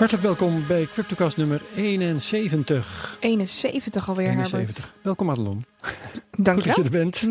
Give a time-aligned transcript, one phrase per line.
[0.00, 3.16] Hartelijk welkom bij CryptoCast nummer 71.
[3.20, 4.84] 71 alweer, 71.
[4.84, 5.04] Herbert.
[5.04, 5.64] Welkom Madelon.
[6.36, 7.22] Dank Goed dat je er bent.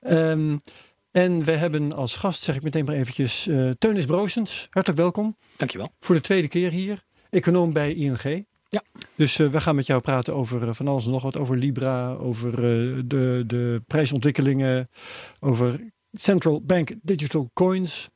[0.00, 0.60] um,
[1.22, 4.66] en we hebben als gast, zeg ik meteen maar eventjes, uh, Teunis Broosens.
[4.70, 5.36] Hartelijk welkom.
[5.56, 5.92] Dankjewel.
[6.00, 7.04] Voor de tweede keer hier.
[7.30, 8.46] Econoom bij ING.
[8.68, 8.82] Ja.
[9.14, 11.38] Dus uh, we gaan met jou praten over uh, van alles en nog wat.
[11.38, 12.56] Over Libra, over
[13.08, 14.88] de, de prijsontwikkelingen,
[15.40, 15.80] over
[16.12, 18.10] central bank digital coins.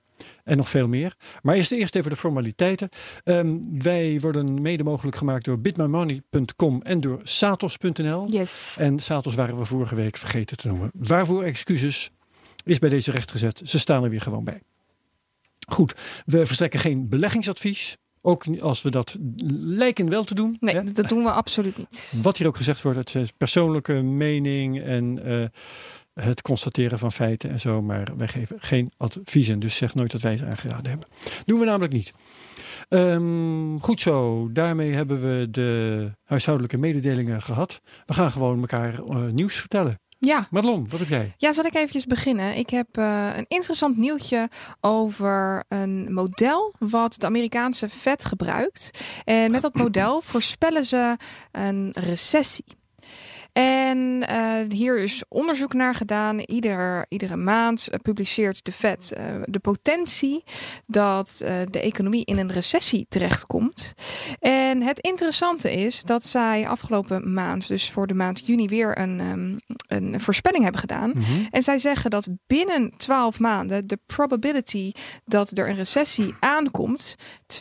[0.44, 1.14] En nog veel meer.
[1.42, 2.88] Maar eerst, eerst even de formaliteiten.
[3.24, 8.26] Um, wij worden mede mogelijk gemaakt door bitmymoney.com en door satos.nl.
[8.30, 8.76] Yes.
[8.78, 10.90] En Satos waren we vorige week vergeten te noemen.
[10.94, 12.10] Waarvoor excuses
[12.64, 13.60] is bij deze rechtgezet.
[13.64, 14.62] Ze staan er weer gewoon bij.
[15.68, 15.94] Goed,
[16.26, 17.96] we verstrekken geen beleggingsadvies.
[18.20, 19.16] Ook als we dat
[19.56, 20.56] lijken wel te doen.
[20.60, 20.82] Nee, hè?
[20.82, 22.12] dat doen we absoluut niet.
[22.22, 25.46] Wat hier ook gezegd wordt, het is persoonlijke mening en uh,
[26.20, 27.82] het constateren van feiten en zo.
[27.82, 29.58] Maar wij geven geen adviezen.
[29.58, 31.08] Dus zeg nooit dat wij het aangeraden hebben.
[31.44, 32.12] Doen we namelijk niet.
[32.88, 37.80] Um, goed zo, daarmee hebben we de huishoudelijke mededelingen gehad.
[38.06, 40.00] We gaan gewoon elkaar uh, nieuws vertellen.
[40.18, 40.46] Ja.
[40.50, 41.34] Madelon, wat heb jij?
[41.36, 42.56] Ja, zal ik eventjes beginnen?
[42.56, 44.48] Ik heb uh, een interessant nieuwtje
[44.80, 48.90] over een model wat de Amerikaanse Fed gebruikt.
[49.24, 51.16] En met dat model voorspellen ze
[51.52, 52.64] een recessie.
[53.56, 56.38] En uh, hier is onderzoek naar gedaan.
[56.38, 60.44] Ieder, iedere maand publiceert de Fed uh, de potentie
[60.86, 63.94] dat uh, de economie in een recessie terechtkomt.
[64.38, 69.20] En het interessante is dat zij afgelopen maand, dus voor de maand juni, weer een,
[69.20, 69.58] um,
[69.88, 71.10] een voorspelling hebben gedaan.
[71.14, 71.46] Mm -hmm.
[71.50, 74.92] En zij zeggen dat binnen 12 maanden de probability
[75.24, 77.16] dat er een recessie aankomt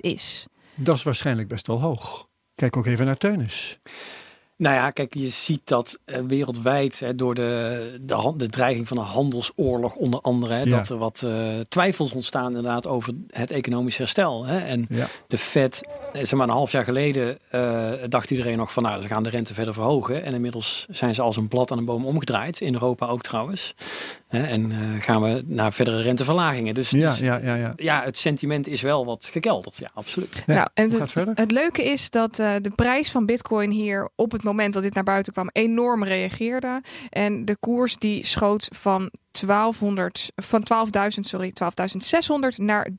[0.00, 0.46] is.
[0.74, 2.26] Dat is waarschijnlijk best wel hoog.
[2.56, 3.78] Kijk ook even naar Teunis.
[4.58, 8.98] Nou ja, kijk, je ziet dat uh, wereldwijd hè, door de, de, de, dreiging van
[8.98, 10.76] een handelsoorlog onder andere, hè, ja.
[10.76, 14.44] dat er wat uh, twijfels ontstaan inderdaad over het economisch herstel.
[14.44, 14.58] Hè.
[14.58, 15.06] En ja.
[15.28, 15.80] de Fed,
[16.12, 19.30] zeg maar een half jaar geleden, uh, dacht iedereen nog van nou, ze gaan de
[19.30, 20.24] rente verder verhogen.
[20.24, 23.74] En inmiddels zijn ze als een blad aan een boom omgedraaid, in Europa ook trouwens.
[24.28, 26.74] Hè, en gaan we naar verdere renteverlagingen.
[26.74, 27.72] Dus, ja, dus, ja, ja, ja.
[27.76, 29.76] ja, het sentiment is wel wat gekelderd.
[29.76, 30.42] Ja, absoluut.
[30.46, 34.42] Ja, nou, en het, het leuke is dat de prijs van bitcoin hier op het
[34.42, 36.80] moment dat dit naar buiten kwam enorm reageerde.
[37.10, 39.10] En de koers die schoot van
[39.40, 40.66] 1200, van
[41.14, 42.96] 12.000, sorry, 12.600 naar 13.200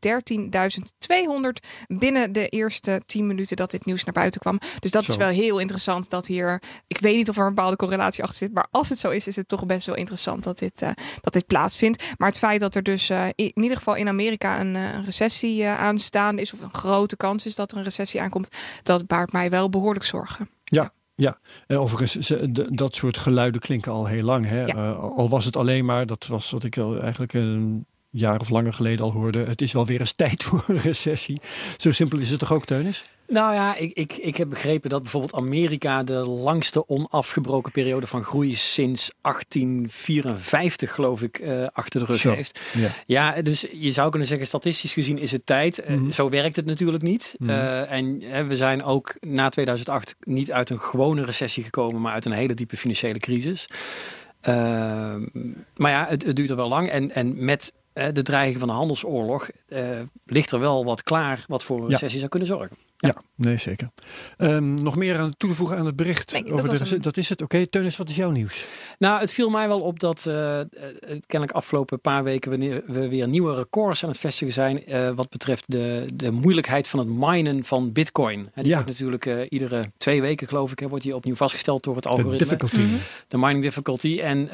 [1.88, 4.60] binnen de eerste 10 minuten dat dit nieuws naar buiten kwam.
[4.80, 5.12] Dus dat zo.
[5.12, 8.38] is wel heel interessant dat hier, ik weet niet of er een bepaalde correlatie achter
[8.38, 10.90] zit, maar als het zo is, is het toch best wel interessant dat dit, uh,
[11.22, 12.04] dat dit plaatsvindt.
[12.18, 15.04] Maar het feit dat er dus uh, in ieder geval in Amerika een, uh, een
[15.04, 18.50] recessie aanstaande is, of een grote kans is dat er een recessie aankomt,
[18.84, 20.50] dat baart mij wel behoorlijk zorgen.
[20.64, 20.92] Ja, ja,
[21.68, 22.34] en overigens,
[22.70, 24.48] dat soort geluiden klinken al heel lang.
[24.48, 24.64] Hè?
[24.64, 24.76] Ja.
[24.76, 28.50] Uh, al was het alleen maar, dat was wat ik al eigenlijk een jaar of
[28.50, 29.40] langer geleden al hoorde.
[29.40, 31.42] Het is wel weer eens tijd voor een recessie.
[31.78, 33.06] Zo simpel is het toch ook, Teunis?
[33.28, 38.24] Nou ja, ik, ik, ik heb begrepen dat bijvoorbeeld Amerika de langste onafgebroken periode van
[38.24, 42.60] groei sinds 1854, geloof ik, uh, achter de rug heeft.
[42.74, 42.90] Ja.
[43.06, 45.80] ja, dus je zou kunnen zeggen, statistisch gezien is het tijd.
[45.80, 46.12] Uh, Mhm.
[46.12, 47.36] Zo werkt het natuurlijk niet.
[47.38, 47.50] Mhm.
[47.50, 52.26] Uh, en we zijn ook na 2008 niet uit een gewone recessie gekomen, maar uit
[52.26, 53.70] een hele diepe financiële crisis.
[55.76, 56.90] maar ja, het, het duurt er wel lang.
[56.90, 59.50] En, en met de dreiging van een handelsoorlog
[60.26, 62.18] ligt er wel wat klaar wat voor een recessie ja.
[62.18, 62.87] zou kunnen zorgen.
[62.98, 63.90] Ja, ja nee, zeker.
[64.38, 66.32] Um, nog meer aan toe te voegen aan het bericht?
[66.32, 67.02] Nee, over dat, de, een...
[67.02, 67.42] dat is het.
[67.42, 68.66] Oké, okay, Teunis, wat is jouw nieuws?
[69.00, 70.60] Nou, het viel mij wel op dat uh,
[71.26, 75.30] kennelijk afgelopen paar weken wanneer we weer nieuwe records aan het vestigen zijn uh, wat
[75.30, 78.40] betreft de, de moeilijkheid van het minen van bitcoin.
[78.40, 78.74] En die ja.
[78.74, 82.08] wordt natuurlijk uh, iedere twee weken, geloof ik, hè, wordt die opnieuw vastgesteld door het
[82.08, 82.38] algoritme.
[82.38, 82.78] De difficulty.
[82.78, 83.00] Mm -hmm.
[83.28, 84.20] De mining difficulty.
[84.20, 84.48] En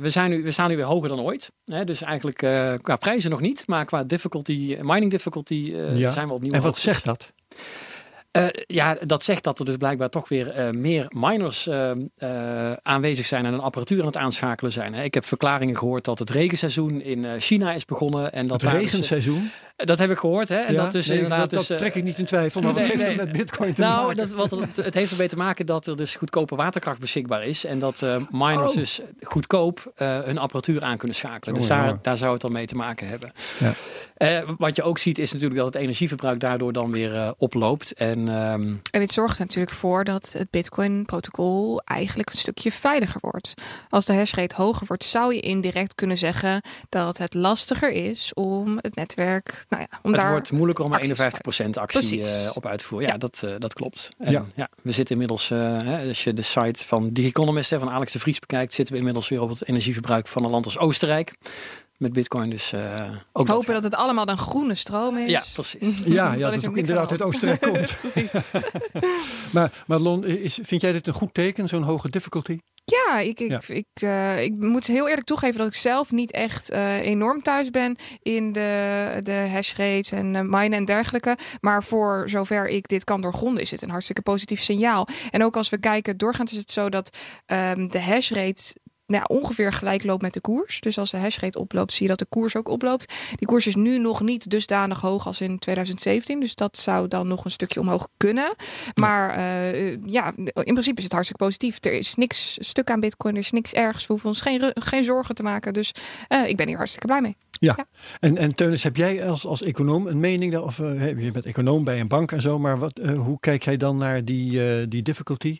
[0.00, 1.52] we, zijn nu, we staan nu weer hoger dan ooit.
[1.64, 2.38] Hè, dus eigenlijk
[2.82, 6.10] qua prijzen nog niet, maar qua difficulty, mining difficulty ja.
[6.10, 6.82] zijn we opnieuw En wat hoger.
[6.82, 7.32] zegt dat?
[8.32, 11.92] Uh, ja, dat zegt dat er dus blijkbaar toch weer uh, meer miners uh,
[12.82, 14.94] aanwezig zijn en een apparatuur aan het aanschakelen zijn.
[14.94, 15.02] Hè.
[15.02, 18.32] Ik heb verklaringen gehoord dat het regenseizoen in China is begonnen.
[18.32, 19.42] En dat het regenseizoen?
[19.42, 19.52] Dus,
[19.86, 20.48] dat heb ik gehoord.
[20.48, 20.56] Hè.
[20.56, 22.60] En ja, dat, dus nee, inderdaad dat, dus, dat trek ik niet in twijfel.
[22.60, 23.16] Maar nee, wat heeft nee.
[23.16, 24.16] dat met bitcoin te nou, maken?
[24.16, 27.64] Dat, wat het, het heeft ermee te maken dat er dus goedkope waterkracht beschikbaar is.
[27.64, 28.74] En dat miners oh.
[28.74, 31.54] dus goedkoop hun apparatuur aan kunnen schakelen.
[31.54, 31.98] Dus daar, ja.
[32.02, 33.32] daar zou het dan mee te maken hebben.
[33.58, 33.74] Ja.
[34.18, 37.92] Uh, wat je ook ziet is natuurlijk dat het energieverbruik daardoor dan weer uh, oploopt.
[37.92, 38.80] En, um...
[38.90, 43.54] en dit zorgt er natuurlijk voor dat het Bitcoin-protocol eigenlijk een stukje veiliger wordt.
[43.88, 48.78] Als de hashrate hoger wordt, zou je indirect kunnen zeggen dat het lastiger is om
[48.80, 49.66] het netwerk.
[49.68, 51.32] Nou ja, om het daar wordt moeilijker om er
[51.66, 53.06] 51% actie uh, op uit te voeren.
[53.06, 53.18] Ja, ja.
[53.18, 54.08] Dat, uh, dat klopt.
[54.18, 54.44] En, ja.
[54.54, 54.68] ja.
[54.82, 58.18] we zitten inmiddels, hè, als je de site van The Economist hè, van Alex de
[58.18, 61.34] Vries bekijkt, zitten we inmiddels weer op het energieverbruik van een land als Oostenrijk.
[61.98, 62.50] Met Bitcoin.
[62.50, 65.30] Dus uh, ook hopen dat, het allemaal dan groene stroom is.
[65.30, 65.98] Ja, precies.
[66.18, 67.96] ja, ja dat, ook inderdaad uit Oostenrijk komt.
[68.00, 68.32] precies.
[69.54, 72.58] maar Madelon, is, vind jij dit een goed teken, zo'n hoge difficulty?
[72.84, 76.72] Ja, ik, ik, ik, uh, ik moet heel eerlijk toegeven dat ik zelf niet echt
[76.72, 81.36] uh, enorm thuis ben in de, de hash rates en uh, minen en dergelijke.
[81.60, 85.08] Maar voor zover ik dit kan doorgronden, is het een hartstikke positief signaal.
[85.30, 87.16] En ook als we kijken, doorgaans is het zo dat
[87.46, 88.74] um, de hash rate
[89.08, 90.80] nou, ongeveer gelijk loopt met de koers.
[90.80, 93.14] Dus als de hashrate oploopt, zie je dat de koers ook oploopt.
[93.36, 96.40] Die koers is nu nog niet dusdanig hoog als in 2017.
[96.40, 98.54] Dus dat zou dan nog een stukje omhoog kunnen.
[98.94, 101.84] Maar uh, ja, in principe is het hartstikke positief.
[101.84, 104.06] Er is niks stuk aan bitcoin, er is niks ergs.
[104.06, 105.72] We hoeven ons geen, geen zorgen te maken.
[105.72, 105.92] Dus
[106.28, 107.36] uh, ik ben hier hartstikke blij mee.
[107.50, 107.86] Ja, ja.
[108.20, 110.56] En, en Teunis, heb jij als, als econoom een mening?
[110.56, 113.76] Of uh, je bent econoom bij een bank en zo, maar wat, hoe kijk jij
[113.76, 115.58] dan naar die, die difficulty?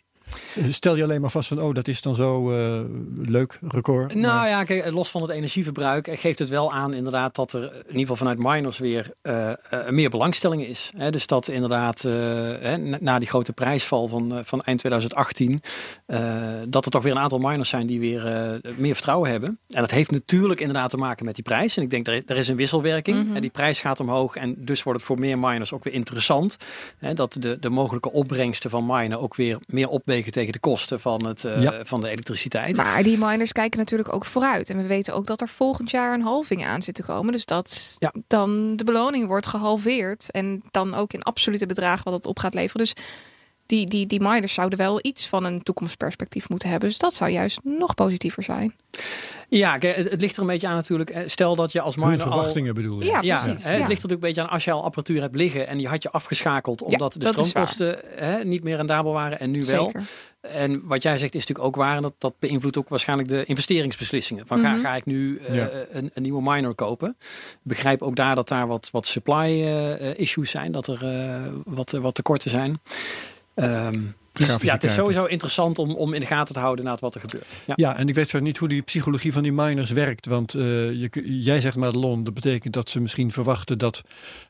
[0.69, 2.81] Stel je alleen maar vast van, oh, dat is dan zo uh,
[3.15, 4.13] leuk, record.
[4.13, 7.63] Nou ja, kijk, los van het energieverbruik eh, geeft het wel aan inderdaad dat er
[7.63, 10.91] in ieder geval vanuit miners weer uh, uh, meer belangstelling is.
[10.97, 11.11] Hè?
[11.11, 15.59] Dus dat inderdaad hè, na die grote prijsval van, van eind 2018,
[16.69, 18.23] dat er toch weer een aantal miners zijn die weer
[18.77, 19.59] meer vertrouwen hebben.
[19.69, 21.77] En dat heeft natuurlijk inderdaad te maken met die prijs.
[21.77, 23.17] En ik denk, er, er is een wisselwerking.
[23.17, 23.41] Mm -hmm.
[23.41, 26.57] Die prijs gaat omhoog en dus wordt het voor meer miners ook weer interessant.
[26.97, 30.99] Hè, dat de, de mogelijke opbrengsten van minen ook weer meer opwegen tegen de kosten
[30.99, 32.75] van, het, uh, van de elektriciteit.
[32.75, 34.69] Maar die miners kijken natuurlijk ook vooruit.
[34.69, 37.31] En we weten ook dat er volgend jaar een halving aan zit te komen.
[37.31, 38.13] Dus dat ja.
[38.27, 40.31] dan de beloning wordt gehalveerd.
[40.31, 42.85] En dan ook in absolute bedragen wat het op gaat leveren.
[42.85, 43.03] Dus
[43.69, 46.89] die, die, die miners zouden wel iets van een toekomstperspectief moeten hebben.
[46.89, 48.75] Dus dat zou juist nog positiever zijn.
[49.49, 51.13] Ja, het, het ligt er een beetje aan natuurlijk.
[51.25, 52.73] Stel dat je als miner verwachtingen al...
[52.75, 53.05] bedoel je?
[53.05, 55.21] Ja, ja, precies, hè, het ligt er natuurlijk een beetje aan als je al apparatuur
[55.21, 59.39] hebt liggen en je had je afgeschakeld omdat de stroomkosten hè, niet meer rendabel waren
[59.39, 59.91] en nu wel.
[60.41, 61.95] En wat jij zegt is natuurlijk ook waar.
[61.95, 64.47] En dat, dat beïnvloedt ook waarschijnlijk de investeringsbeslissingen.
[64.47, 64.81] Van ga, Mhm.
[64.81, 65.69] ga ik nu uh, Ja.
[65.91, 67.17] een, een nieuwe miner kopen?
[67.61, 70.71] Begrijp ook daar dat daar wat, wat supply uh, issues zijn.
[70.71, 72.79] Dat er uh, wat, wat tekorten zijn.
[73.59, 76.97] Um, dus ja, het is sowieso interessant om, om in de gaten te houden naar
[76.99, 77.45] wat er gebeurt.
[77.65, 77.73] Ja.
[77.75, 80.25] Ja, en ik weet zo niet hoe die psychologie van die miners werkt.
[80.25, 84.01] Want uh, je, jij zegt Madelon, dat betekent dat ze misschien verwachten dat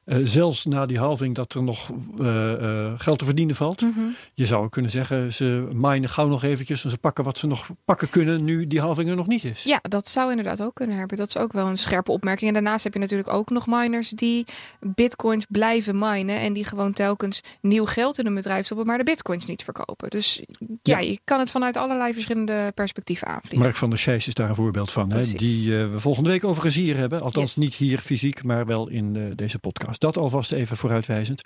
[0.06, 1.90] uh, zelfs na die halving dat er nog
[2.20, 3.82] uh, geld te verdienen valt.
[3.82, 4.00] Mhm.
[4.34, 7.68] Je zou kunnen zeggen, ze minen gauw nog eventjes en ze pakken wat ze nog
[7.86, 9.64] pakken kunnen nu die halving er nog niet is.
[9.64, 11.18] Ja, dat zou inderdaad ook kunnen hebben.
[11.18, 12.48] Dat is ook wel een scherpe opmerking.
[12.48, 14.46] En daarnaast heb je natuurlijk ook nog miners die
[14.80, 19.04] bitcoins blijven minen en die gewoon telkens nieuw geld in een bedrijf stoppen, maar de
[19.04, 20.10] bitcoins niet verkopen.
[20.10, 20.42] Dus
[20.82, 21.00] ja, Ja.
[21.00, 23.60] je kan het vanuit allerlei verschillende perspectieven aanvliegen.
[23.60, 25.12] Mark van der Scheijs is daar een voorbeeld van.
[25.12, 25.22] Hè?
[25.22, 27.22] Die uh, we volgende week overigens hier hebben.
[27.22, 27.64] Althans Yes.
[27.64, 30.02] niet hier fysiek, maar wel in uh, deze podcast.
[30.02, 31.42] Dat alvast even vooruitwijzend.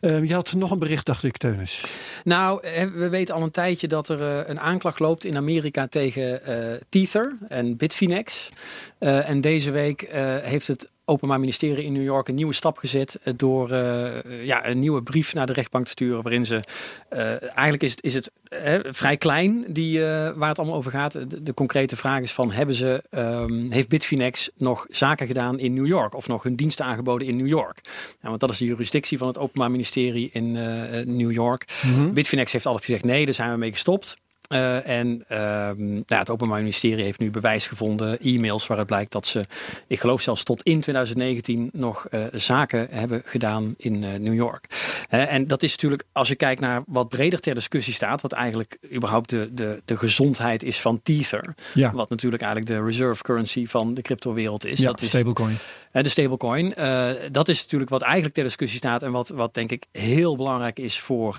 [0.00, 1.84] Uh, je had nog een bericht, dacht ik, Teunis.
[2.24, 2.60] Nou,
[2.94, 6.74] we weten al een tijdje dat er uh, een aanklacht loopt in Amerika tegen uh,
[6.88, 8.48] Tether en Bitfinex.
[9.00, 10.08] Uh, en deze week
[10.42, 14.78] heeft het Openbaar Ministerie in New York een nieuwe stap gezet door uh, ja, een
[14.78, 16.22] nieuwe brief naar de rechtbank te sturen.
[16.22, 16.62] Waarin ze
[17.12, 20.00] uh, eigenlijk is het, is het uh, vrij klein die,
[20.34, 21.12] waar het allemaal over gaat.
[21.12, 25.74] De, de, concrete vraag is van hebben ze, um, heeft Bitfinex nog zaken gedaan in
[25.74, 27.80] New York of nog hun diensten aangeboden in New York?
[28.22, 30.52] Ja, want dat is de jurisdictie van het Openbaar Ministerie in
[31.16, 31.64] New York.
[31.82, 32.12] Mm -hmm.
[32.12, 34.16] Bitfinex heeft altijd gezegd nee, daar zijn we mee gestopt.
[34.54, 35.38] Uh, en uh,
[35.76, 39.46] nou, het Openbaar Ministerie heeft nu bewijs gevonden, e-mails waaruit blijkt dat ze,
[39.86, 44.64] ik geloof zelfs tot in 2019 nog uh, zaken hebben gedaan in New York.
[45.08, 48.78] en dat is natuurlijk, als je kijkt naar wat breder ter discussie staat, wat eigenlijk
[48.94, 51.92] überhaupt de, de, de gezondheid is van Tether, ja.
[51.92, 54.78] wat natuurlijk eigenlijk de reserve currency van de cryptowereld is.
[54.78, 55.58] Ja, dat is stablecoin.
[55.92, 56.74] de stablecoin.
[57.32, 60.78] dat is natuurlijk wat eigenlijk ter discussie staat en wat, wat denk ik heel belangrijk
[60.78, 61.38] is voor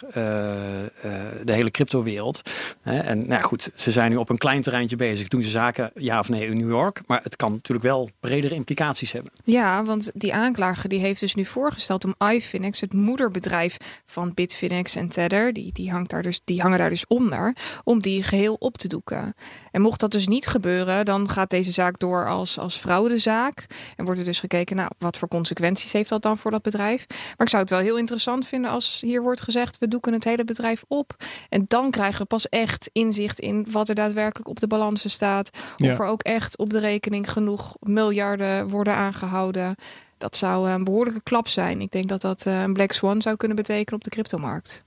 [1.44, 2.42] de hele cryptowereld.
[2.84, 5.28] En nou ja, goed, ze zijn nu op een klein terreintje bezig.
[5.28, 7.02] Doen ze zaken, ja of nee, in New York.
[7.06, 9.32] Maar het kan natuurlijk wel bredere implicaties hebben.
[9.44, 14.96] Ja, want die aanklager die heeft dus nu voorgesteld om iFinex, het moederbedrijf van Bitfinex
[14.96, 18.56] en Tether, die, die, hangt daar dus, die hangen daar dus onder, om die geheel
[18.60, 19.34] op te doeken.
[19.72, 23.66] En mocht dat dus niet gebeuren, dan gaat deze zaak door als, als fraudezaak.
[23.96, 27.06] En wordt er dus gekeken, nou, wat voor consequenties heeft dat dan voor dat bedrijf?
[27.08, 30.24] Maar ik zou het wel heel interessant vinden als hier wordt gezegd, we doeken het
[30.24, 31.16] hele bedrijf op.
[31.50, 35.50] En dan krijgen we pas echt inzicht in wat er daadwerkelijk op de balansen staat.
[35.78, 35.92] Ja.
[35.92, 39.76] Of er ook echt op de rekening genoeg miljarden worden aangehouden.
[40.18, 41.82] Dat zou een behoorlijke klap zijn.
[41.82, 44.84] Ik denk dat dat eh, een black swan zou kunnen betekenen op de cryptomarkt.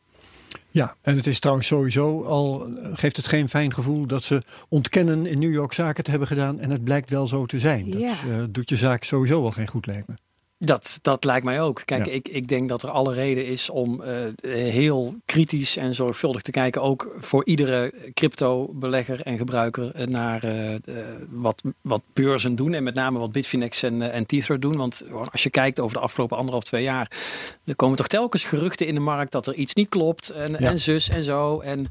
[0.70, 5.26] Ja, en het is trouwens sowieso al, geeft het geen fijn gevoel dat ze ontkennen
[5.26, 6.60] in New York zaken te hebben gedaan.
[6.60, 7.86] En het blijkt wel zo te zijn.
[7.86, 8.06] Ja.
[8.06, 10.14] Dat uh, doet je zaak sowieso al geen goed lijkt me.
[10.64, 11.82] Dat, dat lijkt mij ook.
[11.84, 12.12] Kijk, Ja.
[12.12, 14.12] ik, ik denk dat er alle reden is om eh,
[14.52, 20.74] heel kritisch en zorgvuldig te kijken, ook voor iedere crypto-belegger en gebruiker, eh, naar eh,
[21.30, 24.76] wat, wat beurzen doen en met name wat Bitfinex en, en Tether doen.
[24.76, 27.10] Want als je kijkt over de afgelopen anderhalf, twee jaar,
[27.64, 30.70] er komen toch telkens geruchten in de markt dat er iets niet klopt en, Ja.
[30.70, 31.60] en zus en zo.
[31.60, 31.86] En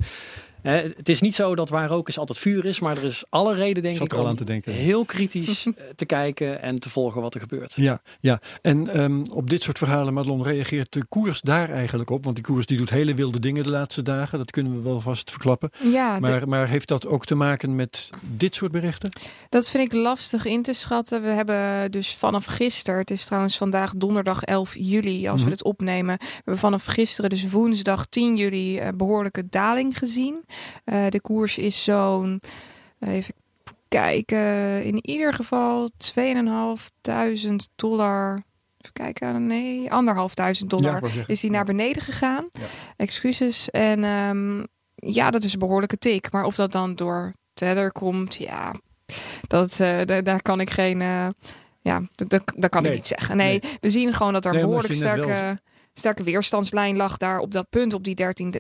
[0.72, 3.53] het is niet zo dat waar rook is altijd vuur is, maar er is alle
[3.53, 4.74] reden, denk Zat ik, er al om aan te denken.
[4.74, 7.74] heel kritisch eh, te kijken en te volgen wat er gebeurt.
[7.75, 8.41] Ja, ja.
[8.62, 12.24] en ehm, op dit soort verhalen, Madelon, reageert de koers daar eigenlijk op?
[12.24, 14.38] Want die koers die doet hele wilde dingen de laatste dagen.
[14.38, 15.70] Dat kunnen we wel vast verklappen.
[15.84, 19.12] Ja, de- Maar, maar heeft dat ook te maken met dit soort berichten?
[19.50, 21.22] dat vind ik lastig in te schatten.
[21.22, 25.46] We hebben dus vanaf gisteren, het is trouwens vandaag donderdag 11 juli als Mhm.
[25.46, 26.17] we het opnemen.
[26.20, 30.43] We hebben vanaf gisteren, dus woensdag 10 juli, eh, behoorlijke daling gezien.
[30.84, 32.42] Eh, de koers is zo'n,
[33.00, 33.34] even
[33.88, 38.44] kijken, in ieder geval 2.500 dollar.
[38.78, 41.34] Even kijken, nee, anderhalfduizend dollar ik wou zeggen.
[41.34, 42.48] is die naar beneden gegaan.
[42.52, 42.62] Ja.
[42.98, 43.70] Excuses.
[43.70, 44.64] En ehm,
[44.96, 46.32] ja, dat is een behoorlijke tik.
[46.32, 48.74] Maar of dat dan door Tether komt, ja,
[49.48, 51.02] dat, eh, da- daar kan ik geen.
[51.02, 51.28] eh,
[51.82, 52.92] ja, dat, dat, dat kan Nee.
[52.92, 53.38] ik niet zeggen.
[53.38, 55.62] Nee, we zien gewoon dat er Nee, behoorlijk sterke,
[55.94, 58.54] sterke weerstandslijn lag daar op dat punt, op die 13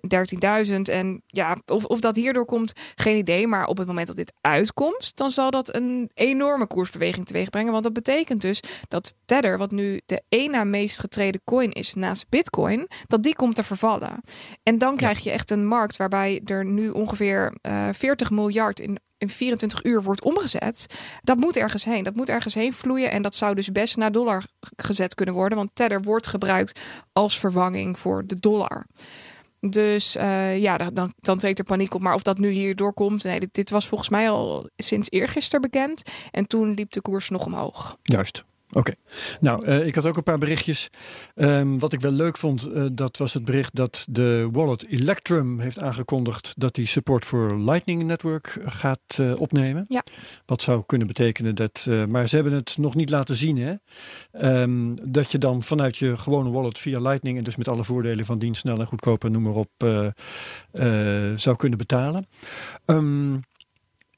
[0.67, 0.75] 13.000.
[0.81, 3.47] En ja, of, of dat hierdoor komt, geen idee.
[3.47, 7.71] Maar op het moment dat dit uitkomt, dan zal dat een enorme koersbeweging teweeg brengen.
[7.71, 11.93] Want dat betekent dus dat Tether, wat nu de één na meest getreden coin is
[11.93, 14.21] naast Bitcoin, dat die komt te vervallen.
[14.63, 18.99] En dan krijg je echt een markt waarbij er nu ongeveer eh 40 miljard in,
[19.23, 20.85] in 24 uur wordt omgezet.
[21.21, 22.03] Dat moet ergens heen.
[22.03, 23.11] Dat moet ergens heen vloeien.
[23.11, 24.43] En dat zou dus best naar dollar
[24.75, 25.57] gezet kunnen worden.
[25.57, 26.79] Want Tether wordt gebruikt
[27.13, 28.85] als vervanging voor de dollar.
[29.59, 32.01] Dus eh, ja, dan- dan, er paniek op.
[32.01, 35.61] Maar of dat nu hierdoor komt, nee, dit, dit was volgens mij al sinds eergisteren
[35.61, 36.01] bekend.
[36.31, 37.97] En toen liep de koers nog omhoog.
[38.03, 38.43] Juist.
[38.73, 38.93] Oké.
[39.39, 40.89] Nou, eh, ik had ook een paar berichtjes.
[41.35, 45.59] Ehm, wat ik wel leuk vond, eh, dat was het bericht dat de wallet Electrum
[45.59, 49.85] heeft aangekondigd dat die support voor Lightning Network gaat eh, opnemen.
[49.87, 50.03] Ja.
[50.45, 53.73] Wat zou kunnen betekenen dat, maar ze hebben het nog niet laten zien, hè?
[54.31, 58.25] Ehm, dat je dan vanuit je gewone wallet via Lightning en dus met alle voordelen
[58.25, 59.71] van dienst snel en goedkoop en noem maar op
[61.35, 62.27] zou kunnen betalen.
[62.85, 63.35] Ehm,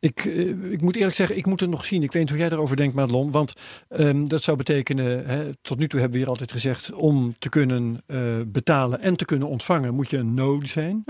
[0.06, 2.04] ik, eh, ik moet eerlijk zeggen, ik moet het nog zien.
[2.04, 3.32] Ik weet niet hoe jij erover denkt, Madelon.
[3.32, 3.54] Want
[3.90, 7.50] Ehm, dat zou betekenen, hè, tot nu toe hebben we hier altijd gezegd, om te
[7.50, 11.04] kunnen eh, betalen en te kunnen ontvangen, moet je een node zijn.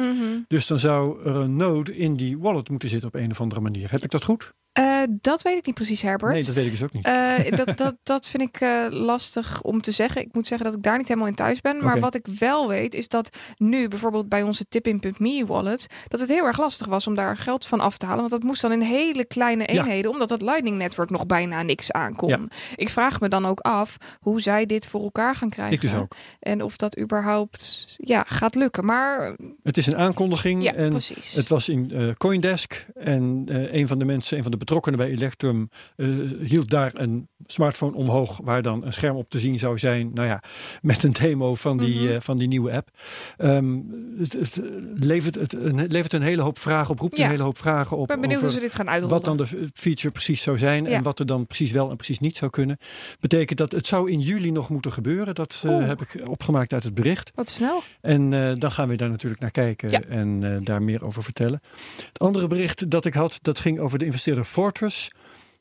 [0.48, 3.62] Dus dan zou er een node in die wallet moeten zitten op een of andere
[3.62, 3.92] manier.
[3.92, 4.54] Heb ik dat goed?
[4.76, 6.34] Eh, dat weet ik niet precies, Herbert.
[6.34, 7.06] Nee, dat weet ik dus ook niet.
[7.06, 10.22] Eh, dat, dat, dat vind ik eh, lastig om te zeggen.
[10.22, 11.84] Ik moet zeggen dat ik daar niet helemaal in thuis ben.
[11.84, 15.88] Maar wat ik wel weet is dat nu bijvoorbeeld bij onze Tipin.me wallet...
[16.08, 18.20] dat het heel erg lastig was om daar geld van af te halen.
[18.20, 19.82] Want dat moest dan in hele kleine Ja.
[19.82, 20.12] eenheden...
[20.12, 22.30] omdat dat Lightning Network nog bijna niks aankon.
[22.30, 22.40] Ja.
[22.76, 25.76] Ik vraag me dan ook af hoe zij dit voor elkaar gaan krijgen.
[25.76, 26.16] ik dus ook.
[26.40, 28.86] En of dat überhaupt ja, gaat lukken.
[28.86, 31.34] Maar Het is een aankondiging ja, en precies.
[31.34, 32.86] het was in Coindesk.
[32.94, 33.44] En
[33.78, 36.08] een van de mensen, een van de betrokkenen bij Electrum, eh,
[36.42, 40.12] hield daar een smartphone omhoog waar dan een scherm op te zien zou zijn.
[40.14, 40.44] Nou ja,
[40.82, 42.14] met een demo van die, Mhm.
[42.14, 42.90] eh, van die nieuwe app.
[43.38, 43.80] Ehm,
[44.18, 44.62] het, het,
[44.96, 47.24] levert, het een, levert een hele hoop vragen op, roept Ja.
[47.24, 48.02] een hele hoop vragen op.
[48.02, 49.16] ik ben benieuwd hoe ze dit gaan uitrollen.
[49.16, 50.90] wat dan de feature precies zou zijn Ja.
[50.90, 52.78] en wat er dan precies wel en precies niet zou kunnen.
[53.20, 55.36] Betekent dat het zou in juli nog moeten gebeuren.
[55.36, 57.32] Dat eh, heb ik opgemaakt uit het bericht.
[57.36, 57.82] Wat snel.
[58.02, 58.30] En
[58.60, 60.02] dan gaan we daar natuurlijk naar kijken Ja.
[60.02, 61.62] en daar meer over vertellen.
[62.08, 65.12] Het andere bericht dat ik had, dat ging over de investeerder Fortress.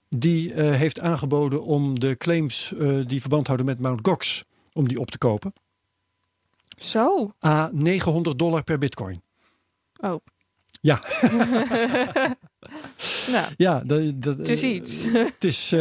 [0.09, 3.99] Die eh, heeft aangeboden om de claims eh, die verband houden met Mt.
[4.03, 5.53] Gox, om die op te kopen.
[6.77, 7.33] Zo.
[7.47, 9.23] A 900 dollar per bitcoin.
[10.01, 10.17] Oh.
[10.81, 11.03] Ja.
[13.33, 15.05] nou, Ja, dat, dat, het is eh, iets.
[15.13, 15.75] Het is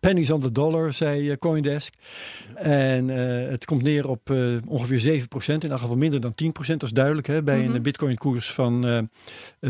[0.00, 1.94] pennies on the dollar, zei Coindesk.
[2.54, 3.08] En
[3.48, 4.30] het komt neer op
[4.66, 6.66] ongeveer 7%, in elk geval minder dan 10%.
[6.66, 7.74] Dat is duidelijk hè, bij Mhm.
[7.74, 9.08] een bitcoin koers van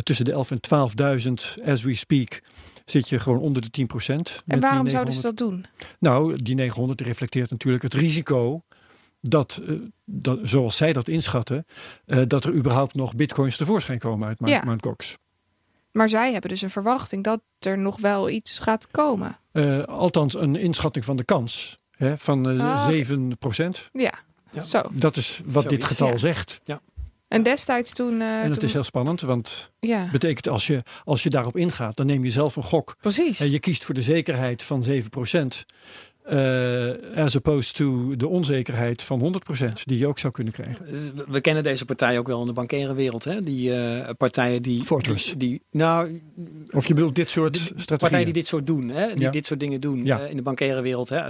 [0.03, 2.41] tussen de 11 en 12.000 as we speak.
[2.85, 3.87] Zit je gewoon onder de 10%.
[3.87, 5.15] met En die waarom zouden 900.
[5.15, 5.67] ze dat doen?
[5.99, 8.62] Nou, die 900 reflecteert natuurlijk het risico
[9.21, 9.75] dat, eh,
[10.05, 11.67] dat zoals zij dat inschatten,
[12.07, 14.49] eh, dat er überhaupt nog bitcoins tevoorschijn komen uit Mt.
[14.49, 14.62] Ja.
[14.65, 14.85] Mt.
[14.87, 15.17] Gox.
[15.93, 19.39] Maar zij hebben dus een verwachting dat er nog wel iets gaat komen.
[19.53, 22.93] Eh, althans, een inschatting van de kans hè, van eh, Ah, oké.
[22.93, 23.91] 7%.
[23.93, 24.12] Ja,
[24.53, 24.61] Ja.
[24.61, 24.83] zo.
[24.91, 26.17] Dat is wat dit getal ja.
[26.17, 26.61] zegt.
[27.33, 28.21] En destijds toen...
[28.21, 31.57] eh, En het toen- is heel spannend, want Ja, betekent als je, als je daarop
[31.57, 32.97] ingaat, dan neem je zelf een gok.
[33.01, 33.41] precies.
[33.41, 35.65] En je kiest voor de zekerheid van 7%.
[36.31, 40.87] Uh, as opposed to de onzekerheid van 100% die je ook zou kunnen krijgen.
[41.29, 43.25] We kennen deze partij ook wel in de bankaire wereld.
[43.25, 43.43] Hè?
[43.43, 45.26] Die uh, partijen die, Fortress.
[45.26, 46.23] Die, die, nou,
[46.71, 47.99] of je bedoelt dit soort strategieën?
[47.99, 48.88] Partijen die dit soort doen.
[48.88, 49.12] Hè?
[49.12, 49.31] Die ja.
[49.31, 50.05] dit soort dingen doen.
[50.05, 50.23] Ja.
[50.23, 51.09] Uh, in de bankaire wereld.
[51.09, 51.21] Hè?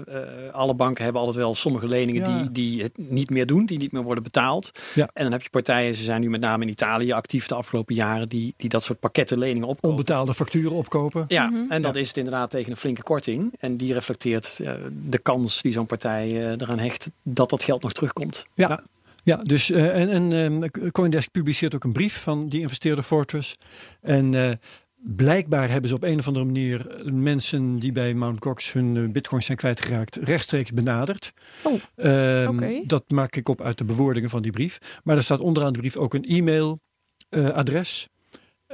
[0.53, 2.39] alle banken hebben altijd wel sommige leningen ja.
[2.39, 3.67] die, die het niet meer doen.
[3.67, 4.71] Die niet meer worden betaald.
[4.95, 5.11] Ja.
[5.15, 7.95] En dan heb je partijen, ze zijn nu met name in Italië actief de afgelopen
[7.95, 8.29] jaren.
[8.29, 9.91] Die, die dat soort pakketten leningen opkopen.
[9.91, 11.25] Onbetaalde facturen opkopen.
[11.29, 11.71] Ja, mm -hmm.
[11.71, 13.55] en dat is het inderdaad tegen een flinke korting.
[13.59, 14.61] En die reflecteert
[14.93, 18.47] de kans die zo'n partij uh, eraan hecht dat dat geld nog terugkomt.
[18.55, 18.69] Ja.
[18.69, 18.83] ja.
[19.25, 23.57] Ja, dus uh, en, en um, Coindesk publiceert ook een brief van die investeerde Fortress.
[24.01, 24.51] En uh,
[24.97, 28.45] blijkbaar hebben ze op een of andere manier mensen die bij Mt.
[28.45, 31.33] Gox hun bitcoins zijn kwijtgeraakt rechtstreeks benaderd.
[31.63, 32.85] Oh, um, okay.
[32.87, 35.01] Dat maak ik op uit de bewoordingen van die brief.
[35.05, 38.09] Maar er staat onderaan de brief ook een e-mailadres.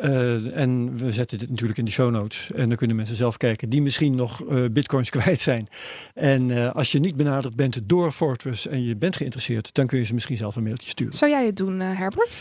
[0.02, 2.50] Uh, en we zetten dit natuurlijk in de show notes.
[2.52, 5.69] En dan kunnen mensen zelf kijken die misschien nog uh, bitcoins kwijt zijn.
[6.14, 9.99] En uh, als je niet benaderd bent door Fortress en je bent geïnteresseerd, dan kun
[9.99, 11.12] je ze misschien zelf een mailtje sturen.
[11.12, 12.40] Zou jij het doen, Herbert?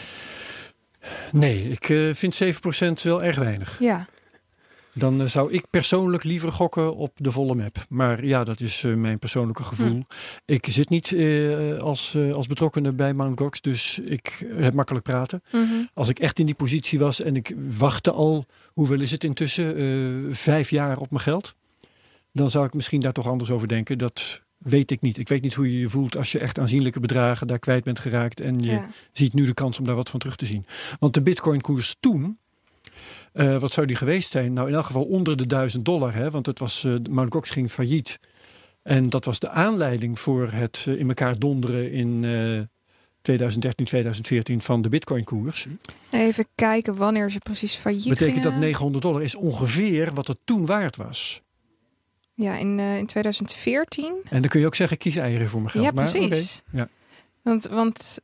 [1.31, 2.47] Nee, ik vind 7%
[3.03, 3.79] wel erg weinig.
[3.79, 4.07] Ja.
[4.97, 7.85] Dan uh, zou ik persoonlijk liever gokken op de volle map.
[7.89, 9.89] Maar ja, dat is uh, mijn persoonlijke gevoel.
[9.89, 10.01] Hm.
[10.45, 13.39] Ik zit niet uh, als, als betrokkenen bij Mt.
[13.39, 15.41] Gox, dus ik heb makkelijk praten.
[15.49, 15.89] -hmm.
[15.93, 20.35] Als ik echt in die positie was en ik wachtte al, hoeveel is het intussen,
[20.35, 21.55] vijf jaar op mijn geld.
[22.31, 23.97] Dan zou ik misschien daar toch anders over denken.
[23.97, 25.17] Dat weet ik niet.
[25.17, 27.99] Ik weet niet hoe je je voelt als je echt aanzienlijke bedragen daar kwijt bent
[27.99, 28.39] geraakt.
[28.39, 28.89] En je ja.
[29.11, 30.65] ziet nu de kans om daar wat van terug te zien.
[30.99, 32.37] Want de bitcoin koers toen
[33.37, 34.53] uh, wat zou die geweest zijn?
[34.53, 36.29] Nou, in elk geval onder de 1000 dollar, hè?
[36.29, 37.33] want het was, uh, Mt.
[37.33, 38.19] Gox ging failliet.
[38.83, 42.25] En dat was de aanleiding voor het uh, in elkaar donderen in
[43.21, 45.67] 2013, 2014 van de Bitcoin-koers.
[46.11, 48.51] Even kijken wanneer ze precies failliet Betekent gingen.
[48.51, 51.41] dat 900 dollar is ongeveer wat het toen waard was.
[52.33, 54.15] Ja, in, in 2014.
[54.29, 55.83] En dan kun je ook zeggen, kies eieren voor mijn geld.
[55.83, 56.61] Ja, maar, precies.
[56.67, 56.89] Okay, ja.
[57.47, 58.17] Want, want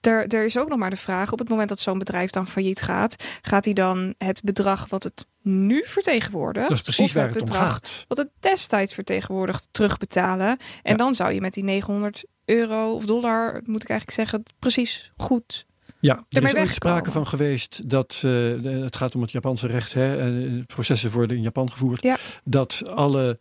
[0.00, 2.48] er, er is ook nog maar de vraag: op het moment dat zo'n bedrijf dan
[2.48, 7.12] failliet gaat, gaat hij dan het bedrag wat het nu vertegenwoordigt, dat is precies of
[7.12, 8.04] waar het het om bedrag gaat.
[8.08, 10.48] wat het destijds vertegenwoordigt, terugbetalen?
[10.48, 10.94] En Ja.
[10.96, 15.66] dan zou je met die 900 euro of dollar, moet ik eigenlijk zeggen, precies goed.
[16.00, 16.72] Ja, er is wegkomen.
[16.72, 21.10] sprake van geweest dat, uh, de, het gaat om het Japanse recht, hè, en processen
[21.10, 22.16] worden in Japan gevoerd, Ja.
[22.44, 23.38] dat alle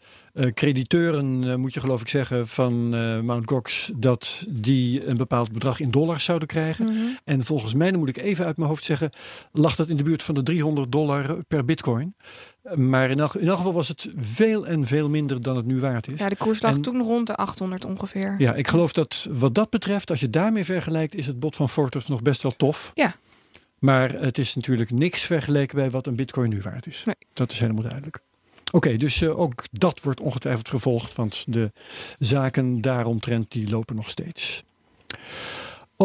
[0.54, 3.50] crediteuren, uh, moet je geloof ik zeggen, van uh, Mt.
[3.50, 6.86] Gox, dat die een bepaald bedrag in dollars zouden krijgen.
[6.86, 6.96] Mhm.
[7.24, 9.10] En volgens mij, dan moet ik even uit mijn hoofd zeggen,
[9.52, 12.16] lag dat in de buurt van de 300 dollar per bitcoin.
[12.76, 15.80] Maar in elk, in elk geval was het veel en veel minder dan het nu
[15.80, 16.20] waard is.
[16.20, 18.36] Ja, de koers lag En- toen rond de 800 ongeveer.
[18.38, 21.70] Ja, ik geloof dat wat dat betreft, als je daarmee vergelijkt, is het bod van
[21.70, 22.92] Fortress nog best wel tof.
[22.94, 23.16] Ja.
[23.80, 27.04] Maar het is natuurlijk niks vergeleken bij wat een bitcoin nu waard is.
[27.06, 27.16] Nee.
[27.34, 28.20] Dat is helemaal duidelijk.
[28.76, 31.72] Oké, dus eh, ook dat wordt ongetwijfeld vervolgd, want de
[32.20, 34.64] zaken daaromtrent die lopen nog steeds.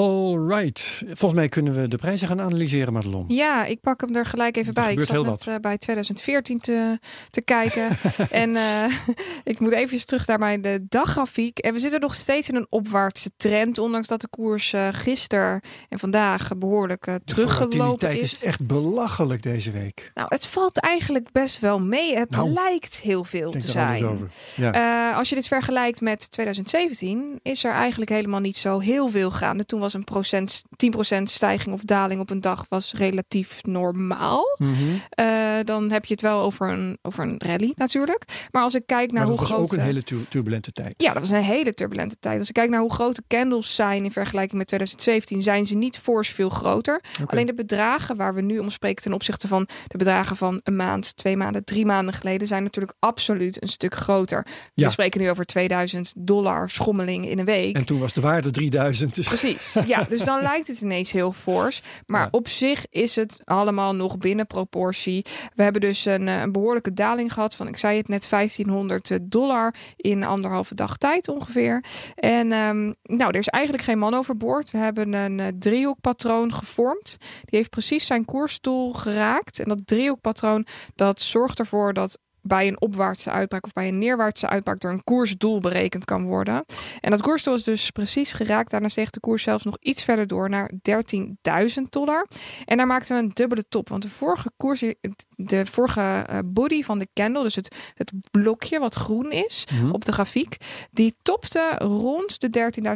[0.02, 1.02] All right.
[1.06, 3.24] Volgens mij kunnen we de prijzen gaan analyseren, Madelon.
[3.28, 4.92] Ja, ik pak hem er gelijk even Er bij.
[4.92, 5.54] Ik zat heel net wat.
[5.54, 6.98] eh, bij 2014 te,
[7.30, 7.88] te kijken.
[8.30, 8.84] en eh,
[9.44, 11.58] ik moet even terug naar mijn de daggrafiek.
[11.58, 13.78] En we zitten nog steeds in een opwaartse trend.
[13.78, 18.32] Ondanks dat de koers eh gisteren en vandaag behoorlijk eh, De teruggelopen volatiliteit is.
[18.32, 20.10] is echt belachelijk deze week.
[20.14, 22.16] Nou, het valt eigenlijk best wel mee.
[22.16, 24.04] Het Nou, lijkt heel veel te zijn.
[24.06, 24.28] over.
[24.56, 24.72] Ja.
[25.10, 29.30] Eh, als je dit vergelijkt met 2017, is er eigenlijk helemaal niet zo heel veel
[29.30, 29.64] gaande.
[29.64, 30.62] Toen was een procent,
[31.18, 34.56] 10% stijging of daling op een dag was relatief normaal.
[34.58, 34.72] Mhm.
[35.10, 35.26] Eh,
[35.64, 38.24] dan heb je het wel over een, over een rally natuurlijk.
[38.50, 39.70] Maar als ik kijk naar maar dat hoe was groot.
[39.72, 40.94] ook een hele tu- turbulente tijd.
[40.96, 42.38] Ja, dat was een hele turbulente tijd.
[42.38, 45.74] Als ik kijk naar hoe groot de candles zijn in vergelijking met 2017, zijn ze
[45.76, 47.00] niet fors veel groter.
[47.26, 50.76] Alleen de bedragen waar we nu om spreken ten opzichte van de bedragen van een
[50.76, 54.46] maand, twee maanden, drie maanden geleden, zijn natuurlijk absoluut een stuk groter.
[54.74, 54.84] Ja.
[54.86, 57.76] We spreken nu over 2000 dollar schommeling in een week.
[57.76, 59.14] En toen was de waarde 3000.
[59.14, 59.76] Dus Precies.
[59.86, 61.82] Ja, dus dan lijkt het ineens heel fors.
[62.06, 62.28] Maar Ja.
[62.30, 65.24] op zich is het allemaal nog binnen proportie.
[65.54, 69.18] We hebben dus een, eh, een behoorlijke daling gehad van, ik zei het net, 1500
[69.22, 71.84] dollar in anderhalve dag tijd ongeveer.
[72.14, 74.70] En ehm, nou, er is eigenlijk geen man overboord.
[74.70, 77.16] We hebben een eh, driehoekpatroon gevormd.
[77.20, 79.58] Die heeft precies zijn koersdoel geraakt.
[79.60, 84.48] En dat driehoekpatroon, dat zorgt ervoor dat bij een opwaartse uitbraak of bij een neerwaartse
[84.48, 86.64] uitbraak er een koersdoel berekend kan worden.
[87.00, 88.70] En dat koersdoel is dus precies geraakt.
[88.70, 92.26] Daarna steeg de koers zelfs nog iets verder door naar 13.000 dollar.
[92.64, 93.88] En daar maakten we een dubbele top.
[93.88, 94.84] Want de vorige koers,
[95.36, 99.90] de vorige eh, body van de candle, dus het, het blokje wat groen is Mhm.
[99.90, 100.56] op de grafiek,
[100.90, 102.50] die topte rond de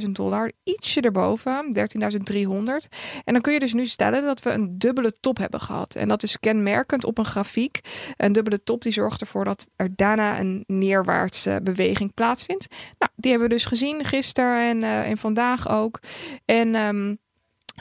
[0.04, 2.88] 13.000 dollar, ietsje erboven, 13.300.
[3.24, 5.94] En dan kun je dus nu stellen dat we een dubbele top hebben gehad.
[5.94, 7.80] En dat is kenmerkend op een grafiek.
[8.16, 12.66] Een dubbele top die zorgt ervoor voordat er daarna een neerwaartse beweging plaatsvindt.
[12.98, 15.98] Nou, die hebben we dus gezien gisteren en, uh, en vandaag ook.
[16.44, 17.18] En um,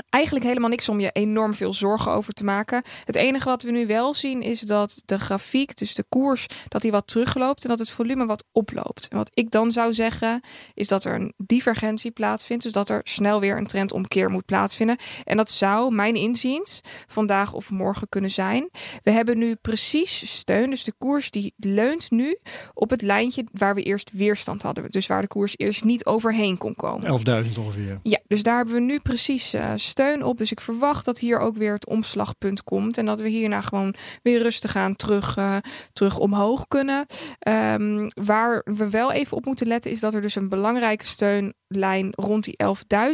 [0.09, 2.81] eigenlijk helemaal niks om je enorm veel zorgen over te maken.
[3.05, 6.81] Het enige wat we nu wel zien is dat de grafiek, dus de koers, dat
[6.81, 9.07] die wat terugloopt en dat het volume wat oploopt.
[9.07, 10.41] En wat ik dan zou zeggen
[10.73, 14.97] is dat er een divergentie plaatsvindt, dus dat er snel weer een trendomkeer moet plaatsvinden.
[15.23, 18.69] En dat zou, mijn inziens, vandaag of morgen kunnen zijn.
[19.03, 22.37] We hebben nu precies steun, dus de koers die leunt nu
[22.73, 24.91] op het lijntje waar we eerst weerstand hadden.
[24.91, 27.19] Dus waar de koers eerst niet overheen kon komen.
[27.45, 27.99] 11.000 ongeveer.
[28.03, 30.37] Ja, dus daar hebben we nu precies uh, steun op.
[30.37, 32.97] Dus ik verwacht dat hier ook weer het omslagpunt komt.
[32.97, 35.57] En dat we hierna gewoon weer rustig aan terug, uh,
[35.93, 37.05] terug omhoog kunnen.
[37.47, 42.13] Um, waar we wel even op moeten letten is dat er dus een belangrijke steunlijn
[42.15, 42.55] rond die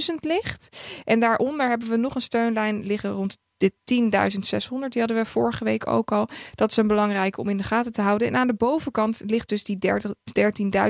[0.10, 0.78] 11.000 ligt.
[1.04, 5.64] En daaronder hebben we nog een steunlijn liggen rond de 10.600, die hadden we vorige
[5.64, 6.28] week ook al.
[6.56, 8.28] Dat is een belangrijke om in de gaten te houden.
[8.28, 9.78] En aan de bovenkant ligt dus die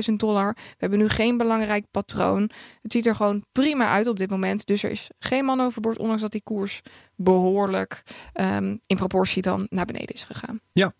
[0.08, 0.54] 13.000 dollar.
[0.54, 2.50] We hebben nu geen belangrijk patroon.
[2.82, 4.66] Het ziet er gewoon prima uit op dit moment.
[4.66, 6.80] Dus er is geen man overboord, ondanks dat die koers
[7.16, 8.02] behoorlijk
[8.34, 10.60] um, in proportie dan naar beneden is gegaan.
[10.72, 10.94] Ja,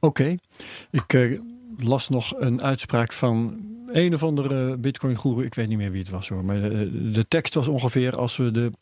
[0.00, 0.36] oké.
[0.90, 1.40] Ik uh,
[1.78, 3.60] las nog een uitspraak van
[3.92, 6.44] een of andere Bitcoin-goeroe, ik weet niet meer wie het was hoor.
[6.44, 8.72] Maar de, de tekst was ongeveer: als we de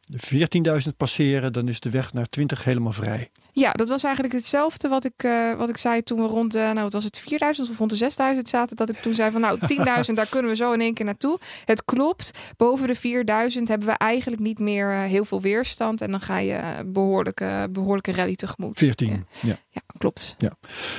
[0.89, 3.31] 14.000 passeren, dan is de weg naar 20 helemaal vrij.
[3.53, 6.59] Ja, dat was eigenlijk hetzelfde wat ik, uh, wat ik zei toen we rond de,
[6.59, 8.77] nou wat was het, 4000 of rond de 6000 zaten.
[8.77, 9.59] Dat ik toen zei van nou
[10.07, 11.39] 10.000, daar kunnen we zo in één keer naartoe.
[11.65, 12.31] Het klopt.
[12.57, 16.01] Boven de 4000 hebben we eigenlijk niet meer uh, heel veel weerstand.
[16.01, 18.79] En dan ga je behoorlijke, behoorlijke rally tegemoet.
[18.79, 19.25] 14, ja.
[19.41, 20.35] Ja, ja klopt.
[20.39, 20.57] Ja.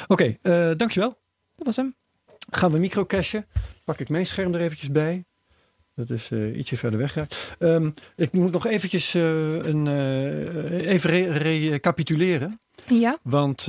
[0.08, 1.18] Oké, okay, dankjewel.
[1.56, 1.96] Dat was hem.
[2.50, 3.46] Gaan we microcachen.
[3.84, 5.26] Pak ik mijn scherm er eventjes bij.
[5.96, 7.16] Dat is uh, ietsje verder weg.
[7.16, 7.28] Ja.
[7.60, 9.24] Um, ik moet nog eventjes uh,
[9.64, 12.60] een, uh, even re recapituleren.
[12.88, 13.18] Ja.
[13.24, 13.68] Want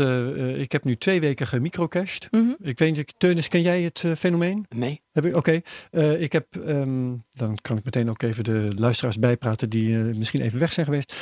[0.57, 2.29] ik heb nu twee weken gemicrocached.
[2.31, 2.57] Mm -hmm.
[2.69, 4.67] Ik weet niet, Teunis, ken jij het fenomeen?
[4.69, 5.03] Nee.
[5.15, 5.37] Oké.
[5.37, 5.62] Okay.
[6.19, 10.59] ik heb, um, dan kan ik meteen ook even de luisteraars bijpraten die misschien even
[10.59, 11.15] weg zijn geweest.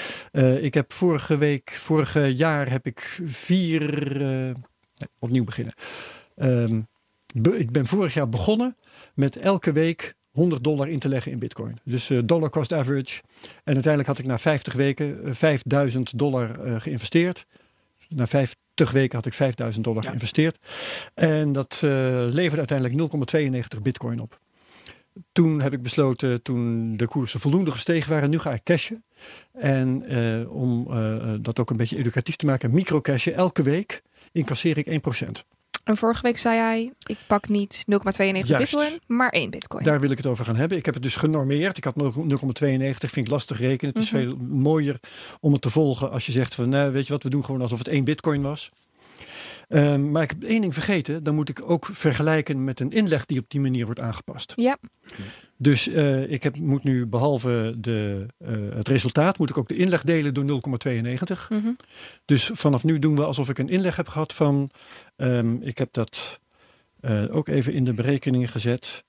[0.64, 4.54] ik heb vorige week, vorig jaar heb ik vier,
[5.18, 5.74] opnieuw beginnen.
[6.36, 6.88] Um,
[7.42, 8.76] ik ben vorig jaar begonnen
[9.14, 11.78] met elke week 100 dollar in te leggen in bitcoin.
[11.84, 13.22] Dus uh, dollar cost average.
[13.64, 17.46] En uiteindelijk had ik na 50 weken uh, 5000 dollar uh, geïnvesteerd.
[18.08, 20.08] Na 50 weken had ik 5000 dollar ja.
[20.08, 20.58] geïnvesteerd.
[21.14, 23.12] En dat leverde uiteindelijk
[23.76, 24.40] 0,92 bitcoin op.
[25.32, 29.04] Toen heb ik besloten, toen de koersen voldoende gestegen waren, nu ga ik cashen.
[29.52, 30.08] En
[30.48, 30.88] om
[31.42, 35.53] dat ook een beetje educatief te maken, microcashen, elke week incasseer ik 1%.
[35.84, 39.84] En vorige week zei hij, ik pak niet 0,92 bitcoin, maar 1 bitcoin.
[39.84, 40.78] Daar wil ik het over gaan hebben.
[40.78, 41.76] Ik heb het dus genormeerd.
[41.76, 42.00] Ik had 0,92,
[43.10, 43.94] vind ik lastig rekenen.
[43.94, 44.28] Het is mm -hmm.
[44.28, 45.00] veel mooier
[45.40, 47.60] om het te volgen als je zegt van, nou weet je wat, we doen gewoon
[47.60, 48.70] alsof het 1 bitcoin was.
[49.68, 51.22] Um, maar ik heb één ding vergeten.
[51.22, 54.52] Dan moet ik ook vergelijken met een inleg die op die manier wordt aangepast.
[54.56, 54.78] Ja.
[55.56, 59.74] Dus uh, ik heb, moet nu behalve de, uh, het resultaat, moet ik ook de
[59.74, 61.48] inleg delen door 0,92.
[61.48, 61.76] Mm -hmm.
[62.24, 64.70] Dus vanaf nu doen we alsof ik een inleg heb gehad van,
[65.16, 66.40] um, ik heb dat
[67.00, 69.04] uh, ook even in de berekeningen gezet.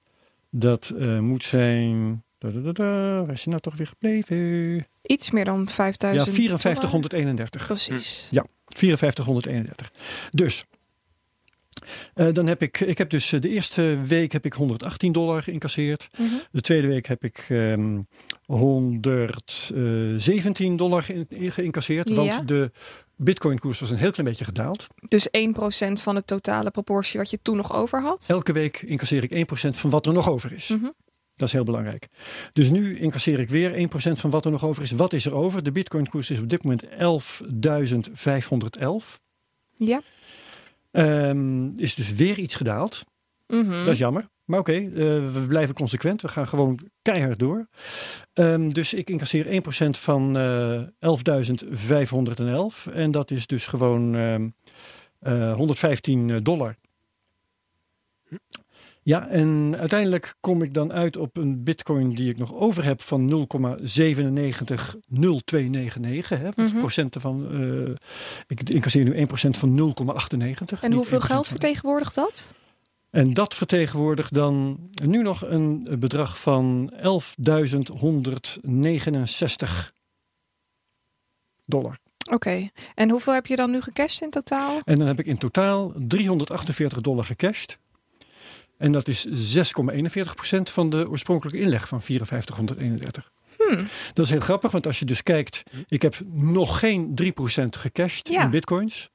[0.50, 2.84] Dat moet zijn, da, da, da,
[3.26, 4.88] waar is hij nou toch weer gebleven?
[5.02, 6.26] Iets meer dan 5000.
[6.26, 7.66] Ja, 5431.
[7.66, 8.28] Precies.
[8.32, 9.92] Ja, 5431.
[10.32, 10.66] Dus
[12.16, 16.08] uh, dan heb ik, ik heb dus de eerste week heb ik 118 dollar geïncasseerd.
[16.18, 16.42] Mm -hmm.
[16.52, 18.08] De tweede week heb ik um,
[18.46, 22.10] 117 dollar ge geïncasseerd.
[22.10, 22.16] Ja.
[22.16, 22.72] Want de
[23.18, 24.88] bitcoin koers was een heel klein beetje gedaald.
[24.96, 25.32] Dus 1%
[26.02, 28.26] van het totale proportie wat je toen nog over had?
[28.28, 30.68] Elke week incasseer ik 1% van wat er nog over is.
[30.68, 30.94] Mm -hmm.
[31.36, 32.08] Dat is heel belangrijk.
[32.54, 34.92] Dus nu incasseer ik weer 1% van wat er nog over is.
[34.92, 35.64] Wat is er over?
[35.64, 36.90] De bitcoin koers is op dit moment 11.511.
[39.74, 40.02] Ja.
[40.92, 43.04] Um, is dus weer iets gedaald.
[43.48, 43.84] Mm -hmm.
[43.84, 44.28] Dat is jammer.
[44.46, 44.94] Maar oké, okay, uh,
[45.34, 46.22] we blijven consequent.
[46.22, 47.68] We gaan gewoon keihard door.
[48.34, 49.50] Um, dus ik incasseer 1%
[49.90, 50.88] van uh, 11.511.
[52.94, 54.36] En dat is dus gewoon uh,
[55.54, 56.76] 115 dollar.
[59.02, 63.02] Ja, en uiteindelijk kom ik dan uit op een bitcoin die ik nog over heb
[63.02, 63.36] van 0,970299.
[66.28, 66.78] Hè, mm -hmm.
[66.78, 67.90] procenten van, uh,
[68.48, 69.86] ik incasseer nu 1% van 0,98.
[70.82, 72.54] En hoeveel geld vertegenwoordigt dat?
[73.16, 77.02] En dat vertegenwoordigt dan nu nog een bedrag van 11.169
[81.66, 82.00] dollar.
[82.26, 82.72] Oké, okay.
[82.96, 84.82] en hoeveel heb je dan nu gecashed in totaal?
[84.86, 87.80] En dan heb ik in totaal 348 dollar gecashed.
[88.78, 89.62] En dat is 6,41%
[90.64, 93.32] van de oorspronkelijke inleg van 5431.
[93.58, 93.78] Hmm.
[94.14, 97.24] Dat is heel grappig, want als je dus kijkt, ik heb nog geen 3%
[97.70, 98.44] gecashed ja.
[98.44, 99.14] in bitcoins.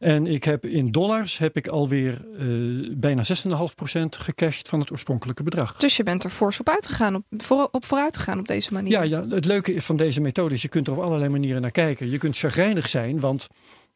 [0.00, 5.42] En ik heb in dollars heb ik alweer uh, bijna 6,5% gecashed van het oorspronkelijke
[5.42, 5.76] bedrag.
[5.76, 8.92] Dus je bent er fors op uitgegaan, op, voor, op vooruit gegaan op deze manier.
[8.92, 11.70] Ja, ja, het leuke van deze methode is, je kunt er op allerlei manieren naar
[11.70, 12.10] kijken.
[12.10, 13.46] Je kunt chagrijnig zijn, want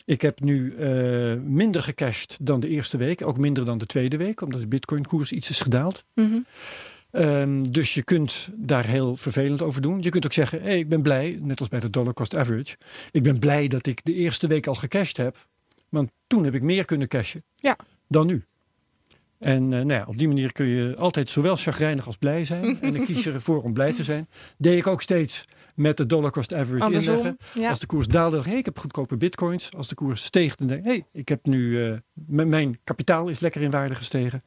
[0.05, 3.27] ik heb nu uh, minder gecashed dan de eerste week.
[3.27, 6.05] Ook minder dan de tweede week, omdat de bitcoin koers iets is gedaald.
[6.15, 6.45] Mm
[7.17, 10.03] Um, dus je kunt daar heel vervelend over doen.
[10.03, 12.77] Je kunt ook zeggen, hey, ik ben blij, net als bij de dollar cost average.
[13.11, 15.37] Ik ben blij dat ik de eerste week al gecashed heb.
[15.95, 17.77] Want toen heb ik meer kunnen cashen ja.
[18.09, 18.45] dan nu.
[19.39, 22.79] En uh, nou ja, op die manier kun je altijd zowel chagrijnig als blij zijn.
[22.81, 24.29] en ik kies ervoor om blij te zijn.
[24.59, 27.39] Deed ik ook steeds met de dollar cost average Andersom, inleggen.
[27.55, 27.69] Ja.
[27.69, 29.71] Als de koers daalde, dacht ik, hey, ik heb goedkope bitcoins.
[29.77, 31.97] Als de koers steeg, dan denk ik, hey, ik heb nu, uh,
[32.47, 34.43] mijn kapitaal is lekker in waarde gestegen.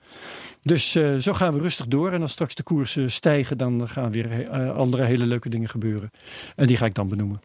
[0.61, 2.11] Dus uh, zo gaan we rustig door.
[2.11, 6.11] En als straks de koersen stijgen, dan gaan weer andere hele leuke dingen gebeuren.
[6.55, 7.41] En die ga ik dan benoemen.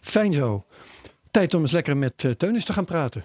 [0.00, 0.64] Fijn zo.
[1.32, 3.22] Tijd om eens lekker met uh, Teunis te gaan praten.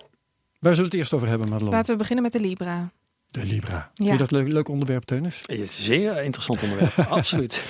[0.59, 1.73] Waar zullen we het eerst over hebben, Madelon?
[1.73, 2.91] Laten we beginnen met de Libra.
[3.27, 3.75] De Libra.
[3.75, 3.91] Ja.
[3.93, 5.39] Vind je dat leuk, leuk onderwerp, Teunis?
[5.41, 7.63] Het is een zeer interessant onderwerp, absoluut.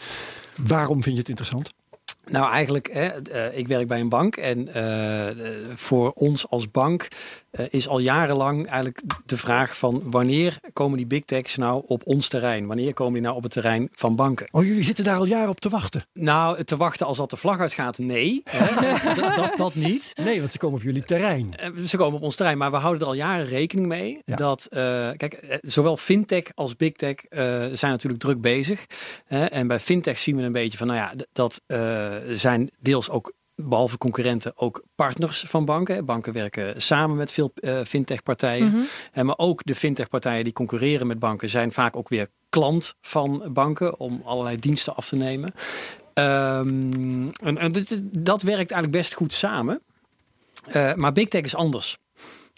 [0.74, 1.74] Waarom vind je het interessant?
[2.26, 7.08] Nou, eigenlijk, hè, uh, ik werk bij een bank en uh, voor ons als bank
[7.52, 12.06] uh, is al jarenlang eigenlijk de vraag van wanneer komen die big techs nou op
[12.06, 12.66] ons terrein?
[12.66, 14.46] Wanneer komen die nou op het terrein van banken?
[14.50, 16.02] Oh, jullie zitten daar al jaren op te wachten?
[16.12, 18.42] Nou, te wachten als dat de vlag uitgaat, nee.
[19.16, 20.12] dat, dat, dat, niet.
[20.22, 21.54] Nee, want ze komen op jullie terrein.
[21.86, 24.34] ze komen op ons terrein, maar we houden er al jaren rekening mee ja.
[24.34, 24.66] dat,
[25.16, 27.14] kijk, zowel fintech als big tech
[27.72, 28.86] zijn natuurlijk druk bezig.
[29.28, 31.60] en bij fintech zien we een beetje van, nou ja, dat
[32.34, 36.04] zijn deels ook behalve concurrenten ook partners van banken.
[36.04, 38.66] Banken werken samen met veel uh, fintech-partijen.
[38.66, 39.26] Mm -hmm.
[39.26, 44.00] maar ook de fintech-partijen die concurreren met banken zijn vaak ook weer klant van banken
[44.00, 45.52] om allerlei diensten af te nemen.
[46.14, 47.72] Um, en, en
[48.12, 49.80] dat werkt eigenlijk best goed samen.
[50.74, 51.98] Uh, maar Big Tech is anders.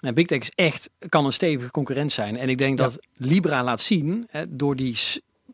[0.01, 2.37] En Big Tech is echt, kan een stevige concurrent zijn.
[2.37, 2.85] En ik denk ja.
[2.85, 4.99] dat Libra laat zien, hè, door die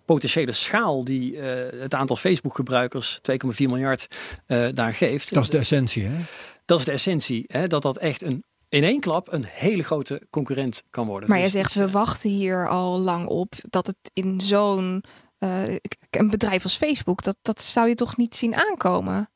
[0.06, 1.42] potentiële schaal die uh,
[1.80, 4.06] het aantal Facebook-gebruikers, 2,4 miljard,
[4.46, 5.34] uh, daar geeft.
[5.34, 6.24] Dat is de essentie, hè?
[6.64, 7.66] Dat is de essentie, hè?
[7.66, 11.28] dat dat echt een in één klap een hele grote concurrent kan worden.
[11.28, 15.04] Maar dus, jij zegt, we wachten hier al lang op dat het in zo'n
[15.38, 15.62] uh,
[16.10, 19.30] een bedrijf als Facebook, dat, dat zou je toch niet zien aankomen?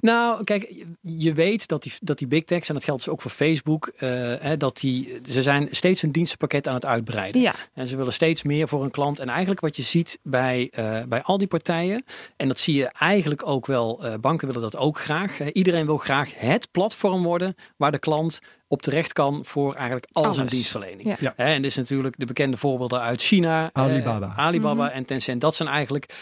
[0.00, 3.22] Nou, kijk, je weet dat die, dat die big techs, en dat geldt dus ook
[3.22, 4.00] voor Facebook, uh,
[4.38, 7.40] hè, dat die, ze zijn steeds hun dienstenpakket aan het uitbreiden.
[7.40, 7.54] Ja.
[7.74, 9.18] En ze willen steeds meer voor een klant.
[9.18, 12.04] En eigenlijk wat je ziet bij, uh, bij al die partijen,
[12.36, 15.52] en dat zie je eigenlijk ook wel, uh, banken willen dat ook graag.
[15.52, 20.32] iedereen wil graag het platform worden waar de klant op terecht kan voor eigenlijk al
[20.32, 21.08] zijn dienstverlening.
[21.08, 21.16] Ja.
[21.20, 21.34] Ja.
[21.36, 23.70] En dit is natuurlijk de bekende voorbeelden uit China.
[23.72, 24.32] Alibaba.
[24.36, 24.96] Alibaba mm -hmm.
[24.96, 25.40] en Tencent.
[25.40, 26.16] Dat zijn eigenlijk eh,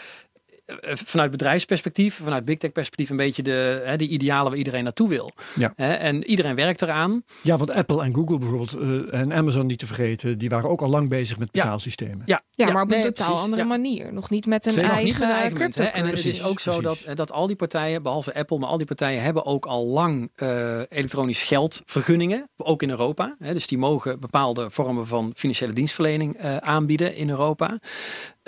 [0.84, 5.08] vanuit bedrijfsperspectief, vanuit big tech perspectief, een beetje de, hè, die idealen waar iedereen naartoe
[5.08, 5.32] wil.
[5.54, 5.72] Ja.
[5.76, 7.22] Hè, en iedereen werkt eraan.
[7.42, 10.82] Ja, want Apple en Google bijvoorbeeld uh, en Amazon niet te vergeten, die waren ook
[10.82, 12.22] al lang bezig met betaalsystemen.
[12.26, 13.68] Ja, ja, ja maar op een totaal precies, andere ja.
[13.68, 14.12] manier.
[14.12, 17.46] Nog niet met een eigen, eigen munt, En het is ook zo dat, dat al
[17.46, 22.48] die partijen, behalve Apple, maar al die partijen hebben ook al lang uh, elektronisch geldvergunningen,
[22.56, 23.36] ook in Europa.
[23.38, 27.78] Hè, dus die mogen bepaalde vormen van financiële dienstverlening uh, aanbieden in Europa.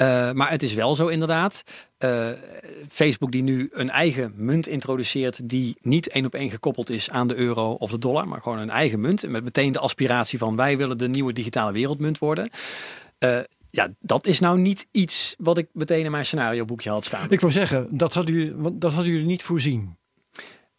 [0.00, 1.62] Uh, maar het is wel zo inderdaad.
[1.98, 2.28] Uh,
[2.88, 7.28] Facebook die nu een eigen munt introduceert die niet één op één gekoppeld is aan
[7.28, 9.28] de euro of de dollar, maar gewoon een eigen munt.
[9.28, 12.50] Met meteen de aspiratie van wij willen de nieuwe digitale wereldmunt worden.
[13.18, 13.38] Uh,
[13.70, 17.30] ja, dat is nou niet iets wat ik meteen in mijn scenario boekje had staan.
[17.30, 19.96] Ik wil zeggen, dat hadden jullie, dat hadden jullie niet voorzien.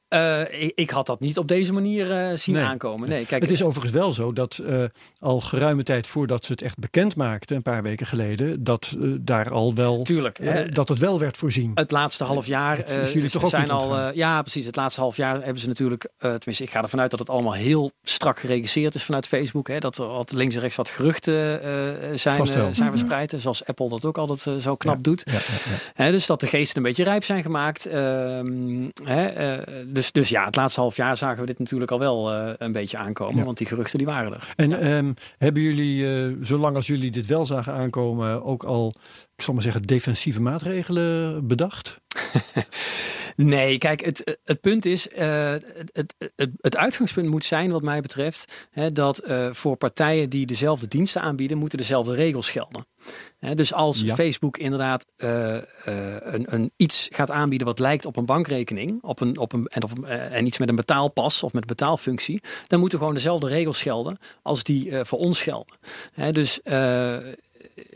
[0.09, 2.63] Uh, ik, ik, had dat niet op deze manier uh, zien nee.
[2.63, 3.09] aankomen.
[3.09, 4.83] Nee, kijk, het is overigens wel zo dat uh,
[5.19, 9.51] al geruime tijd voordat ze het echt bekend maakten, een paar weken geleden, dat daar
[9.51, 10.03] al wel.
[10.03, 10.75] Tuurlijk.
[10.75, 11.71] dat het wel werd voorzien.
[11.73, 12.77] Het laatste half jaar.
[12.77, 14.13] Het jullie toch ook zijn al.
[14.13, 14.65] ja, precies.
[14.65, 16.09] Het laatste half jaar hebben ze natuurlijk.
[16.17, 19.67] tenminste, ik ga ervan uit dat het allemaal heel strak geregisseerd is vanuit Facebook.
[19.67, 21.59] Hè, dat er wat links en rechts wat geruchten
[22.19, 23.25] zijn, zijn verspreid.
[23.25, 23.39] Mm -hmm.
[23.39, 25.01] Zoals Apple dat ook altijd zo knap ja.
[25.01, 25.23] doet.
[25.25, 25.39] Ja, ja,
[26.03, 27.87] hè, dus dat de geesten een beetje rijp zijn gemaakt.
[29.97, 32.53] Ehm, dus, dus ja, het laatste half jaar zagen we dit natuurlijk al wel uh,
[32.57, 33.37] een beetje aankomen.
[33.37, 33.43] Ja.
[33.43, 34.53] Want die geruchten die waren er.
[34.55, 34.97] En ja.
[34.97, 38.93] um, hebben jullie, uh, zolang als jullie dit wel zagen aankomen, ook al,
[39.35, 41.99] ik zal maar zeggen, defensieve maatregelen bedacht?
[43.37, 48.01] Nee, kijk, het, het punt is, uh, het, het, het, uitgangspunt moet zijn, wat mij
[48.01, 52.85] betreft, hè, dat uh, voor partijen die dezelfde diensten aanbieden, moeten dezelfde regels gelden.
[53.39, 54.15] Hè, dus als ja.
[54.15, 55.57] Facebook inderdaad uh,
[56.19, 59.83] een, een, iets gaat aanbieden wat lijkt op een bankrekening, op een, op een, en,
[59.83, 63.81] of, en iets met een betaalpas of met een betaalfunctie, dan moeten gewoon dezelfde regels
[63.81, 65.75] gelden als die voor ons gelden.
[66.13, 66.59] Hè, dus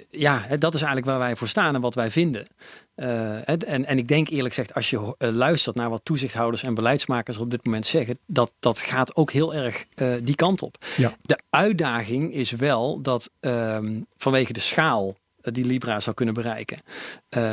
[0.09, 2.47] ja, dat is eigenlijk waar wij voor staan en wat wij vinden.
[2.95, 6.73] Uh, en, en ik denk eerlijk gezegd, als je uh, luistert naar wat toezichthouders en
[6.73, 10.77] beleidsmakers op dit moment zeggen, dat, dat gaat ook heel erg uh, die kant op.
[10.97, 11.13] Ja.
[11.21, 16.79] De uitdaging is wel dat ehm, vanwege de schaal die Libra zou kunnen bereiken,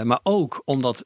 [0.05, 1.05] maar ook omdat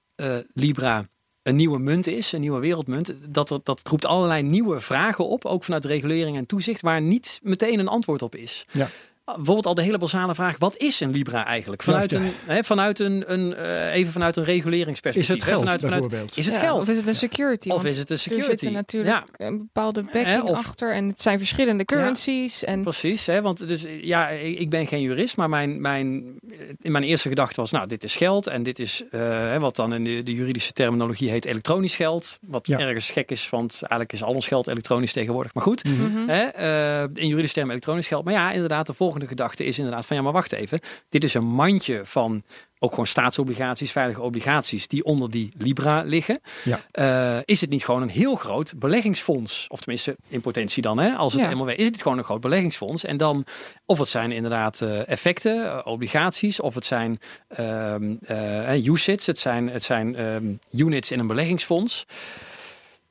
[0.52, 1.06] Libra
[1.42, 5.44] een nieuwe munt is, een nieuwe wereldmunt, dat, er, dat roept allerlei nieuwe vragen op,
[5.44, 8.66] ook vanuit regulering en toezicht, waar niet meteen een antwoord op is.
[8.72, 8.88] Ja
[9.24, 11.82] bijvoorbeeld al de hele basale vraag: wat is een Libra eigenlijk?
[11.82, 15.36] Vanuit een, hè, vanuit een, een uh, even vanuit een reguleringsperspectief.
[15.36, 16.36] Is het geld vanuit, bijvoorbeeld?
[16.36, 16.80] is het Ja, geld?
[16.80, 17.68] Of is het een security?
[17.68, 18.56] Of is het een Er security?
[18.64, 20.92] zit natuurlijk een bepaalde backing of- achter.
[20.94, 22.64] En het zijn verschillende currencies.
[22.64, 23.42] En Precies, hè?
[23.42, 26.34] want dus, ja, ik ik ben geen jurist, maar mijn, mijn,
[26.80, 29.76] in mijn eerste gedachte was, nou, dit is geld en dit is eh, hè, wat
[29.76, 32.38] dan in de, de juridische terminologie heet elektronisch geld.
[32.46, 32.78] Wat Ja.
[32.78, 35.54] ergens gek is, want eigenlijk is al ons geld elektronisch tegenwoordig.
[35.54, 36.28] Maar goed, Mhm.
[36.28, 38.24] hè, eh, in juridische termen elektronisch geld.
[38.24, 40.80] Maar ja, inderdaad, de volgende gedachte is inderdaad van, ja, maar wacht even.
[41.08, 42.42] Dit is een mandje van
[42.78, 46.40] ook gewoon staatsobligaties, veilige obligaties, die onder die Libra liggen.
[46.64, 46.80] Ja.
[46.90, 49.66] Eh, is het niet gewoon een heel groot beleggingsfonds?
[49.68, 51.12] Of tenminste, in potentie dan, hè?
[51.12, 51.48] als het Ja.
[51.48, 53.04] helemaal is, het gewoon een groot beleggingsfonds.
[53.04, 53.44] En dan,
[53.86, 59.38] of het zijn inderdaad eh, effecten, eh, obligaties, of het zijn ehm eh, UCITS, het
[59.38, 62.04] zijn, het zijn ehm, units in een beleggingsfonds.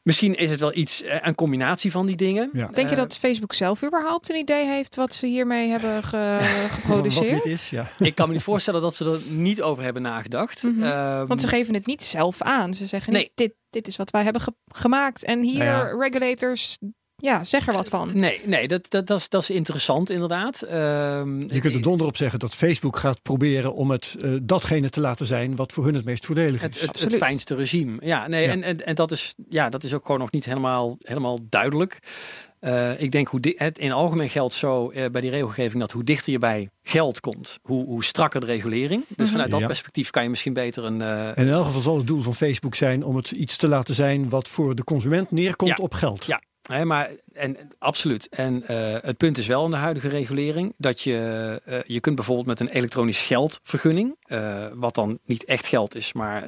[0.03, 2.49] Misschien is het wel iets, eh, een combinatie van die dingen.
[2.53, 2.65] Ja.
[2.67, 6.37] denk je Eh, dat Facebook zelf überhaupt een idee heeft wat ze hiermee hebben ge-
[6.81, 7.45] geproduceerd?
[7.45, 7.89] is, ja.
[7.99, 10.63] Ik kan me niet voorstellen dat ze er niet over hebben nagedacht.
[10.63, 10.83] Mhm.
[10.83, 12.73] Ehm, Want ze geven het niet zelf aan.
[12.73, 13.21] Ze zeggen Nee.
[13.21, 15.25] niet, dit, dit is wat wij hebben ge- gemaakt.
[15.25, 16.03] En hier, Nou ja.
[16.03, 16.77] regulators,
[17.21, 18.09] ja, zeg er wat van.
[18.13, 20.61] Nee, nee dat, dat, dat, is, dat is interessant inderdaad.
[20.61, 24.89] Ehm, Je kunt er donder op zeggen dat Facebook gaat proberen om het eh, datgene
[24.89, 26.81] te laten zijn wat voor hun het meest voordelig is.
[26.81, 27.97] het, fijnste regime.
[28.01, 28.51] Ja, nee, Ja.
[28.51, 31.99] En, en, en dat, is, ja, dat is ook gewoon nog niet helemaal, helemaal duidelijk.
[32.59, 35.91] Eh, ik denk hoe di- het in algemeen geldt zo eh, bij die regelgeving dat
[35.91, 39.03] hoe dichter je bij geld komt, hoe, hoe strakker de regulering.
[39.07, 39.31] Dus Mhm.
[39.31, 39.65] vanuit dat Ja.
[39.65, 41.01] perspectief kan je misschien beter een.
[41.01, 43.67] eh, En in elk geval zal het doel van Facebook zijn om het iets te
[43.67, 45.83] laten zijn wat voor de consument neerkomt Ja.
[45.83, 46.25] op geld.
[46.25, 46.41] Ja.
[46.83, 48.29] Maar en absoluut.
[48.29, 52.15] En eh, het punt is wel in de huidige regulering dat je eh, je kunt
[52.15, 56.45] bijvoorbeeld met een elektronisch geldvergunning, eh, wat dan niet echt geld is, maar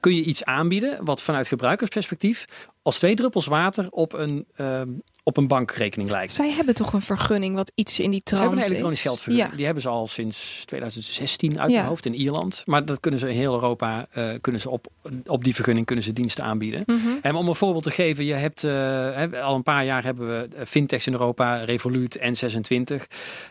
[0.00, 2.46] kun je iets aanbieden wat vanuit gebruikersperspectief
[2.88, 4.82] als twee druppels water op een eh,
[5.28, 6.32] op een bankrekening lijkt.
[6.32, 9.04] Zij hebben toch een vergunning wat iets in die Ze trant hebben een elektronisch is?
[9.04, 9.50] geldvergunning.
[9.50, 9.56] Ja.
[9.56, 11.76] Die hebben ze al sinds 2016 uit Ja.
[11.76, 12.62] mijn hoofd in Ierland.
[12.66, 14.86] Maar dat kunnen ze in heel Europa eh, kunnen ze op,
[15.26, 16.82] op die vergunning kunnen ze diensten aanbieden.
[16.86, 16.98] Mhm.
[17.22, 20.48] En om een voorbeeld te geven, je hebt eh, al een paar jaar hebben we
[20.56, 22.94] eh, fintechs in Europa, Revolut, N26.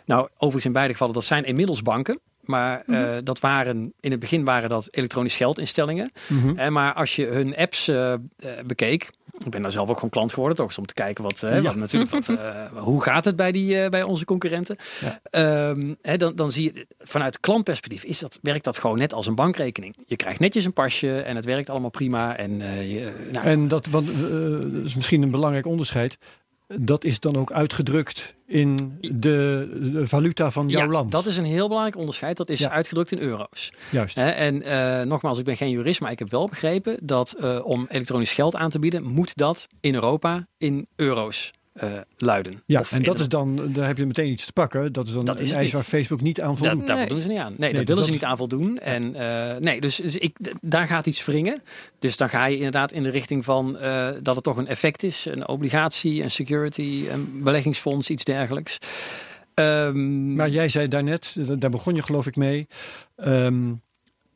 [0.06, 2.20] Nou, overigens in beide gevallen, dat zijn inmiddels banken.
[2.48, 3.24] Maar eh, Mhm.
[3.24, 6.12] dat waren in het begin waren dat elektronisch geldinstellingen.
[6.56, 8.14] En maar als je hun apps eh,
[8.66, 9.10] bekeek,
[9.46, 11.62] ik ben daar zelf ook gewoon klant geworden, toch eens om te kijken wat, Ja.
[11.62, 12.32] wat natuurlijk wat,
[12.84, 14.76] hoe gaat het bij die bij onze concurrenten.
[15.02, 15.20] Ja.
[15.24, 19.28] Ehm, hè, dan, dan zie je vanuit klantperspectief is dat werkt dat gewoon net als
[19.28, 19.96] een bankrekening.
[20.06, 22.52] Je krijgt netjes een pasje en het werkt allemaal prima en
[22.88, 24.08] je, nou, En dat, want,
[24.74, 26.18] dat is misschien een belangrijk onderscheid.
[26.68, 31.12] Dat is dan ook uitgedrukt in de, de valuta van jouw ja, land.
[31.12, 32.38] dat is een heel belangrijk onderscheid.
[32.38, 32.70] Dat is Ja.
[32.70, 33.72] uitgedrukt in euro's.
[33.92, 34.18] Juist.
[34.18, 37.86] En eh, nogmaals, ik ben geen jurist, maar ik heb wel begrepen dat eh, om
[37.90, 42.62] elektronisch geld aan te bieden, moet dat in Europa in euro's eh, luiden.
[42.66, 44.94] Ja, Of en dat is dan, daar heb je meteen iets te pakken.
[44.94, 46.78] Dat is dan Dat is een eis waar Facebook niet aan voldoet.
[46.78, 47.06] Dat, daar Nee.
[47.08, 47.54] voldoen ze niet aan.
[47.58, 48.78] Nee, Nee, daar dus willen ze niet aan voldoen.
[48.80, 51.62] En eh, nee, dus, dus ik, daar gaat iets wringen.
[52.00, 55.04] Dus dan ga je inderdaad in de richting van eh, dat het toch een effect
[55.04, 55.26] is.
[55.26, 58.78] Een obligatie, een security, een beleggingsfonds, iets dergelijks.
[59.54, 62.68] Ehm, Maar jij zei daarnet, da- daar begon je geloof ik mee.
[63.16, 63.74] ehm,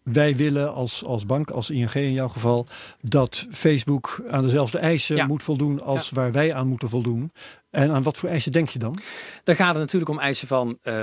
[0.03, 2.65] wij willen als, als bank, als ING in jouw geval,
[3.01, 5.25] dat Facebook aan dezelfde eisen Ja.
[5.25, 7.31] moet voldoen als waar wij aan moeten voldoen.
[7.71, 8.97] En aan wat voor eisen denk je dan?
[9.43, 10.95] Dan gaat het natuurlijk om eisen van eh,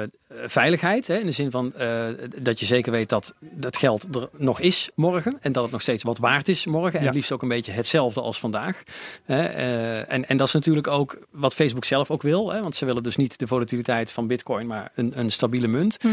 [0.46, 1.06] veiligheid.
[1.06, 2.06] Hè, in de zin van eh,
[2.38, 5.38] dat je zeker weet dat dat geld er nog is morgen.
[5.40, 6.92] En dat het nog steeds wat waard is morgen.
[6.92, 7.04] En Ja.
[7.06, 8.82] het liefst ook een beetje hetzelfde als vandaag.
[9.24, 12.52] Hè, eh, en, en dat is natuurlijk ook wat Facebook zelf ook wil.
[12.52, 16.02] Hè, want ze willen dus niet de volatiliteit van bitcoin, maar een, een stabiele munt.
[16.02, 16.12] Mhm.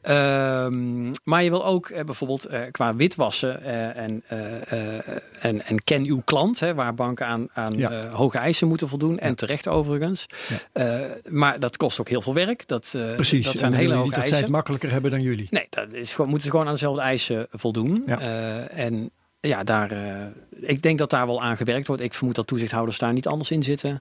[0.00, 4.22] Ehm, maar je wil ook bijvoorbeeld eh, qua witwassen eh, en,
[5.40, 7.90] en, en ken uw klant, hè, waar banken aan, aan Ja.
[7.90, 9.18] eh, hoge eisen moeten voldoen.
[9.18, 10.26] En terecht overigens.
[10.72, 12.68] Eh, maar dat kost ook heel veel werk.
[12.68, 13.44] Dat, eh, Precies.
[13.44, 15.46] dat En zijn dan hele hoge dat zij het makkelijker hebben dan jullie.
[15.50, 18.02] Nee, dat is gewoon, moeten ze gewoon aan dezelfde eisen voldoen.
[18.06, 18.20] Ja.
[18.20, 19.92] Eh, en ja, daar,
[20.60, 22.02] ik denk dat daar wel aan gewerkt wordt.
[22.02, 24.00] Ik vermoed dat toezichthouders daar niet anders in zitten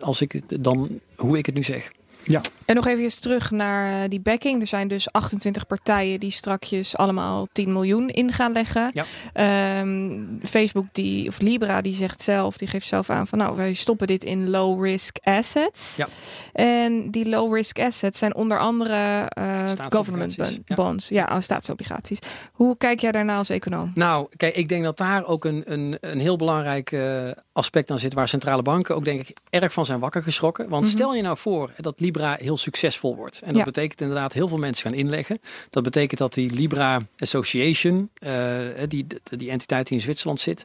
[0.00, 1.92] als ik dan hoe ik het nu zeg.
[2.24, 2.40] Ja.
[2.64, 4.60] En nog even terug naar die backing.
[4.60, 8.90] Er zijn dus 28 partijen die strakjes allemaal 10 miljoen in gaan leggen.
[8.92, 9.04] Ja.
[9.32, 13.72] Ehm, Facebook die, of Libra die zegt zelf, die geeft zelf aan van nou, wij
[13.72, 15.96] stoppen dit in low risk assets.
[15.96, 16.08] Ja.
[16.52, 20.36] En die low risk assets zijn onder andere uh, government
[20.74, 21.08] bonds.
[21.08, 22.18] Ja, oh, staatsobligaties.
[22.52, 23.92] Hoe kijk jij daarna als econoom?
[23.94, 27.98] Nou, kijk, ik denk dat daar ook een, een, een heel belangrijk uh, aspect aan
[27.98, 30.68] zit waar centrale banken ook denk ik erg van zijn wakker geschrokken.
[30.68, 30.92] Want Mhm.
[30.92, 33.40] stel je nou voor dat Libra heel succesvol wordt.
[33.40, 33.64] En dat Ja.
[33.64, 35.40] betekent inderdaad heel veel mensen gaan inleggen.
[35.70, 38.58] Dat betekent dat die Libra Association, eh,
[38.88, 39.06] die,
[39.36, 40.64] die entiteit die in Zwitserland zit,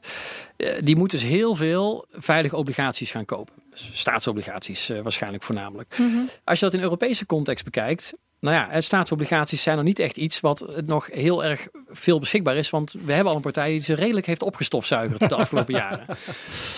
[0.58, 3.54] eh, die moet dus heel veel veilige obligaties gaan kopen.
[3.72, 5.98] Dus staatsobligaties eh, waarschijnlijk voornamelijk.
[5.98, 6.18] Mhm.
[6.44, 10.40] Als je dat in Europese context bekijkt, nou ja, staatsobligaties zijn nog niet echt iets
[10.40, 12.70] wat het nog heel erg veel beschikbaar is.
[12.70, 16.06] Want we hebben al een partij die ze redelijk heeft opgestofzuigerd de afgelopen jaren.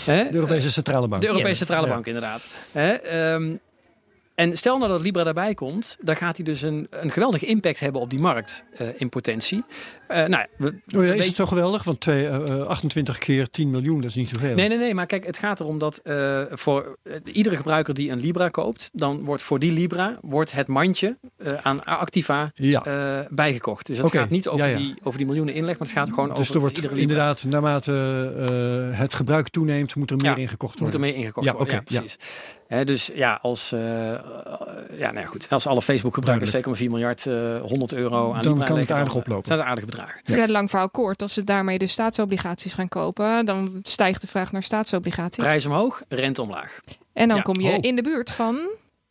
[0.06, 0.24] Hè?
[0.30, 1.22] De Europese Centrale Bank.
[1.22, 1.58] De Europese Yes.
[1.58, 1.88] Centrale.
[1.88, 2.48] Bank, inderdaad.
[2.72, 3.56] Hè, ehm,
[4.38, 7.80] en stel nou dat Libra daarbij komt, dan gaat hij dus een, een geweldige impact
[7.80, 9.64] hebben op die markt eh, in potentie.
[10.08, 11.84] Eh, nou, ja, we, Oh ja, is het zo geweldig?
[11.84, 14.56] Want twee, eh, 28 keer 10 miljoen, dat is niet zoveel.
[14.56, 18.12] Nee, nee, nee, maar kijk, het gaat erom dat eh, voor eh, iedere gebruiker die
[18.12, 22.84] een Libra koopt, dan wordt voor die Libra wordt het mandje eh, aan Activa Ja.
[22.86, 23.86] eh, bijgekocht.
[23.86, 24.78] Dus het gaat niet over, ja.
[24.78, 27.10] Die, over die miljoenen inleg, maar het gaat gewoon dus over er wordt iedere Libra.
[27.14, 27.92] inderdaad, naarmate
[28.92, 31.14] eh, het gebruik toeneemt, moet er meer Ja, ingekocht Moet er worden.
[31.16, 31.74] meer ingekocht worden.
[31.76, 32.18] ja, precies.
[32.86, 35.48] Dus ja, als, eh, ja, nou ja, goed.
[35.50, 39.46] als alle Facebook-gebruikers 2,4 miljard, eh 100 euro aan Dan Libra kan het aardig oplopen.
[39.48, 40.22] zijn het aardige bedragen.
[40.26, 40.36] Ja.
[40.36, 40.48] Ja.
[40.48, 41.22] lang verhaal kort.
[41.22, 45.44] Als ze daarmee de staatsobligaties gaan kopen, dan stijgt de vraag naar staatsobligaties.
[45.44, 46.80] Prijs omhoog, rente omlaag.
[47.14, 47.44] En dan Ja.
[47.44, 47.78] kom je Oh.
[47.82, 48.60] in de buurt van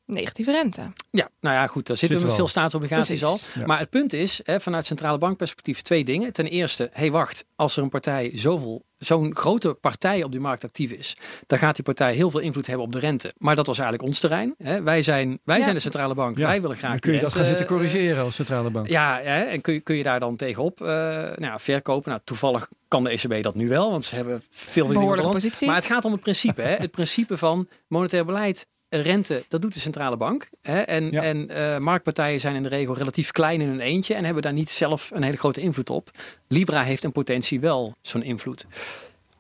[0.07, 0.93] negatieve rente.
[1.11, 2.37] Ja, nou ja, goed, daar zitten Zit we wel.
[2.37, 3.39] veel staatsobligaties al.
[3.55, 3.67] Ja.
[3.67, 6.33] Maar het punt is, hè, vanuit centrale bankperspectief, twee dingen.
[6.33, 10.41] Ten eerste, hé hey, wacht, als er een partij zoveel, zo'n grote partij op die
[10.41, 13.35] markt actief is, dan gaat die partij heel veel invloed hebben op de rente.
[13.39, 14.55] Maar dat was eigenlijk ons terrein.
[14.59, 14.83] Hè.
[14.83, 15.63] Wij, zijn, wij Ja.
[15.63, 17.71] zijn de centrale bank, Ja, wij willen graag Dan kun je dat gaan zitten eh,
[17.71, 18.89] corrigeren als Centrale Bank.
[18.89, 22.11] Ja, hè, en kun je, kun je daar dan tegenop eh, nou ja, verkopen?
[22.11, 25.67] Nou, toevallig kan de ECB dat nu wel, want ze hebben veel meer Behoorlijke positie.
[25.67, 26.63] Maar het gaat om het principe.
[26.63, 26.75] Hè?
[26.77, 28.67] Het principe van monetair beleid,
[29.03, 30.49] rente, dat doet de centrale bank.
[30.63, 30.79] Hè?
[30.81, 31.23] En, Ja.
[31.23, 34.53] en eh, marktpartijen zijn in de regel relatief klein in hun eentje en hebben daar
[34.53, 36.11] niet zelf een hele grote invloed op.
[36.49, 38.67] Libra heeft in potentie wel zo'n invloed.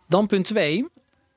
[0.08, 0.86] Dan punt 2.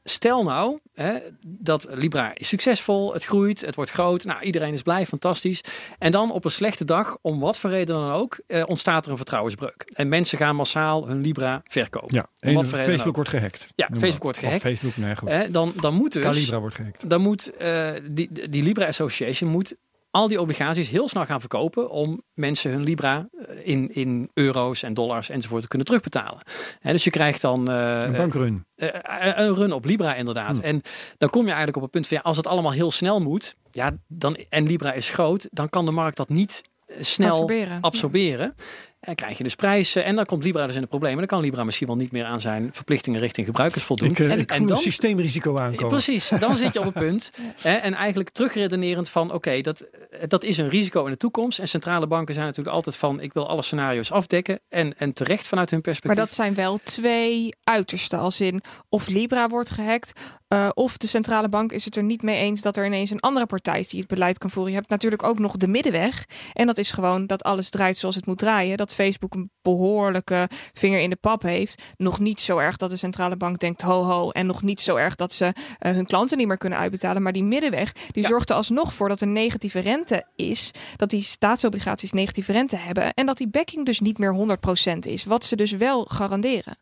[0.10, 4.24] Stel nou hè, dat Libra is succesvol, het groeit, het wordt groot.
[4.24, 5.62] Nou, iedereen is blij, fantastisch.
[6.00, 9.12] En dan op een slechte dag, om wat voor reden dan ook, eh, ontstaat er
[9.12, 9.84] een vertrouwensbreuk.
[9.88, 12.16] En mensen gaan massaal hun Libra verkopen.
[12.16, 13.16] Ja, Om en wat voor Facebook ook.
[13.16, 13.68] wordt gehackt.
[13.76, 14.20] Ja, Facebook maar.
[14.22, 14.64] wordt Of gehackt.
[14.64, 15.54] Facebook, nee goed.
[15.54, 16.24] Dan, dan moet dus...
[16.24, 17.10] Calibra wordt gehackt.
[17.10, 19.76] Dan moet eh, die, die Libra Association moet
[20.12, 24.84] al die obligaties heel snel gaan verkopen om mensen hun Libra eh, in, in euro's
[24.84, 26.42] en dollars enzovoort te kunnen terugbetalen.
[26.80, 28.66] Hè, dus je krijgt dan eh, Een bankrun.
[28.76, 28.88] eh,
[29.36, 30.56] een run op Libra inderdaad.
[30.56, 30.66] Hmm.
[30.66, 30.82] En
[31.18, 33.56] dan kom je eigenlijk op het punt van ja, als het allemaal heel snel moet,
[33.72, 36.62] ja, dan, en Libra is groot, dan kan de markt dat niet
[37.00, 37.82] snel Absorberen.
[37.82, 38.56] absorberen.
[39.00, 41.18] En krijg je dus prijzen en dan komt Libra dus in de problemen.
[41.18, 44.10] Dan kan Libra misschien wel niet meer aan zijn verplichtingen richting gebruikers voldoen.
[44.10, 45.88] Ik, eh, En- ik en voel dan- een systeemrisico aankomen.
[45.88, 47.32] Precies, dan zit je op een punt.
[47.62, 49.84] Hè, en eigenlijk terugredenerend van oké, dat,
[50.28, 51.60] dat is een risico in de toekomst.
[51.60, 54.60] En centrale banken zijn natuurlijk altijd van ik wil alle scenario's afdekken.
[54.70, 56.20] En, en terecht vanuit hun Maar perspectief.
[56.20, 58.20] dat zijn wel twee uitersten.
[58.20, 60.12] Als in of Libra wordt gehackt.
[60.50, 63.20] Eh, of de centrale bank is het er niet mee eens dat er ineens een
[63.20, 64.72] andere partij is die het beleid kan voeren.
[64.72, 66.26] Je hebt natuurlijk ook nog de middenweg.
[66.54, 68.78] En dat is gewoon dat alles draait zoals het moet draaien.
[68.78, 71.84] Dat Facebook een behoorlijke vinger in de pap heeft.
[71.98, 74.30] Nog niet zo erg dat de centrale bank denkt ho ho.
[74.30, 77.22] En nog niet zo erg dat ze eh, hun klanten niet meer kunnen uitbetalen.
[77.22, 78.30] Maar die middenweg die Ja.
[78.30, 80.72] zorgt er alsnog voor dat er negatieve rente is.
[80.96, 83.14] Dat die staatsobligaties negatieve rente hebben.
[83.14, 85.24] En dat die backing dus niet meer 100% is.
[85.24, 86.78] Wat ze dus wel garanderen.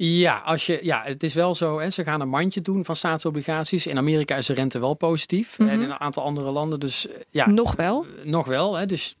[0.00, 1.80] Ja, als je, ja, het is wel zo.
[1.80, 3.86] Hè, ze gaan een mandje doen van staatsobligaties.
[3.86, 5.58] In Amerika is de rente wel positief.
[5.58, 5.68] Mhm.
[5.68, 8.06] En in een aantal andere landen dus eh, ja, Nog wel.
[8.24, 8.74] nog wel.
[8.74, 9.16] Hè, dus,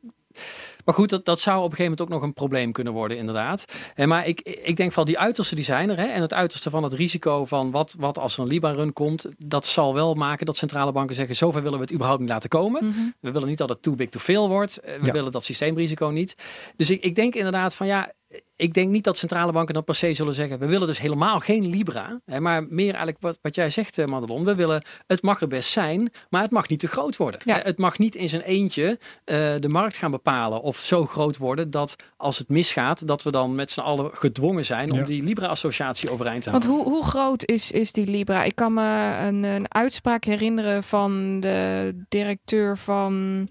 [0.88, 3.16] maar goed, dat, dat zou op een gegeven moment ook nog een probleem kunnen worden,
[3.16, 3.64] inderdaad.
[3.94, 5.96] En maar ik, ik denk van die uitersten die zijn er.
[5.96, 9.26] Hè, en het uiterste van het risico van wat, wat als er een Libra-run komt.
[9.38, 12.48] Dat zal wel maken dat centrale banken zeggen, zover willen we het überhaupt niet laten
[12.48, 12.84] komen.
[12.84, 12.98] Mhm.
[13.20, 14.76] We willen niet dat het too big to fail wordt.
[14.78, 15.12] Eh, We Ja.
[15.12, 16.34] willen dat systeemrisico niet.
[16.76, 18.12] Dus ik, ik denk inderdaad van ja,
[18.56, 21.38] ik denk niet dat centrale banken dan per se zullen zeggen, we willen dus helemaal
[21.40, 22.20] geen Libra.
[22.24, 24.44] Hè, maar meer eigenlijk wat, wat jij zegt, eh, Madelon.
[24.44, 27.40] We willen, het mag er best zijn, maar het mag niet te groot worden.
[27.44, 27.60] Ja.
[27.62, 31.70] Het mag niet in zijn eentje eh, de markt gaan bepalen of zo groot worden
[31.70, 35.04] dat als het misgaat, dat we dan met z'n allen gedwongen zijn om Ja.
[35.04, 36.84] die Libra-associatie overeind te Want houden.
[36.86, 38.42] hoe, hoe groot is, is die Libra?
[38.44, 43.48] Ik kan me een, een uitspraak herinneren van de directeur van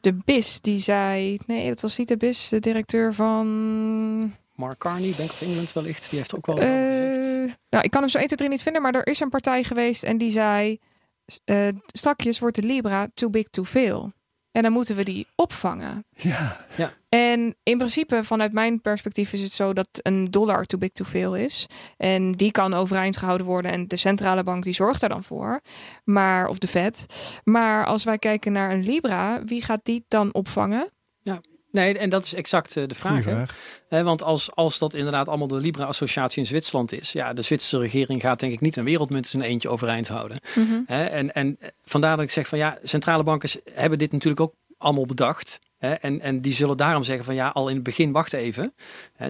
[0.00, 0.60] de BIS.
[0.60, 3.46] Die zei, nee dat was niet de BIS, de directeur van...
[4.54, 6.58] Mark Carney, Bank of England wellicht, die heeft er ook wel.
[6.58, 6.66] Eh,
[7.70, 9.64] nou, ik kan hem zo 1, 2, 3 niet vinden, maar er is een partij
[9.64, 10.78] geweest en die zei...
[11.44, 14.12] uh, strakjes wordt de Libra too big to fail.
[14.52, 16.04] En dan moeten we die opvangen.
[16.14, 16.66] Ja.
[16.76, 16.92] ja.
[17.08, 21.04] En in principe, vanuit mijn perspectief, is het zo dat een dollar too big to
[21.04, 21.66] fail is.
[21.96, 23.70] En die kan overeind gehouden worden.
[23.70, 25.60] En de centrale bank die zorgt daar dan voor.
[26.04, 27.06] Maar, of de Fed.
[27.44, 30.90] Maar als wij kijken naar een Libra, wie gaat die dan opvangen?
[31.22, 31.40] Ja.
[31.72, 33.24] Nee, en dat is exact uh, de vraag.
[33.88, 34.02] Hè?
[34.02, 38.20] want als, als dat inderdaad allemaal de Libra-associatie in Zwitserland is, ja, de Zwitserse regering
[38.20, 40.40] gaat denk ik niet een wereldmunt zijn eentje overeind houden.
[40.54, 44.54] Mm en, en vandaar dat ik zeg van ja, centrale banken hebben dit natuurlijk ook
[44.78, 45.58] allemaal bedacht.
[45.78, 48.74] En, en die zullen daarom zeggen van ja, al in het begin wacht even.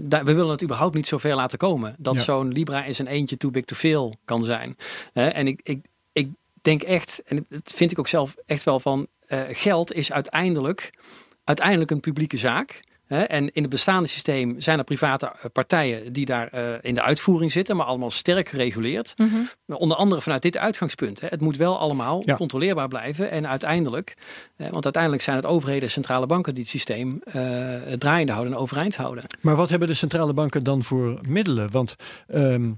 [0.08, 1.94] We willen het überhaupt niet zo ver laten komen.
[1.98, 4.76] Dat zo'n Libra in zijn eentje too big to fail kan zijn.
[5.12, 6.28] En ik, ik, ik
[6.62, 10.90] denk echt, en dat vind ik ook zelf echt wel van, uh, geld is uiteindelijk
[11.44, 12.80] uiteindelijk een publieke zaak.
[13.12, 17.02] En in het bestaande systeem zijn er private eh, partijen die daar eh, in de
[17.02, 19.14] uitvoering zitten, maar allemaal sterk gereguleerd.
[19.16, 19.36] Mhm.
[19.66, 21.20] Onder andere vanuit dit uitgangspunt.
[21.20, 23.30] Het moet wel allemaal controleerbaar blijven.
[23.30, 24.14] En uiteindelijk,
[24.56, 27.34] want uiteindelijk zijn het overheden en centrale banken die het systeem uh,
[27.98, 29.24] draaiende houden en overeind houden.
[29.40, 31.70] Maar wat hebben de centrale banken dan voor middelen?
[31.70, 32.70] Want ehm,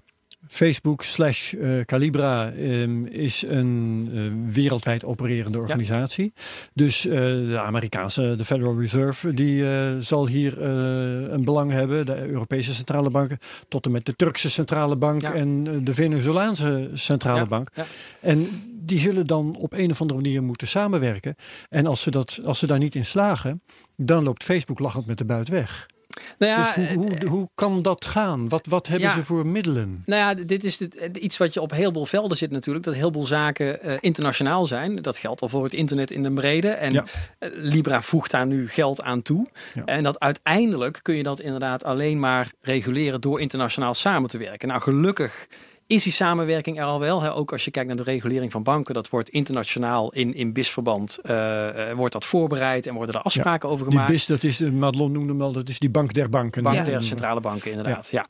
[0.49, 6.33] Facebook slash uh, Calibra um, is een uh, wereldwijd opererende organisatie.
[6.35, 6.43] Ja.
[6.73, 9.65] Dus uh, de Amerikaanse, de Federal Reserve, die
[10.03, 12.07] zal hier een belang hebben.
[12.07, 13.39] De Europese centrale banken,
[13.69, 15.35] tot en met de Turkse centrale bank ja.
[15.35, 17.47] en de Venezolaanse centrale ja.
[17.47, 17.71] bank.
[18.21, 21.35] En die zullen dan op een of andere manier moeten samenwerken.
[21.69, 23.63] En als ze, dat, als ze daar niet in slagen,
[23.97, 25.87] dan loopt Facebook lachend met de buit weg.
[26.39, 28.49] Nou ja, dus hoe, hoe, hoe, kan dat gaan?
[28.49, 30.03] Wat, wat hebben ja, ze voor middelen?
[30.05, 30.81] Nou ja, dit is
[31.13, 32.85] iets wat je op heel veel velden zit natuurlijk.
[32.85, 34.97] Dat heel veel zaken uh, internationaal zijn.
[34.97, 36.69] Dat geldt al voor het internet in de brede.
[36.69, 37.05] En ja.
[37.41, 39.47] uh, Libra voegt daar nu geld aan toe.
[39.75, 39.85] Ja.
[39.85, 44.69] En dat uiteindelijk kun je dat inderdaad alleen maar reguleren door internationaal samen te werken.
[44.69, 45.47] Nou, gelukkig
[45.87, 47.23] is die samenwerking er al wel.
[47.23, 47.35] Hè?
[47.35, 51.19] Ook als je kijkt naar de regulering van banken, dat wordt internationaal in, in BIS-verband
[51.23, 54.07] uh, wordt dat voorbereid en worden er afspraken ja, over gemaakt.
[54.09, 56.63] Die BIS, dat is, Madelon noemde hem al, dat is die bank der banken.
[56.63, 56.85] Bank ja.
[56.85, 58.09] der centrale banken, inderdaad.
[58.11, 58.27] Ja.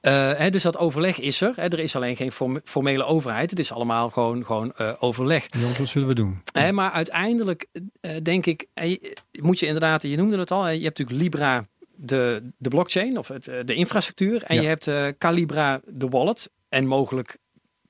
[0.00, 0.30] ja.
[0.32, 1.52] Uh, hè, dus dat overleg is er.
[1.56, 1.62] Hè?
[1.62, 3.50] Er is alleen geen formele overheid.
[3.50, 5.46] Het is allemaal gewoon, gewoon uh, overleg.
[5.50, 6.42] Jongens, wat zullen we doen?
[6.52, 7.66] Hè, maar uiteindelijk
[8.22, 8.66] denk ik,
[9.40, 11.66] moet je inderdaad, je noemde het al, je hebt natuurlijk Libra
[12.00, 14.42] de, de blockchain of het, de infrastructuur.
[14.42, 14.60] En Ja.
[14.60, 16.50] je hebt uh, Calibra de wallet.
[16.68, 17.36] En mogelijk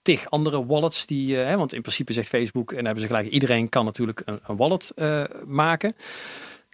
[0.03, 1.07] tig andere wallets.
[1.07, 3.85] Die, uh, hè, want in principe zegt Facebook, en dan hebben ze gelijk, iedereen kan
[3.85, 5.95] natuurlijk een, een wallet uh, maken.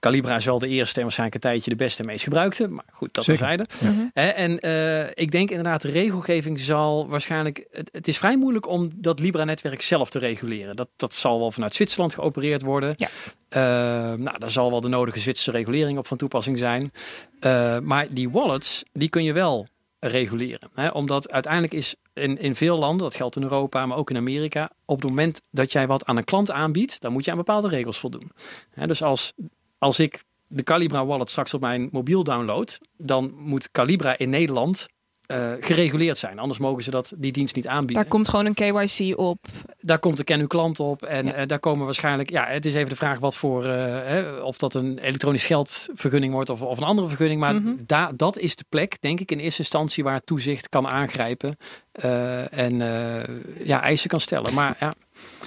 [0.04, 2.68] Calibra is wel de eerste en waarschijnlijk een tijdje de beste en meest gebruikte.
[2.68, 3.46] Maar goed, dat Zeker.
[3.46, 3.66] terzijde.
[3.80, 4.06] Mhm.
[4.12, 7.66] Hè, En uh, ik denk inderdaad, de regelgeving zal waarschijnlijk...
[7.70, 10.76] Het, het is vrij moeilijk om dat Libra-netwerk zelf te reguleren.
[10.76, 12.94] Dat, dat zal wel vanuit Zwitserland geopereerd worden.
[12.96, 13.08] Ja.
[13.56, 16.92] Uh, nou, daar zal wel de nodige Zwitserse regulering op van toepassing zijn.
[17.40, 19.68] Uh, maar die wallets, die kun je wel
[20.08, 20.70] reguleren.
[20.74, 20.88] Hè?
[20.88, 24.70] Omdat uiteindelijk is in, in veel landen, dat geldt in Europa, maar ook in Amerika,
[24.84, 27.68] op het moment dat jij wat aan een klant aanbiedt, dan moet je aan bepaalde
[27.68, 28.30] regels voldoen.
[28.70, 28.86] Hè?
[28.86, 29.32] Dus als,
[29.78, 34.86] als ik de Calibra wallet straks op mijn mobiel download, dan moet Calibra in Nederland
[35.32, 36.38] uh, gereguleerd zijn.
[36.38, 37.96] Anders mogen ze dat, die dienst niet aanbieden.
[37.96, 39.38] Daar komt gewoon een KYC op.
[39.80, 41.02] Daar komt de ken uw klant op.
[41.02, 41.40] En Ja.
[41.40, 42.30] uh, daar komen waarschijnlijk...
[42.30, 43.66] Ja, het is even de vraag wat voor...
[43.66, 47.40] Uh, hè, of dat een elektronisch geldvergunning wordt of, of een andere vergunning.
[47.40, 47.54] Maar
[47.86, 50.04] da, dat is de plek, denk ik, in eerste instantie...
[50.04, 51.56] waar toezicht kan aangrijpen.
[52.02, 54.54] Uh, en uh, ja, eisen kan stellen.
[54.54, 54.94] Maar ja...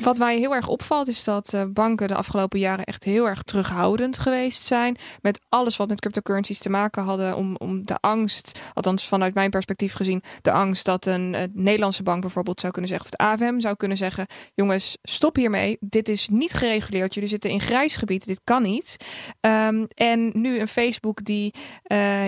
[0.02, 3.41] Wat mij heel erg opvalt is dat uh, banken de afgelopen jaren echt heel erg
[3.41, 4.98] terughoudend geweest zijn.
[5.22, 7.36] Met alles wat met cryptocurrencies te maken hadden.
[7.36, 12.22] Om, om de angst, althans vanuit mijn perspectief gezien, de angst dat een Nederlandse bank
[12.22, 15.78] bijvoorbeeld zou kunnen zeggen, of het AFM zou kunnen zeggen: jongens, stop hiermee.
[15.80, 17.14] Dit is niet gereguleerd.
[17.14, 18.26] Jullie zitten in grijs gebied.
[18.26, 18.98] Dit kan niet.
[19.41, 21.54] Um, en nu een Facebook die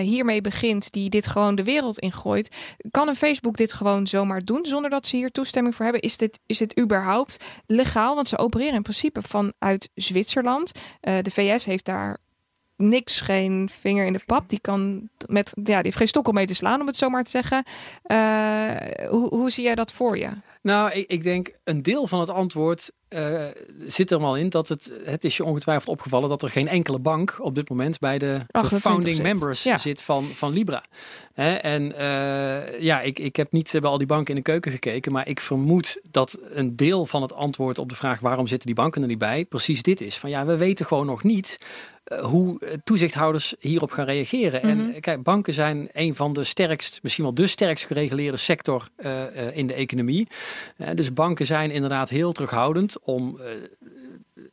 [0.00, 2.56] hiermee begint, die dit gewoon de wereld ingooit.
[2.90, 6.02] Kan een Facebook dit gewoon zomaar doen zonder dat ze hier toestemming voor hebben?
[6.02, 7.36] Is dit, is dit überhaupt
[7.66, 8.14] legaal?
[8.14, 10.72] Want ze opereren in principe vanuit Zwitserland.
[11.02, 12.18] Uh, de VS heeft daar
[12.76, 14.48] niks, geen vinger in de pap.
[14.48, 17.08] Die kan met, ja, die heeft geen stok om mee te slaan, om het zo
[17.08, 17.64] maar te zeggen.
[18.06, 20.28] Uh, hoe, hoe zie jij dat voor je?
[20.62, 23.40] Nou, ik, ik denk een deel van het antwoord uh,
[23.86, 26.98] zit er al in dat het, het is je ongetwijfeld opgevallen dat er geen enkele
[26.98, 29.22] bank op dit moment bij de, de founding zit.
[29.22, 29.78] members Ja.
[29.78, 30.84] zit van, van Libra.
[31.34, 31.54] Hè?
[31.54, 35.12] En uh, ja, ik, ik heb niet bij al die banken in de keuken gekeken,
[35.12, 38.76] maar ik vermoed dat een deel van het antwoord op de vraag waarom zitten die
[38.76, 40.16] banken er niet bij, precies dit is.
[40.16, 41.58] Van ja, we weten gewoon nog niet
[42.20, 44.60] hoe toezichthouders hierop gaan reageren.
[44.66, 44.74] Mhm.
[44.74, 44.94] Mm -hmm.
[44.94, 49.56] En kijk, banken zijn een van de sterkst, misschien wel de sterkst gereguleerde sector uh,
[49.56, 50.28] in de economie.
[50.94, 53.46] dus banken zijn inderdaad heel terughoudend om uh,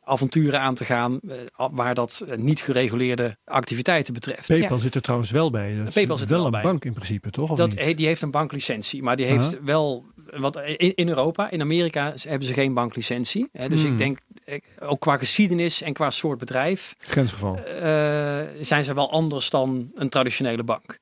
[0.04, 1.34] avonturen aan te gaan uh,
[1.70, 4.46] waar dat uh, niet gereguleerde activiteiten betreft.
[4.46, 4.82] PayPal ja.
[4.82, 5.76] zit er trouwens wel bij.
[5.84, 6.62] Dat PayPal is zit wel een bij.
[6.62, 7.50] bank in principe, toch?
[7.50, 7.96] Of dat, niet?
[7.96, 9.60] die heeft een banklicentie, maar die heeft -huh.
[9.64, 10.04] wel
[10.36, 13.48] wat in, Europa, in Amerika hebben ze geen banklicentie.
[13.52, 13.92] Hè, dus Hmm.
[13.92, 17.56] ik denk, ik- ook qua geschiedenis en qua soort bedrijf, Grensgeval.
[17.56, 20.98] eh, zijn ze wel anders dan een traditionele bank.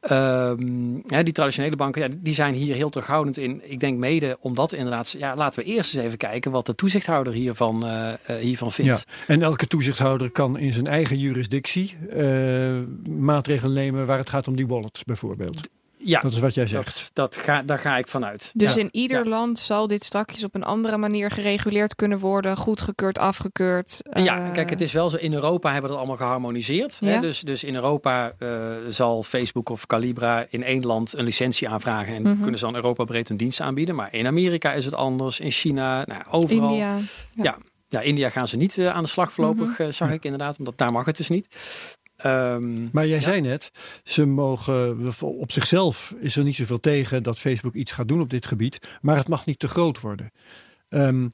[0.00, 3.60] Ehm, hè, die traditionele banken, ja, die zijn hier heel terughoudend in.
[3.64, 7.32] Ik denk mede omdat inderdaad, ja, laten we eerst eens even kijken wat de toezichthouder
[7.32, 9.06] hiervan, eh, hiervan vindt.
[9.06, 12.76] Ja, en elke toezichthouder kan in zijn eigen jurisdictie eh,
[13.10, 15.60] maatregelen nemen waar het gaat om die wallets bijvoorbeeld.
[16.06, 17.10] Ja, Dat is wat jij zegt.
[17.12, 18.50] dat, dat ga, daar ga ik vanuit.
[18.54, 18.80] Dus ja.
[18.80, 19.30] in ieder Ja.
[19.30, 24.00] land zal dit strakjes op een andere manier gereguleerd kunnen worden, goedgekeurd, afgekeurd.
[24.12, 25.16] Ja, Eh, kijk, het is wel zo.
[25.16, 26.98] In Europa hebben we dat allemaal geharmoniseerd.
[27.00, 27.12] Hè?
[27.14, 27.20] Ja.
[27.20, 28.48] Dus, dus in Europa eh,
[28.88, 32.14] zal Facebook of Calibra in één land een licentie aanvragen.
[32.14, 32.40] En Mhm.
[32.40, 33.94] kunnen ze dan Europa breed een dienst aanbieden.
[33.94, 35.40] Maar in Amerika is het anders.
[35.40, 36.68] In China, nou, overal.
[36.70, 36.96] India.
[37.88, 39.90] Ja, India gaan ze niet eh, aan de slag voorlopig, Mhm.
[39.90, 40.58] zag ik inderdaad.
[40.58, 41.48] Omdat daar mag het dus niet.
[42.16, 43.22] Ehm, Maar jij ja.
[43.22, 43.70] zei net,
[44.04, 48.30] ze mogen op zichzelf is er niet zoveel tegen dat Facebook iets gaat doen op
[48.30, 50.30] dit gebied, maar het mag niet te groot worden.
[50.88, 51.28] Ehm,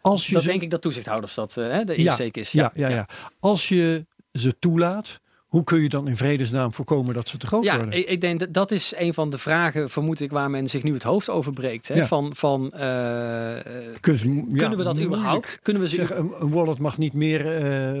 [0.00, 2.52] als je dat ze- denk ik dat toezichthouders dat eh, de Ja, insteek is.
[2.52, 3.08] ja, ja, ja.
[3.40, 5.20] Als je ze toelaat,
[5.52, 7.98] hoe kun je dan in vredesnaam voorkomen dat ze te groot Ja, worden?
[7.98, 10.82] ik, ik denk dat dat is een van de vragen, vermoed ik, waar men zich
[10.82, 11.88] nu het hoofd over breekt.
[11.88, 11.94] Hè?
[11.94, 12.06] Ja.
[12.06, 12.80] Van, van eh,
[14.00, 15.06] Kunnen, ja, kunnen we dat moeilijk.
[15.06, 15.58] überhaupt?
[15.62, 18.00] Kunnen we ze Zeg, een, een wallet mag niet meer, eh,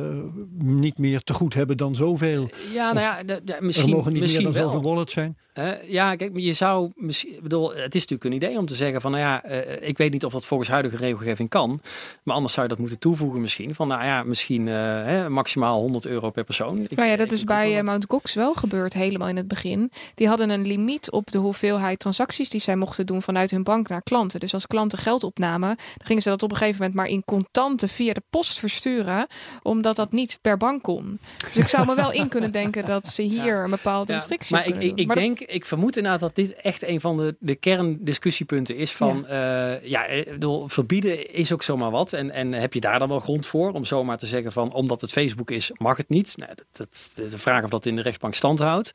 [0.58, 2.48] niet meer te goed hebben dan zoveel.
[2.72, 4.64] Ja, nou ja, de- de- er misschien, mogen niet meer misschien dan wel.
[4.70, 5.36] zoveel wallets zijn.
[5.52, 5.72] Hè?
[5.86, 9.00] ja, kijk, maar je zou misschien, bedoel, het is natuurlijk een idee om te zeggen
[9.00, 11.80] van, nou ja, eh, ik weet niet of dat volgens huidige regelgeving kan,
[12.22, 13.74] maar anders zou je dat moeten toevoegen misschien.
[13.74, 14.74] Van, nou ja, misschien eh,
[15.04, 16.78] hè, maximaal 100 euro per persoon.
[16.88, 19.48] Ik- Nou ja, dat ik- is bij eh, Mount Gox wel gebeurd helemaal in het
[19.48, 19.90] begin.
[20.14, 23.88] Die hadden een limiet op de hoeveelheid transacties die zij mochten doen vanuit hun bank
[23.88, 24.40] naar klanten.
[24.40, 27.24] Dus als klanten geld opnamen, dan gingen ze dat op een gegeven moment maar in
[27.24, 29.26] contanten via de post versturen,
[29.62, 31.18] omdat dat niet per bank kon.
[31.46, 34.56] Dus ik zou me wel in kunnen denken dat ze hier een bepaalde Ja, restrictie
[34.56, 37.16] maar op ik, ik, Maar dat- denk, ik vermoed inderdaad dat dit echt een van
[37.16, 42.12] de, de kerndiscussiepunten is van, ja, ja ik bedoel, verbieden is ook zomaar wat.
[42.12, 45.00] En, en heb je daar dan wel grond voor om zomaar te zeggen van, omdat
[45.00, 46.32] het Facebook is, mag het niet.
[46.36, 46.66] Nou, dat,
[47.14, 48.92] dat, de vraag of dat in de rechtbank stand houdt.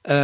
[0.00, 0.14] Eh,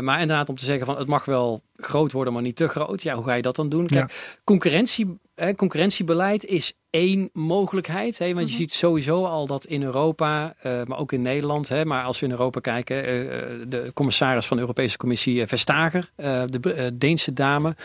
[0.00, 3.02] maar inderdaad om te zeggen van, het mag wel groot worden, maar niet te groot.
[3.02, 3.86] Ja, hoe ga je dat dan doen?
[3.86, 5.18] Kijk, concurrentie,
[5.56, 8.18] concurrentiebeleid is één mogelijkheid.
[8.18, 8.56] Hè, want je Mhm.
[8.56, 12.26] ziet sowieso al dat in Europa, eh, maar ook in Nederland, hè, maar als we
[12.26, 17.76] in Europa kijken, eh, eh, de commissaris van de Europese Commissie Vestager, de Deense dame,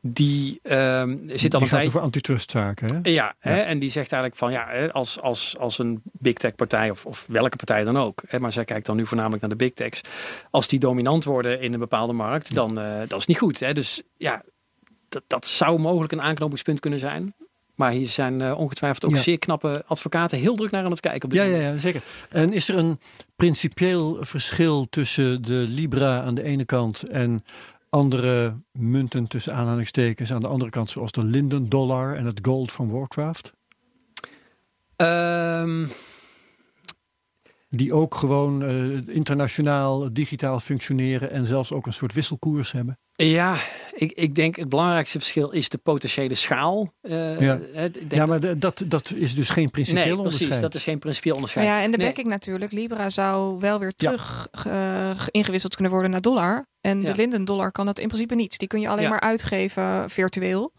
[0.00, 1.86] die ehm, zit al Die een gaat tijd.
[1.86, 3.00] over antitrustzaken.
[3.02, 3.10] Hè?
[3.10, 6.90] Ja, Hè, en die zegt eigenlijk van ja, als, als, als een big tech partij
[6.90, 9.56] of, of welke partij dan ook, hè, maar zij kijkt dan nu voornamelijk naar de
[9.56, 10.00] big techs,
[10.50, 13.60] als die dominant worden in een bepaalde markt, dan uh, dat is niet goed.
[13.60, 13.72] Hè.
[13.74, 14.42] Dus ja,
[15.16, 17.34] dat, dat zou mogelijk een aanknopingspunt kunnen zijn.
[17.74, 19.22] Maar hier zijn uh, ongetwijfeld ook Ja.
[19.22, 21.28] zeer knappe advocaten heel druk naar aan het kijken.
[21.32, 22.02] Ja, ja, ja, zeker.
[22.30, 23.00] En is er een
[23.36, 27.44] principieel verschil tussen de Libra aan de ene kant en
[27.90, 32.72] andere munten tussen aanhalingstekens aan de andere kant, zoals de Linden Dollar en het Gold
[32.72, 33.52] van Warcraft?
[34.96, 35.86] Ehm,
[37.68, 42.98] Die ook gewoon eh, internationaal, digitaal functioneren en zelfs ook een soort wisselkoers hebben.
[43.16, 43.56] Ja,
[43.94, 46.92] ik, ik denk het belangrijkste verschil is de potentiële schaal.
[47.00, 47.58] Eh, Ja.
[47.72, 50.32] hè, ik denk Ja, maar dat, dat is dus geen principieel nee, precies.
[50.32, 50.60] onderscheid.
[50.62, 51.78] Dat is geen principieel Nou onderscheid.
[51.78, 52.06] ja, en de Nee.
[52.06, 52.72] backing natuurlijk.
[52.72, 54.62] Libra zou wel weer terug eh,
[55.16, 56.66] ge- ingewisseld kunnen worden naar dollar.
[56.80, 57.10] En Ja.
[57.10, 58.58] de Linden dollar kan dat in principe niet.
[58.58, 59.08] Die kun je alleen Ja.
[59.08, 60.72] maar uitgeven virtueel.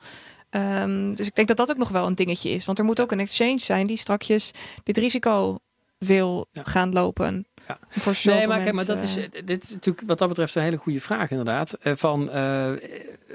[0.49, 2.65] Ehm, dus ik denk dat dat ook nog wel een dingetje is.
[2.65, 4.51] Want er moet ook een exchange zijn die strakjes
[4.83, 5.57] dit risico
[5.97, 6.61] wil Ja.
[6.65, 7.47] gaan lopen.
[7.67, 7.77] Ja.
[7.89, 10.61] Voor Nee, maar kijk, maar dat is, eh, dit is natuurlijk wat dat betreft een
[10.63, 11.73] hele goede vraag inderdaad.
[11.73, 12.69] Eh, Van eh,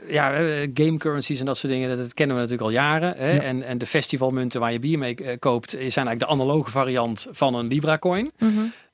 [0.08, 3.14] ja, eh, game currencies en dat soort dingen, dat, kennen we natuurlijk al jaren.
[3.16, 3.32] Hè?
[3.32, 3.40] Ja.
[3.40, 7.26] En, en de festivalmunten waar je bier mee eh, koopt, zijn eigenlijk de analoge variant
[7.30, 8.32] van een Libra coin.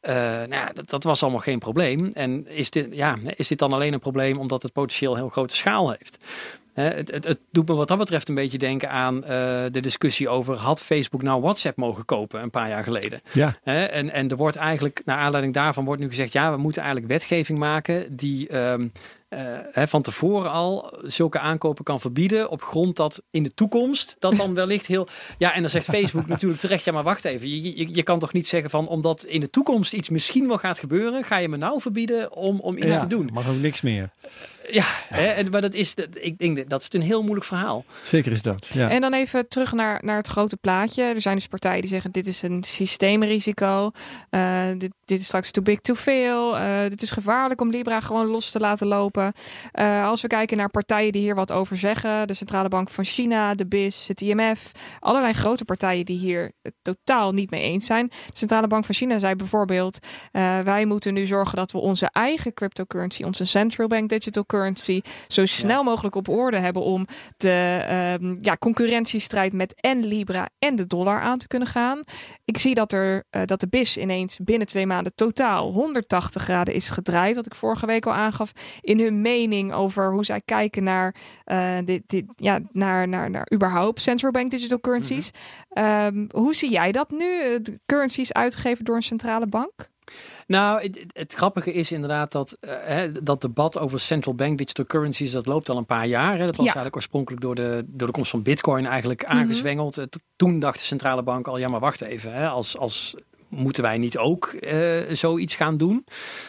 [0.01, 2.11] Eh, nou ja, dat, dat was allemaal geen probleem.
[2.13, 5.55] En is dit, ja, is dit dan alleen een probleem omdat het potentieel heel grote
[5.55, 6.19] schaal heeft?
[6.83, 9.31] Het, het, het doet me wat dat betreft een beetje denken aan eh,
[9.71, 13.21] de discussie over had Facebook nou WhatsApp mogen kopen een paar jaar geleden.
[13.33, 16.83] Ja, en, en er wordt eigenlijk, naar aanleiding daarvan wordt nu gezegd, ja, we moeten
[16.83, 18.89] eigenlijk wetgeving maken die ehm,
[19.29, 19.41] eh,
[19.73, 24.37] hè, van tevoren al zulke aankopen kan verbieden op grond dat in de toekomst dat
[24.37, 25.09] dan wellicht heel...
[25.39, 28.19] Ja, en dan zegt Facebook natuurlijk terecht, ja, maar wacht even, je, je, je kan
[28.19, 31.49] toch niet zeggen van omdat in de toekomst iets misschien wel gaat gebeuren, ga je
[31.49, 33.31] me nou verbieden om, om iets ja, te doen.
[33.33, 34.11] mag ook niks meer.
[34.71, 37.85] Ja, hè, en, maar dat is, dat- ik denk dat is een heel moeilijk verhaal.
[38.05, 38.71] Zeker is dat.
[38.73, 38.91] Ja.
[38.91, 41.03] En dan even terug naar, naar het grote plaatje.
[41.03, 43.91] Er zijn dus partijen die zeggen: dit is een systeemrisico.
[44.31, 46.59] Eh, dit, dit is straks too big to fail.
[46.59, 49.18] Eh, dit is gevaarlijk om Libra gewoon los te laten lopen.
[49.19, 49.33] Lopen.
[49.81, 53.05] Uh, als we kijken naar partijen die hier wat over zeggen, de Centrale Bank van
[53.05, 56.53] China, de BIS, het IMF, allerlei grote partijen die hier
[56.83, 58.09] totaal niet mee eens zijn.
[58.09, 59.99] De Centrale Bank van China zei bijvoorbeeld:
[60.33, 65.01] uh, wij moeten nu zorgen dat we onze eigen cryptocurrency, onze central bank digital currency,
[65.29, 67.07] zo snel mogelijk op orde hebben om
[67.37, 67.85] de
[68.21, 72.01] uh, ja, concurrentiestrijd met en Libra en de dollar aan te kunnen gaan.
[72.45, 76.75] Ik zie dat, er, uh, dat de BIS ineens binnen twee maanden totaal 180 graden
[76.75, 77.37] is gedraaid.
[77.37, 81.15] Wat ik vorige week al aangaf in hun mening over hoe zij kijken naar,
[81.47, 85.31] uh, dit, dit, ja, naar, naar, naar überhaupt central bank digital currencies.
[85.31, 86.17] Mm -hmm.
[86.17, 87.63] um, hoe zie jij dat nu?
[87.63, 89.89] De currencies uitgegeven door een centrale bank?
[90.47, 94.85] Nou, het, het, grappige is inderdaad dat uh, hè, dat debat over central bank digital
[94.85, 96.33] currencies, dat loopt al een paar jaar.
[96.33, 96.39] Hè.
[96.39, 96.63] Dat was ja.
[96.65, 99.39] eigenlijk oorspronkelijk door de, door de komst van bitcoin eigenlijk mm -hmm.
[99.39, 100.01] aangezwengeld.
[100.37, 103.15] Toen dacht de centrale bank al, ja maar wacht even, hè, als, als
[103.49, 104.83] moeten wij niet ook uh,
[105.13, 106.05] zoiets gaan doen?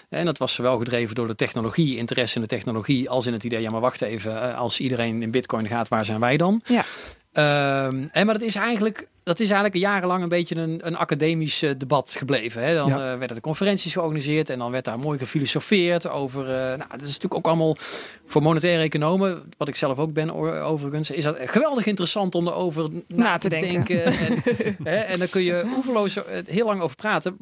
[0.10, 3.44] En dat was zowel gedreven door de technologie, interesse in de technologie, als in het
[3.44, 6.62] idee, ja maar wacht even, als iedereen in bitcoin gaat, waar zijn wij dan?
[6.66, 6.84] Ja.
[7.34, 11.64] Uh, en maar dat is eigenlijk dat is eigenlijk jarenlang een beetje een, een academisch
[11.64, 12.64] uh, debat gebleven.
[12.64, 12.74] Hè?
[12.74, 12.96] Dan ja.
[12.96, 16.42] uh, werden er conferenties georganiseerd en dan werd daar mooi gefilosofeerd over.
[16.44, 17.76] Uh, nou, dat is natuurlijk ook allemaal
[18.26, 22.90] voor monetaire economen, wat ik zelf ook ben overigens, is dat geweldig interessant om erover
[23.08, 23.86] na, na te, te denken.
[23.86, 24.06] denken.
[24.06, 27.38] en, hè, en dan kun je oeverloos heel lang over praten.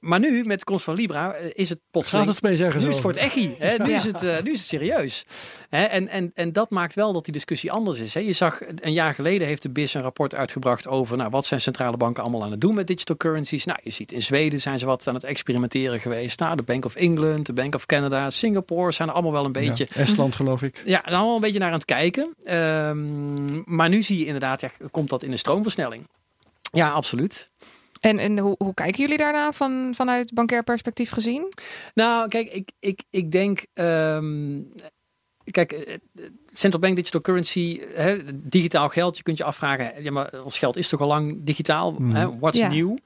[0.00, 2.26] Maar nu, met de komst van Libra, is het plotseling...
[2.26, 3.54] Gaat het mee zeggen Nu is het voor het echi.
[3.58, 3.76] Hè?
[3.76, 5.24] Nu, is het, uh, nu is het serieus.
[5.68, 5.84] Hè?
[5.84, 8.14] En, en, en dat maakt wel dat die discussie anders is.
[8.14, 8.20] Hè?
[8.20, 11.16] Je zag, een jaar geleden heeft de BIS een rapport uitgebracht over...
[11.16, 13.64] Nou, wat zijn centrale banken allemaal aan het doen met digital currencies.
[13.64, 16.38] Nou, je ziet in Zweden zijn ze wat aan het experimenteren geweest.
[16.38, 18.92] Nou, de Bank of England, de Bank of Canada, Singapore...
[18.92, 19.86] zijn er allemaal wel een beetje...
[19.94, 20.82] Ja, Estland geloof ik.
[20.84, 22.34] Ja, allemaal een beetje naar aan het kijken.
[22.50, 26.08] Um, maar nu zie je inderdaad, ja, komt dat in een stroomversnelling.
[26.72, 27.50] Ja, absoluut.
[28.00, 31.52] En, en hoe, hoe kijken jullie daarna van, vanuit bankair perspectief gezien?
[31.94, 33.64] Nou, kijk, ik, ik, ik denk.
[33.74, 34.72] Um,
[35.44, 35.98] kijk,
[36.52, 39.16] central bank digital currency, hè, digitaal geld.
[39.16, 41.92] Je kunt je afvragen, ja, maar ons geld is toch al lang digitaal?
[41.92, 42.14] Mm.
[42.14, 42.68] Hè, what's ja.
[42.68, 42.96] new?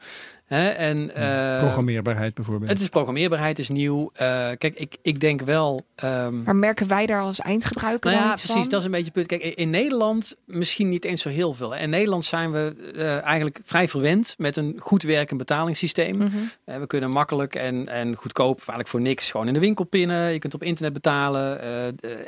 [0.45, 2.71] Hè, en, uh, programmeerbaarheid bijvoorbeeld.
[2.71, 4.01] Het is programmeerbaarheid is nieuw.
[4.01, 4.19] Uh,
[4.59, 5.87] kijk, ik, ik denk wel.
[6.05, 8.61] Um, maar merken wij daar als eindgebruiker nou dan ja, precies.
[8.61, 8.69] Van?
[8.69, 9.27] Dat is een beetje het punt.
[9.27, 11.75] Kijk, in Nederland misschien niet eens zo heel veel.
[11.75, 16.17] In Nederland zijn we uh, eigenlijk vrij verwend met een goed werkend betalingssysteem.
[16.17, 16.81] Mm -hmm.
[16.81, 20.33] we kunnen makkelijk en, en goedkoop, eigenlijk voor niks, gewoon in de winkel pinnen.
[20.33, 21.61] Je kunt op internet betalen.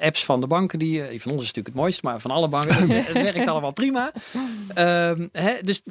[0.01, 2.49] apps van de banken die, die van ons is natuurlijk het mooiste, maar van alle
[2.49, 4.13] banken het werkt allemaal prima.
[4.79, 5.83] Um, hè, dus,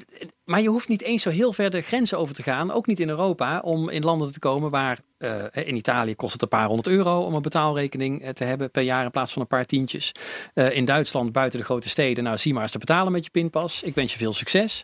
[0.43, 1.82] maar je hoeft niet eens zo heel ver de
[2.16, 5.76] over te gaan, ook niet in Europa, om in landen te komen waar uh, in
[5.76, 9.03] Italië kost het een paar honderd euro om een betaalrekening uh, te hebben per jaar
[9.05, 10.11] in plaats van een paar tientjes.
[10.53, 13.30] Uh, in Duitsland, buiten de grote steden, nou zie maar eens te betalen met je
[13.30, 13.84] pinpas.
[13.84, 14.84] Ik wens je veel succes.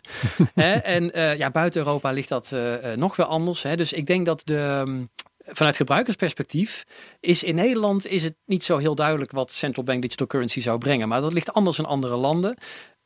[0.54, 2.54] en ja, buiten Europa ligt dat
[2.96, 3.62] nog wel anders.
[3.62, 3.76] Hè.
[3.76, 4.82] Dus ik denk dat de.
[4.86, 5.10] Um,
[5.46, 6.84] vanuit gebruikersperspectief
[7.20, 10.78] is in Nederland is het niet zo heel duidelijk wat central bank digital currency zou
[10.78, 11.08] brengen.
[11.08, 12.56] Maar dat ligt anders in andere landen.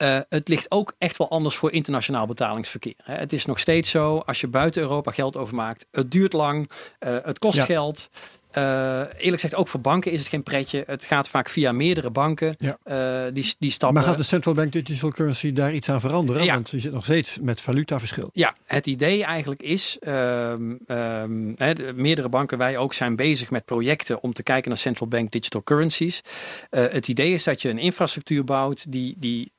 [0.02, 2.94] Uh, het ligt ook echt wel anders voor internationaal betalingsverkeer.
[3.02, 6.70] Het is nog steeds zo, als je buiten Europa geld overmaakt, het duurt lang,
[7.00, 7.64] uh, het kost ja.
[7.64, 8.08] geld.
[8.58, 8.62] Uh,
[8.98, 10.82] eerlijk gezegd, ook voor banken is het geen pretje.
[10.86, 12.54] Het gaat vaak via meerdere banken.
[12.58, 12.78] Ja.
[12.84, 13.98] Uh, die, die stappen.
[13.98, 16.44] Maar gaat de central bank digital currency daar iets aan veranderen?
[16.44, 16.54] Ja.
[16.54, 18.30] Want je zit nog steeds met valutaverschil.
[18.32, 23.64] Ja, het idee eigenlijk is, um, um, he, meerdere banken, wij ook, zijn bezig met
[23.64, 26.20] projecten om te kijken naar central bank digital currencies.
[26.70, 29.52] Uh, het idee is dat je een infrastructuur bouwt die, die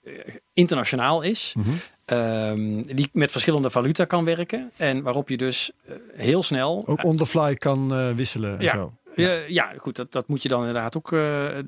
[0.54, 1.54] internationaal is.
[1.56, 1.80] Mm -hmm.
[2.14, 4.72] Um, die met verschillende valuta kan werken.
[4.78, 6.84] En waarop je dus uh, heel snel.
[6.86, 8.58] Ook on the fly kan uh, wisselen.
[8.58, 8.94] En ja, zo.
[9.16, 9.40] Ja.
[9.48, 9.96] ja, goed.
[9.96, 11.10] Dat, dat moet je dan inderdaad ook.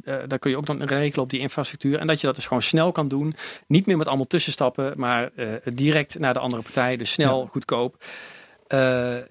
[0.04, 2.00] Daar kun je ook dan regelen op die infrastructuur.
[2.00, 3.36] En dat je dat dus gewoon snel kan doen.
[3.68, 4.94] Niet meer met allemaal tussenstappen.
[4.98, 5.32] Maar
[5.64, 6.98] direct naar de andere partij.
[6.98, 7.48] Dus snel, ja.
[7.48, 8.04] goedkoop.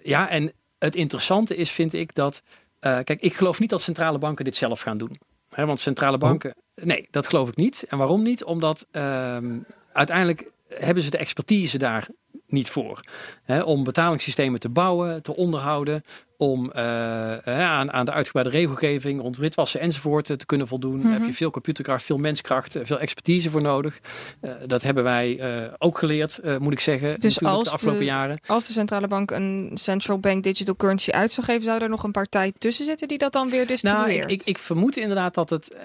[0.03, 2.43] ja, en het interessante is, vind ik, dat.
[2.81, 5.19] kijk, ik geloof niet dat centrale banken dit zelf gaan doen.
[5.49, 6.51] Want centrale banken.
[6.51, 6.85] Oh.
[6.85, 7.85] Nee, dat geloof ik niet.
[7.89, 8.45] En waarom niet?
[8.45, 9.59] Omdat ehm,
[9.93, 12.09] uiteindelijk hebben ze de expertise daar
[12.47, 13.01] niet voor.
[13.43, 16.03] Hè, om betalingssystemen te bouwen, te onderhouden,
[16.37, 20.97] om uh, aan, aan de uitgebreide regelgeving rond witwassen enzovoort te kunnen voldoen.
[20.97, 21.12] Mm -hmm.
[21.12, 24.01] Heb je veel computerkracht, veel menskracht, veel expertise voor nodig.
[24.41, 28.07] Uh, dat hebben wij uh, ook geleerd, moet ik zeggen, dus als de afgelopen de,
[28.07, 28.41] jaren.
[28.47, 32.03] Als de centrale bank een central bank digital currency uit zou geven, zou er nog
[32.03, 34.19] een partij tussen zitten die dat dan weer distribueert?
[34.19, 35.77] Nou, ik, ik, ik vermoed inderdaad dat het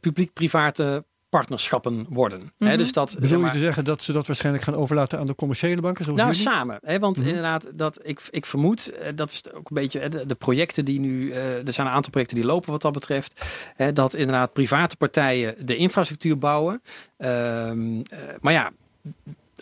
[0.00, 2.40] publiek-private partnerschappen worden.
[2.40, 2.68] Mm -hmm.
[2.68, 5.18] He, dus dat, Bedoel zeg maar, je te zeggen dat ze dat waarschijnlijk gaan overlaten
[5.18, 6.04] aan de commerciële banken?
[6.04, 6.48] Zoals nou, jullie?
[6.48, 6.78] samen.
[6.82, 7.30] He, want mm -hmm.
[7.30, 11.26] inderdaad, dat, ik, ik vermoed, dat is ook een beetje de, de projecten die nu,
[11.26, 13.44] uh, er zijn een aantal projecten die lopen wat dat betreft,
[13.76, 16.82] he, dat inderdaad private partijen de infrastructuur bouwen.
[17.18, 18.02] Um, uh,
[18.40, 18.70] maar ja,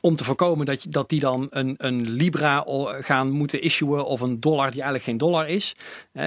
[0.00, 2.64] om te voorkomen dat, dat die dan een, een Libra
[3.00, 5.74] gaan moeten issuen of een dollar die eigenlijk geen dollar is.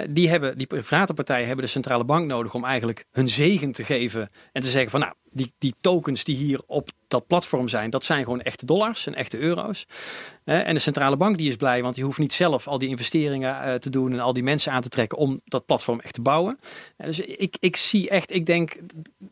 [0.09, 3.83] die, hebben, die private partijen hebben de centrale bank nodig om eigenlijk hun zegen te
[3.83, 7.89] geven en te zeggen van nou, die, die tokens die hier op dat platform zijn,
[7.89, 9.85] dat zijn gewoon echte dollars en echte euro's.
[10.43, 13.61] En de centrale bank die is blij, want die hoeft niet zelf al die investeringen
[13.61, 16.21] eh, te doen en al die mensen aan te trekken om dat platform echt te
[16.21, 16.59] bouwen.
[16.97, 18.75] Dus ik, ik zie echt, ik denk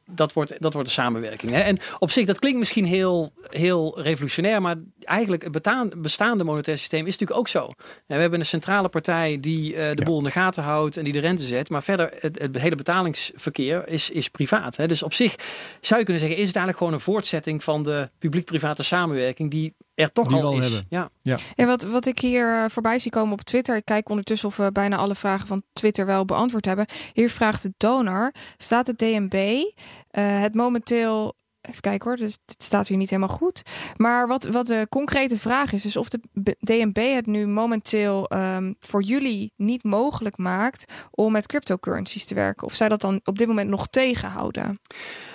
[0.10, 1.54] dat wordt, dat wordt een samenwerking.
[1.54, 7.06] En op zich, dat klinkt misschien heel, heel revolutionair, maar eigenlijk het bestaande monetair systeem
[7.06, 7.70] is natuurlijk ook zo.
[8.06, 11.14] We hebben een centrale partij die eh, de boel in de gaten houdt en die
[11.14, 14.88] de rente zet, maar verder het, het hele betalingsverkeer is, is privaat.
[14.88, 15.36] Dus op zich
[15.82, 19.74] zou je kunnen zeggen, is het eigenlijk gewoon een voortzetting van de publiek-private samenwerking die
[19.94, 20.62] er toch al is.
[20.62, 20.86] Hebben.
[20.90, 21.10] Ja.
[21.22, 21.38] Ja.
[21.56, 24.58] En wat, wat ik hier uh, voorbij zie komen op Twitter, ik kijk ondertussen of
[24.58, 26.86] we bijna alle vragen van Twitter wel beantwoord hebben.
[27.14, 32.64] Hier vraagt de donor, staat het DNB uh, het momenteel Even kijken hoor, dus het
[32.64, 33.62] staat hier niet helemaal goed.
[33.98, 36.20] Maar wat, wat de concrete vraag is, is of de
[36.60, 42.68] DNB het nu momenteel um, voor jullie niet mogelijk maakt om met cryptocurrencies te werken.
[42.68, 44.80] Of zij dat dan op dit moment nog tegenhouden?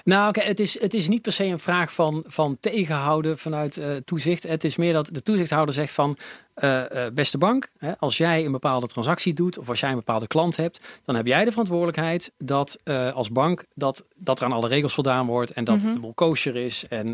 [0.05, 3.97] Nou, het, is, het is niet per se een vraag van, van tegenhouden vanuit uh,
[4.05, 4.43] toezicht.
[4.43, 6.17] Het is meer dat de toezichthouder zegt van
[6.63, 6.83] uh,
[7.15, 10.57] beste bank, hè, als jij een bepaalde transactie doet of als jij een bepaalde klant
[10.57, 14.69] hebt, dan heb jij de verantwoordelijkheid dat uh, als bank dat, dat er aan alle
[14.69, 15.95] regels voldaan wordt en dat mm -hmm.
[15.95, 17.13] de boel kosher is en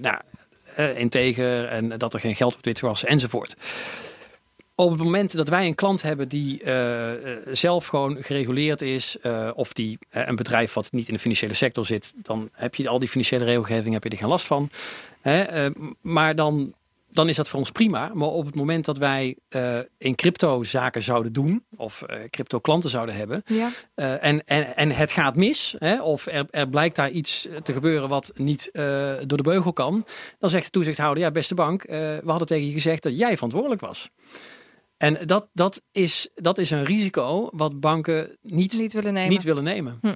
[0.00, 0.16] nou,
[0.94, 3.56] integer en dat er geen geld wordt witgewassen enzovoort.
[4.74, 6.62] Op het moment dat wij een klant hebben die
[7.50, 9.16] zelf gewoon gereguleerd is,
[9.54, 12.98] of die een bedrijf wat niet in de financiële sector zit, dan heb je al
[12.98, 14.70] die financiële regelgeving heb je er geen last van.
[15.20, 15.68] Hè?
[16.00, 16.74] maar dan
[17.18, 18.10] dan is dat voor ons prima.
[18.14, 22.58] Maar op het moment dat wij uh, in crypto zaken zouden doen, of uh, crypto
[22.58, 23.70] klanten zouden hebben, ja.
[23.96, 27.72] uh, en, en, en het gaat mis, hè, of er, er blijkt daar iets te
[27.72, 28.70] gebeuren wat niet
[29.26, 30.04] door de beugel kan,
[30.38, 33.80] dan zegt de toezichthouder, ja beste bank, we hadden tegen je gezegd dat jij verantwoordelijk
[33.80, 34.08] was.
[34.96, 39.30] En dat, dat, is, dat is een risico wat banken niet, niet willen nemen.
[39.30, 39.98] Niet willen nemen.
[40.00, 40.14] Hm.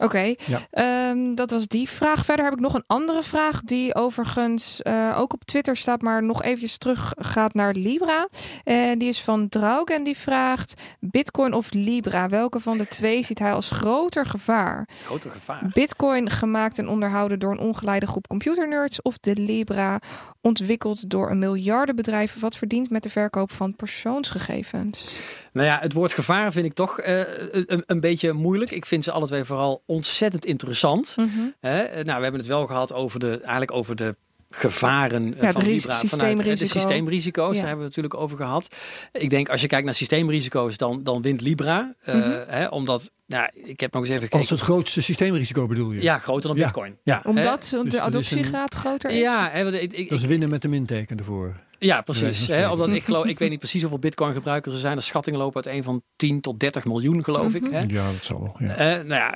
[0.00, 0.34] Oké,
[0.70, 2.24] ehm, dat was die vraag.
[2.24, 6.22] Verder heb ik nog een andere vraag die overigens uh, ook op Twitter staat, maar
[6.22, 8.28] nog eventjes terug gaat naar Libra.
[8.64, 13.22] En die is van Draug en die vraagt Bitcoin of Libra, welke van de twee
[13.22, 14.88] ziet hij als groter gevaar?
[15.04, 15.70] Groter gevaar.
[15.72, 19.98] Bitcoin gemaakt en onderhouden door een ongeleide groep computernerds of de Libra
[20.40, 25.20] ontwikkeld door een miljardenbedrijf wat verdient met de verkoop van persoonsgegevens?
[25.52, 27.18] Nou ja, het woord gevaar vind ik toch uh,
[27.50, 28.70] een, een, beetje moeilijk.
[28.70, 31.12] Ik vind ze alle twee vooral ontzettend interessant.
[31.16, 31.54] Mm -hmm.
[31.60, 34.16] uh, nou, we hebben het wel gehad over de, eigenlijk over de
[34.50, 37.54] gevaren ja, van Libra vanuit de systeemrisico's.
[37.54, 37.60] Ja.
[37.60, 38.76] Daar hebben we het natuurlijk over gehad.
[39.12, 41.94] Ik denk als je kijkt naar systeemrisico's, dan, dan wint Libra.
[42.08, 42.42] Uh, mm -hmm.
[42.46, 44.38] hè, omdat, nou, ik heb nog eens even gekeken.
[44.38, 46.02] Als het grootste systeemrisico bedoel je?
[46.02, 46.96] Ja, groter dan Bitcoin.
[47.02, 47.22] Ja.
[47.26, 48.80] Omdat de dus adoptiegraad een...
[48.80, 49.18] groter is?
[49.18, 49.48] Ja.
[49.52, 51.56] Hè, ik, ik, dat is winnen met de minteken ervoor.
[51.82, 52.46] Ja, precies.
[52.46, 54.96] Hè, omdat ik geloof, ik weet niet precies hoeveel bitcoin gebruikers er zijn.
[54.96, 57.66] De schattingen lopen uit een van 10 tot 30 miljoen, geloof ik.
[57.70, 57.78] Hè?
[57.86, 58.54] Ja, dat zal wel.
[58.58, 58.98] Ja.
[58.98, 59.34] Uh, nou ja,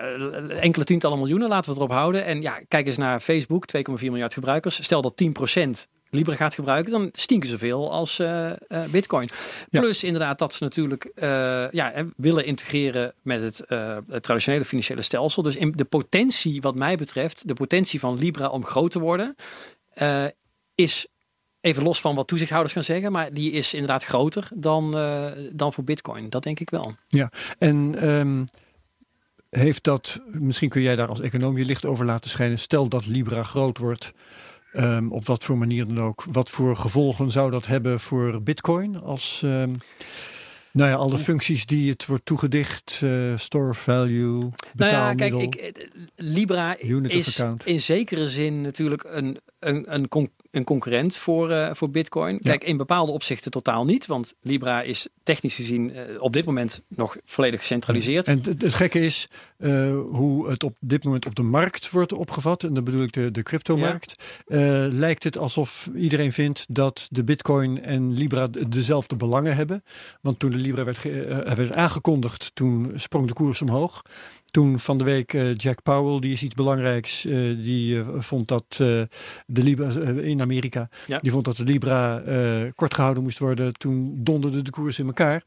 [0.48, 2.24] enkele tientallen miljoenen, laten we het erop houden.
[2.24, 4.84] En ja, kijk eens naar Facebook, 2,4 miljard gebruikers.
[4.84, 5.70] Stel dat 10%
[6.10, 9.28] Libra gaat gebruiken, dan stinken ze veel als uh, uh, Bitcoin.
[9.70, 10.06] Plus ja.
[10.06, 13.62] inderdaad dat ze natuurlijk uh, ja, willen integreren met het,
[14.08, 15.42] het, traditionele financiële stelsel.
[15.42, 19.34] Dus in de potentie, wat mij betreft, de potentie van Libra om groot te worden,
[20.74, 21.06] is
[21.64, 25.72] Even los van wat toezichthouders gaan zeggen, maar die is inderdaad groter dan, uh, dan
[25.72, 26.30] voor Bitcoin.
[26.30, 26.94] Dat denk ik wel.
[27.08, 28.44] Ja, en um,
[29.50, 32.58] heeft dat, misschien kun jij daar als econoom je licht over laten schijnen.
[32.58, 34.12] Stel dat Libra groot wordt,
[34.72, 36.24] um, op wat voor manier dan ook.
[36.32, 39.42] Wat voor gevolgen zou dat hebben voor Bitcoin als.
[39.44, 39.76] Um,
[40.72, 45.28] nou ja, alle functies die het wordt toegedicht, uh, store value, betaalmiddel.
[45.28, 50.08] Nou ja, kijk, ik, Libra is in zekere zin natuurlijk een, een, een
[50.54, 52.40] een concurrent voor, uh, voor Bitcoin.
[52.40, 56.82] Kijk, in bepaalde opzichten totaal niet, want Libra is technisch gezien uh, op dit moment
[56.88, 58.28] nog volledig gecentraliseerd.
[58.28, 59.28] En het, het gekke is
[59.58, 63.12] uh, hoe het op dit moment op de markt wordt opgevat, en dan bedoel ik
[63.12, 64.14] de, de cryptomarkt.
[64.46, 64.88] Ja.
[64.88, 69.84] lijkt het alsof iedereen vindt dat de Bitcoin en Libra dezelfde belangen hebben.
[70.20, 71.02] Want toen de Libra werd,
[71.56, 74.02] werd aangekondigd, toen sprong de koers omhoog.
[74.54, 78.48] Toen van de week uh, Jack Powell, die is iets belangrijks, uh, die uh, vond
[78.48, 79.08] dat de
[79.46, 79.88] Libra
[80.20, 81.18] in Amerika, ja.
[81.18, 82.22] die vond dat de Libra
[82.74, 83.72] kort gehouden moest worden.
[83.72, 85.42] Toen donderde de koers in elkaar.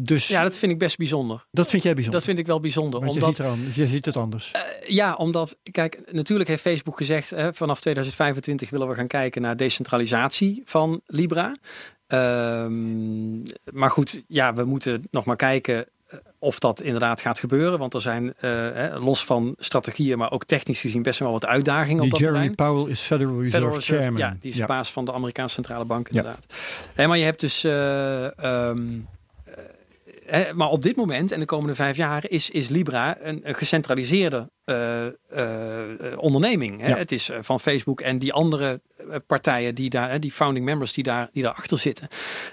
[0.00, 1.46] dus, ja, dat vind ik best bijzonder.
[1.50, 2.18] Dat vind jij bijzonder?
[2.18, 3.00] Dat vind ik wel bijzonder.
[3.00, 4.52] Omdat, je, ziet eraan, je ziet het anders.
[4.86, 10.62] ja, omdat, kijk, natuurlijk heeft Facebook gezegd, vanaf 2025 willen we gaan kijken naar decentralisatie
[10.64, 11.56] van Libra.
[12.08, 15.86] Um, maar goed, ja, we moeten nog maar kijken
[16.38, 17.78] of dat inderdaad gaat gebeuren.
[17.78, 18.34] Want er zijn
[18.98, 22.48] los van strategieën, maar ook technisch gezien best wel wat uitdagingen die op dat Jeremy
[22.48, 22.74] terrein.
[22.74, 24.20] Powell is Federal Reserve, Federal Reserve, Chairman.
[24.20, 26.46] Ja, die is de baas van de Amerikaanse centrale bank inderdaad.
[26.96, 27.06] Ja.
[27.06, 27.66] maar je hebt dus...
[30.54, 34.50] Maar op dit moment en de komende vijf jaar is, is Libra een, een gecentraliseerde
[34.64, 35.04] uh,
[35.36, 35.48] uh,
[36.16, 36.86] onderneming.
[36.86, 36.96] Ja.
[36.96, 38.80] Het is van Facebook en die andere
[39.26, 42.08] partijen die daar, die founding members die daar, die daarachter zitten.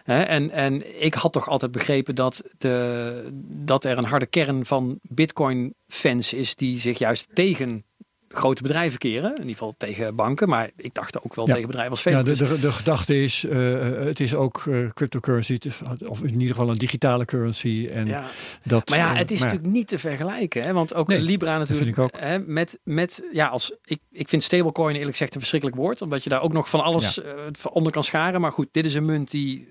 [0.05, 4.99] En, en ik had toch altijd begrepen dat, de, dat er een harde kern van
[5.01, 7.85] Bitcoin fans is die zich juist tegen
[8.33, 9.31] grote bedrijven keren.
[9.31, 10.49] In ieder geval tegen banken.
[10.49, 12.27] Maar ik dacht ook wel tegen bedrijven als Facebook.
[12.27, 15.59] Ja, de, de, de gedachte is, uh, het is ook uh, cryptocurrency.
[16.07, 17.89] Of in ieder geval een digitale currency.
[17.93, 18.25] En ja.
[18.63, 20.63] dat, maar ja, het is natuurlijk niet te vergelijken.
[20.63, 20.73] Hè?
[20.73, 21.99] Want ook nee, Libra natuurlijk.
[21.99, 22.17] Ook.
[22.19, 26.01] Hè, met, met, ja, als, ik, ik vind stablecoin eerlijk gezegd een verschrikkelijk woord.
[26.01, 27.21] Omdat je daar ook nog van alles ja.
[27.23, 28.41] uh, onder kan scharen.
[28.41, 29.67] Maar goed, dit is een munt die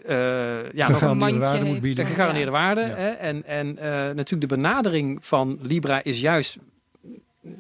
[0.73, 2.07] ja, nog een waarde moet bieden.
[2.07, 2.81] Gegarandeerde waarde.
[2.81, 3.09] Hè?
[3.09, 3.75] En, en
[4.15, 6.59] natuurlijk de benadering van Libra is juist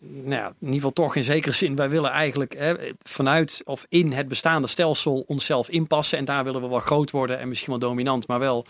[0.00, 3.86] nou ja, in ieder geval toch in zekere zin, wij willen eigenlijk hè, vanuit of
[3.88, 6.18] in het bestaande stelsel onszelf inpassen.
[6.18, 8.66] En daar willen we wel groot worden en misschien wel dominant, maar wel.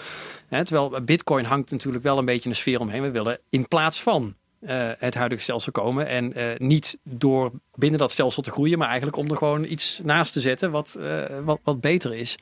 [0.49, 3.03] Hè, terwijl Bitcoin hangt natuurlijk wel een beetje een sfeer omheen.
[3.03, 6.07] We willen in plaats van uh, het huidige stelsel komen.
[6.07, 10.01] En uh, niet door binnen dat stelsel te groeien, maar eigenlijk om er gewoon iets
[10.05, 12.39] naast te zetten wat, uh, wat, wat beter is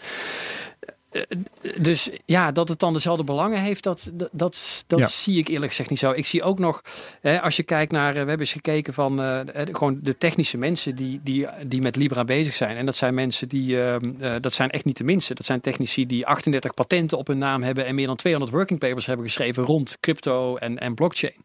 [1.81, 5.09] dus ja, dat het dan dezelfde belangen heeft, dat, dat, dat, ja.
[5.09, 6.11] zie ik eerlijk gezegd niet zo.
[6.11, 6.83] Ik zie ook nog,
[7.21, 10.97] hè, als je kijkt naar, we hebben eens gekeken van uh, gewoon de technische mensen
[10.97, 12.77] die, die, die met Libra bezig zijn.
[12.77, 15.35] En dat zijn mensen die, uh, uh, dat zijn echt niet de minste.
[15.35, 18.79] Dat zijn technici die 38 patenten op hun naam hebben en meer dan 200 working
[18.79, 21.45] papers hebben geschreven rond crypto en, en blockchain.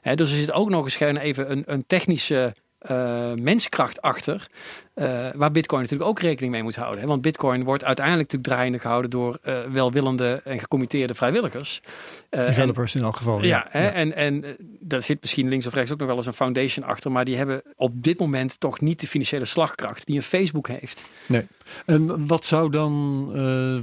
[0.00, 2.54] Hè, dus er zit ook nog eens even een, een technische
[2.90, 4.46] uh, menskracht achter.
[4.94, 7.00] Uh, waar Bitcoin natuurlijk ook rekening mee moet houden.
[7.00, 7.06] Hè?
[7.06, 11.80] Want Bitcoin wordt uiteindelijk natuurlijk draaiende gehouden door uh, welwillende en gecommitteerde vrijwilligers.
[12.30, 13.42] Developers en, in elk geval.
[13.42, 13.66] Ja, ja.
[13.68, 13.88] Hè?
[13.88, 14.44] en, en
[14.80, 17.12] daar zit misschien links of rechts ook nog wel eens een foundation achter.
[17.12, 21.04] Maar die hebben op dit moment toch niet de financiële slagkracht die een Facebook heeft.
[21.26, 21.46] Nee.
[21.86, 23.30] En wat zou dan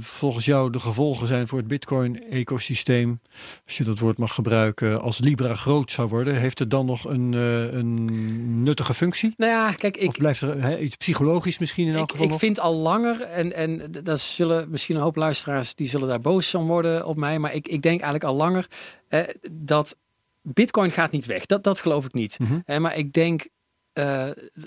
[0.00, 3.20] volgens jou de gevolgen zijn voor het Bitcoin-ecosysteem,
[3.66, 6.34] als je dat woord mag gebruiken, als Libra groot zou worden?
[6.36, 9.34] Heeft het dan nog een, een nuttige functie?
[9.36, 12.26] Nou ja, kijk, ik, of blijft er he, iets psychologisch misschien in elk geval?
[12.26, 16.20] Ik vind al langer, en, en dat zullen misschien een hoop luisteraars die zullen daar
[16.20, 18.66] boos om worden op mij, maar ik, ik denk eigenlijk al langer
[19.08, 19.96] eh, dat
[20.42, 21.46] Bitcoin gaat niet weg.
[21.46, 22.38] Dat, dat geloof ik niet.
[22.38, 22.52] Mhm.
[22.52, 22.80] Mm -hmm.
[22.80, 23.48] maar ik denk,
[23.94, 24.26] uh,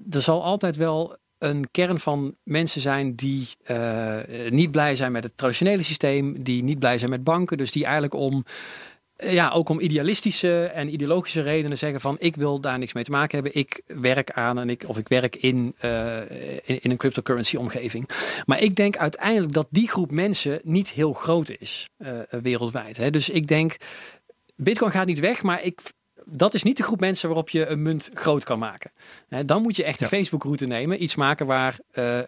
[0.09, 4.17] er zal altijd wel een kern van mensen zijn die uh,
[4.49, 7.83] niet blij zijn met het traditionele systeem, die niet blij zijn met banken, dus die
[7.83, 8.45] eigenlijk om
[9.17, 13.11] ja, ook om idealistische en ideologische redenen zeggen van ik wil daar niks mee te
[13.11, 13.59] maken hebben.
[13.61, 16.17] Ik werk aan en ik of ik werk in, uh,
[16.65, 18.09] in, een cryptocurrency omgeving.
[18.45, 22.97] Maar ik denk uiteindelijk dat die groep mensen niet heel groot is uh, wereldwijd.
[22.97, 23.09] Hè.
[23.09, 23.77] Dus ik denk,
[24.55, 25.79] Bitcoin gaat niet weg, maar ik
[26.25, 28.91] dat is niet de groep mensen waarop je een munt groot kan maken.
[29.45, 30.09] Dan moet je echt de ja.
[30.09, 31.03] Facebook-route nemen.
[31.03, 32.19] Iets maken waar uh,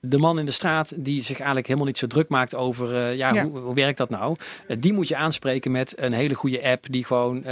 [0.00, 3.16] de man in de straat, die zich eigenlijk helemaal niet zo druk maakt over uh,
[3.16, 3.44] ja, ja.
[3.44, 4.36] Hoe, hoe, werkt dat nou?
[4.68, 7.44] Uh, die moet je aanspreken met een hele goede app die gewoon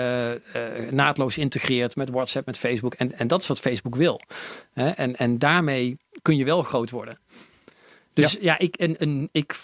[0.91, 2.95] naadloos integreert met WhatsApp, met Facebook.
[2.95, 4.21] En, en dat is wat Facebook wil.
[4.75, 7.19] En, en daarmee kun je wel groot worden.
[8.13, 9.57] Dus ja, ja ik, en, en, ik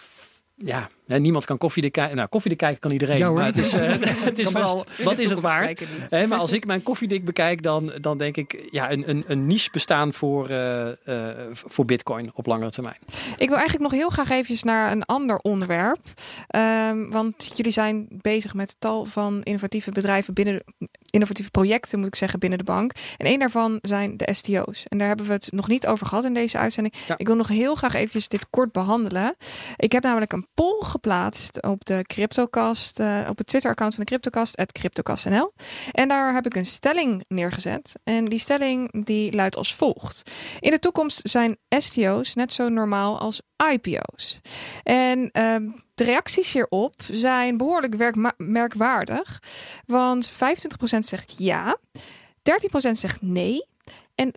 [0.56, 2.16] ja, niemand kan koffiedik kijken.
[2.16, 3.18] Nou, koffiedik kijken kan iedereen.
[3.18, 3.82] Ja, maar het is, uh,
[4.30, 5.82] het is vooral, wat is het waard?
[6.08, 9.46] He, maar als ik mijn koffiedik bekijk, dan, dan denk ik, ja, een, een, een
[9.46, 12.98] niche bestaan voor, uh, uh, voor bitcoin op langere termijn.
[13.36, 15.98] Ik wil eigenlijk nog heel graag even naar een ander onderwerp.
[16.56, 20.64] Um, want jullie zijn bezig met tal van innovatieve bedrijven binnen,
[21.10, 22.92] innovatieve projecten moet ik zeggen, binnen de bank.
[23.16, 24.86] En één daarvan zijn de STO's.
[24.88, 26.94] En daar hebben we het nog niet over gehad in deze uitzending.
[27.06, 27.14] Ja.
[27.18, 29.34] Ik wil nog heel graag eventjes dit kort behandelen.
[29.76, 34.10] Ik heb namelijk een poll geplaatst op de CryptoCast, uh, op het Twitter-account van de
[34.10, 35.52] CryptoCast, at CryptoCastNL.
[35.92, 37.98] En daar heb ik een stelling neergezet.
[38.04, 40.30] En die stelling die luidt als volgt.
[40.60, 43.40] In de toekomst zijn STO's net zo normaal als
[43.72, 44.40] IPO's.
[44.82, 45.56] En uh,
[45.94, 49.42] de reacties hierop zijn behoorlijk merkwaardig.
[49.86, 50.34] Want 25%
[50.98, 51.78] zegt ja,
[52.88, 53.72] 13% zegt nee.
[54.14, 54.32] En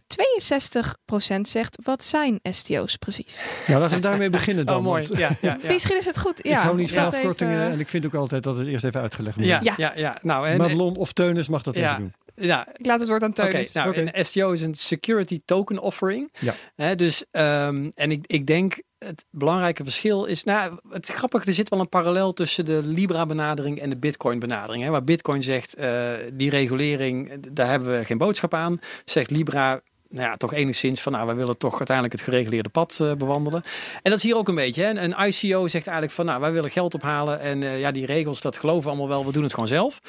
[1.37, 3.37] 62% zegt, wat zijn STO's precies?
[3.67, 4.77] Ja, laten we daarmee beginnen dan.
[4.77, 5.03] Oh, mooi.
[5.07, 5.71] Want, ja, ja, ja.
[5.71, 6.39] Misschien is het goed.
[6.43, 8.83] Ja, ik hou niet van afkortingen even- en ik vind ook altijd dat het eerst
[8.83, 9.73] even uitgelegd moet Ja, worden.
[9.77, 10.17] ja, ja.
[10.21, 12.13] Nou, en, Madelon of Teunis mag dat ja, even doen.
[12.41, 13.71] Ja, Ik laat het woord aan Oké, Teunis.
[13.71, 16.33] nou, een STO is een Security Token Offering.
[16.39, 16.53] Ja.
[16.75, 21.53] Hè, dus, ehm, en ik, ik denk het belangrijke verschil is, nou, het grappige, er
[21.53, 24.83] zit wel een parallel tussen de Libra-benadering en de Bitcoin-benadering.
[24.83, 28.79] Hè, waar Bitcoin zegt, eh, die regulering, daar hebben we geen boodschap aan.
[29.05, 32.99] Zegt Libra, nou ja, toch enigszins van, nou, wij willen toch uiteindelijk het gereguleerde pad
[33.01, 33.63] uh, bewandelen.
[34.01, 34.83] En dat is hier ook een beetje.
[34.83, 34.89] Hè.
[34.89, 38.41] Een ICO zegt eigenlijk van, nou, wij willen geld ophalen en uh, ja, die regels,
[38.41, 39.99] dat geloven we allemaal wel, we doen het gewoon zelf.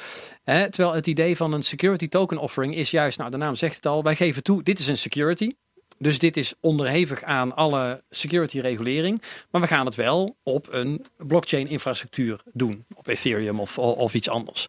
[0.43, 0.69] Hè.
[0.69, 3.85] Terwijl het idee van een security token offering is juist, nou, de naam zegt het
[3.85, 5.51] al, wij geven toe, dit is een security.
[6.01, 9.21] Dus dit is onderhevig aan alle security regulering.
[9.51, 12.85] Maar we gaan het wel op een blockchain infrastructuur doen.
[12.95, 14.67] Op Ethereum of, of iets anders.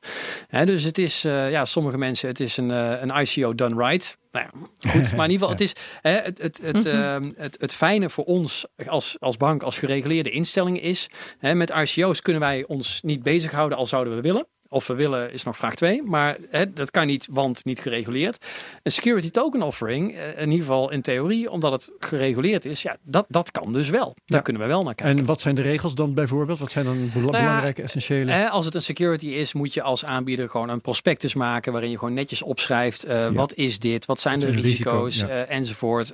[0.65, 4.19] dus het is, uh, ja, sommige mensen, het is een, uh, een ICO done right.
[4.33, 5.17] Nou ja, goed.
[5.17, 5.73] Maar in ieder geval, het is
[6.09, 10.31] hè, het, het, het, uh, het, het fijne voor ons als, als bank, als gereguleerde
[10.31, 11.09] instelling is.
[11.39, 14.47] Hè, met ICO's kunnen wij ons niet bezighouden al zouden we willen.
[14.73, 16.03] Of we willen is nog vraag 2.
[16.03, 18.45] Maar hè, dat kan niet, want niet gereguleerd.
[18.83, 22.97] Een security token offering, eh, in ieder geval in theorie, omdat het gereguleerd is, ja,
[23.03, 24.17] dat, dat kan dus wel.
[24.27, 25.19] Daar kunnen we wel naar kijken.
[25.19, 26.59] En wat zijn de regels dan bijvoorbeeld?
[26.59, 28.31] Wat zijn dan nou belangrijke, essentiële?
[28.31, 31.91] Hè, als het een security is, moet je als aanbieder gewoon een prospectus maken waarin
[31.91, 33.07] je gewoon netjes opschrijft.
[33.07, 34.07] Uh, wat is dit?
[34.07, 35.15] Wat zijn de risico's?
[35.15, 36.13] Risico, uh, enzovoort.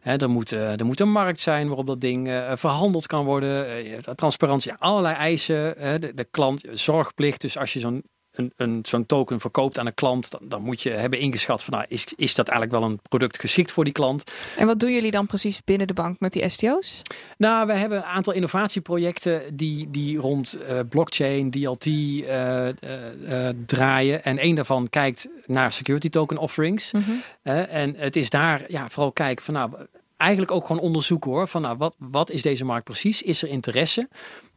[0.00, 3.66] hè, er, moet, er moet een markt zijn waarop dat ding verhandeld kan worden.
[4.14, 5.74] transparantie, allerlei eisen.
[6.00, 7.40] de, de klant, zorgplicht.
[7.40, 8.02] Dus als je zo'n
[8.36, 11.74] een, een, zo'n token verkoopt aan een klant, dan, dan, moet je hebben ingeschat van
[11.74, 14.32] nou, is, is dat eigenlijk wel een product geschikt voor die klant.
[14.56, 17.02] En wat doen jullie dan precies binnen de bank met die STO's?
[17.38, 24.24] Nou, we hebben een aantal innovatieprojecten die, die rond uh, blockchain, DLT uh, uh, draaien.
[24.24, 26.92] En een daarvan kijkt naar security token offerings.
[26.92, 27.22] Mm -hmm.
[27.52, 29.70] en het is daar ja, vooral kijken van nou,
[30.16, 31.48] eigenlijk ook gewoon onderzoeken hoor.
[31.48, 33.22] Van nou, wat, wat is deze markt precies?
[33.22, 34.08] Is er interesse?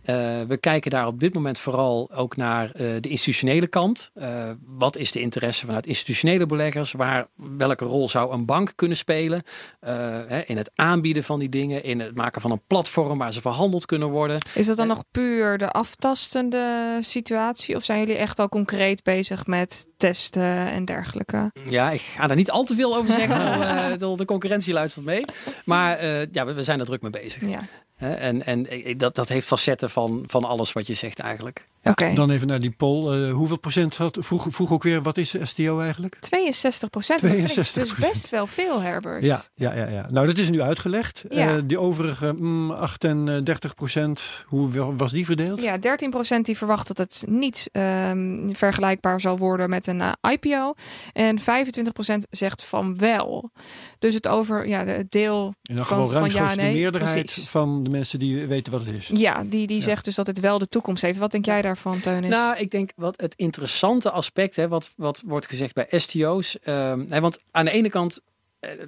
[0.05, 4.11] Uh, we kijken daar op dit moment vooral ook naar uh, de institutionele kant.
[4.15, 6.91] Uh, wat is de interesse vanuit institutionele beleggers?
[6.91, 9.43] Waar, welke rol zou een bank kunnen spelen
[9.79, 13.41] hè, in het aanbieden van die dingen, in het maken van een platform waar ze
[13.41, 14.37] verhandeld kunnen worden?
[14.53, 17.75] Is dat dan nog puur de aftastende situatie?
[17.75, 21.51] Of zijn jullie echt al concreet bezig met testen en dergelijke?
[21.67, 23.99] Ja, ik ga daar niet al te veel over zeggen.
[24.17, 25.25] de concurrentie luistert mee.
[25.65, 27.47] Maar ja, we, we zijn er druk mee bezig.
[27.47, 27.61] Ja.
[27.99, 31.67] En, en dat, dat heeft facetten van, van alles wat je zegt eigenlijk.
[31.83, 32.15] Okay.
[32.15, 33.17] Dan even naar die poll.
[33.17, 36.17] Uh, hoeveel procent had, vroeg, vroeg ook weer, wat is STO eigenlijk?
[36.19, 37.19] 62 procent.
[37.19, 39.23] 62 dus best wel veel, Herbert.
[39.23, 40.05] Ja, ja, ja, ja.
[40.09, 41.23] nou dat is nu uitgelegd.
[41.29, 41.55] Ja.
[41.55, 45.61] Uh, die overige mm, 38 procent, hoe was die verdeeld?
[45.61, 50.11] Ja, 13 procent die verwacht dat het niet um, vergelijkbaar zal worden met een uh,
[50.31, 50.73] IPO.
[51.13, 53.51] En 25 procent zegt van wel.
[53.99, 56.71] Dus het over, ja, het deel en van, van ja nee.
[56.73, 57.49] de meerderheid Precies.
[57.49, 59.09] van de mensen die weten wat het is.
[59.13, 59.83] Ja, die, die ja.
[59.83, 61.19] zegt dus dat het wel de toekomst heeft.
[61.19, 61.68] Wat denk jij daar?
[61.69, 62.29] Daarvan, Teunis?
[62.29, 66.57] Nou, ik denk wat het interessante aspect, hè, wat, wat wordt gezegd bij STO's.
[66.65, 68.21] Um, hè, want aan de ene kant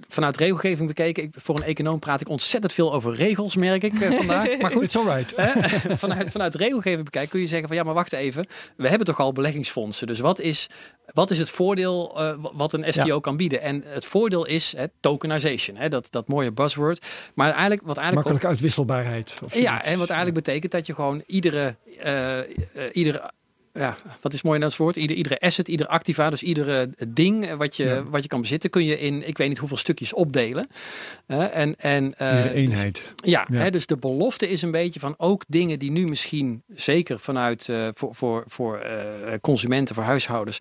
[0.07, 3.93] vanuit regelgeving bekeken, ik, voor een econoom praat ik ontzettend veel over regels, merk ik
[3.93, 4.57] uh, vandaag.
[4.57, 5.33] Maar goed, It's alright.
[5.99, 8.47] vanuit, vanuit regelgeving bekijken kun je zeggen van ja, maar wacht even,
[8.77, 10.07] we hebben toch al beleggingsfondsen.
[10.07, 10.69] Dus wat is,
[11.13, 13.19] wat is het voordeel uh, wat een STO ja.
[13.19, 13.61] kan bieden?
[13.61, 17.05] En het voordeel is hè, tokenization, hè, dat, dat mooie buzzword.
[17.35, 19.39] Maar eigenlijk wat eigenlijk makkelijke uitwisselbaarheid.
[19.47, 21.75] ja, en wat eigenlijk betekent dat je gewoon iedere,
[22.91, 23.31] iedere
[23.73, 24.95] ja, wat is mooi in dat woord?
[24.95, 28.03] Ieder, iedere asset, ieder activa, dus iedere ding wat je, ja.
[28.03, 30.67] wat je kan bezitten, kun je in ik weet niet hoeveel stukjes opdelen.
[31.27, 32.93] Uh, en, en, uh, iedere eenheid.
[32.93, 33.59] Dus, ja, ja.
[33.59, 37.67] Hè, dus de belofte is een beetje van ook dingen die nu misschien zeker vanuit
[37.67, 38.83] uh, voor, voor, voor
[39.41, 40.59] consumenten, voor huishoudens,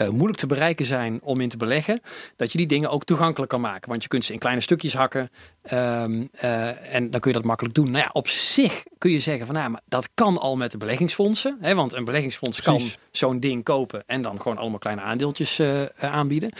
[0.00, 2.00] uh, moeilijk te bereiken zijn om in te beleggen,
[2.36, 3.88] dat je die dingen ook toegankelijk kan maken.
[3.88, 5.30] Want je kunt ze in kleine stukjes hakken
[5.72, 7.90] um, uh, en dan kun je dat makkelijk doen.
[7.90, 10.78] Nou ja, op zich kun je zeggen van nou, maar dat kan al met de
[10.78, 11.56] beleggingsfondsen.
[11.60, 12.94] Hè, want een beleggingsfonds Precies.
[12.94, 16.50] kan zo'n ding kopen en dan gewoon allemaal kleine aandeeltjes uh, aanbieden.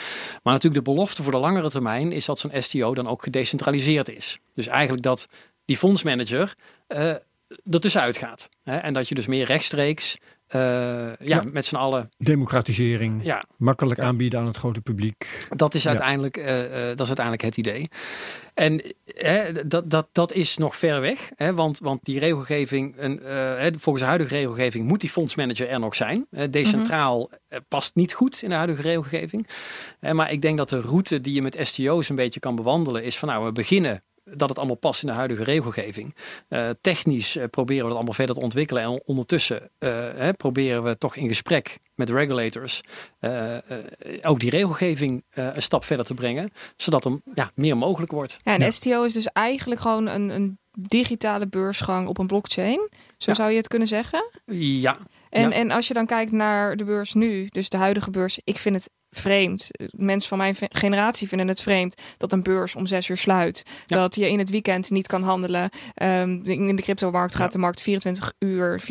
[0.43, 4.09] Maar natuurlijk de belofte voor de langere termijn is dat zo'n STO dan ook gedecentraliseerd
[4.09, 4.39] is.
[4.53, 5.27] Dus eigenlijk dat
[5.65, 6.55] die fondsmanager
[7.71, 8.49] ertussenuit gaat.
[8.63, 10.17] Hè, en dat je dus meer rechtstreeks
[10.55, 12.11] uh, ja, ja, met z'n allen.
[12.17, 13.25] Democratisering.
[13.25, 13.45] Ja.
[13.57, 15.47] Makkelijk aanbieden aan het grote publiek.
[15.49, 16.45] Dat is uiteindelijk, ja.
[16.45, 17.89] uh, uh, dat is uiteindelijk het idee.
[18.55, 18.83] En
[19.67, 21.31] dat, dat, dat is nog ver weg.
[21.35, 23.21] Hè, want, want die regelgeving, een,
[23.79, 26.27] volgens de huidige regelgeving, moet die fondsmanager er nog zijn.
[26.51, 27.61] decentraal mm -hmm.
[27.69, 29.47] past niet goed in de huidige regelgeving.
[30.13, 33.19] maar ik denk dat de route die je met STO's een beetje kan bewandelen, is
[33.19, 34.03] van nou, we beginnen
[34.35, 36.15] dat het allemaal past in de huidige regelgeving.
[36.49, 38.83] Uh, technisch uh, proberen we dat allemaal verder te ontwikkelen.
[38.83, 42.81] En ondertussen uh, hè, proberen we toch in gesprek met regulators
[44.23, 46.51] ook die regelgeving een stap verder te brengen.
[46.77, 48.37] Zodat er ja, meer mogelijk wordt.
[48.43, 48.71] Ja, en ja.
[48.71, 52.89] STO is dus eigenlijk gewoon een, een digitale beursgang op een blockchain.
[53.17, 53.35] Zo ja.
[53.35, 54.31] zou je het kunnen zeggen?
[54.45, 54.97] Ja.
[55.31, 55.55] En, ja.
[55.55, 58.75] en als je dan kijkt naar de beurs nu, dus de huidige beurs, ik vind
[58.75, 59.69] het vreemd.
[59.91, 63.63] Mensen van mijn generatie vinden het vreemd dat een beurs om zes uur sluit.
[63.87, 65.71] Dat je in het weekend niet kan handelen.
[66.03, 68.83] Um, in de cryptomarkt gaat de markt 24 uur,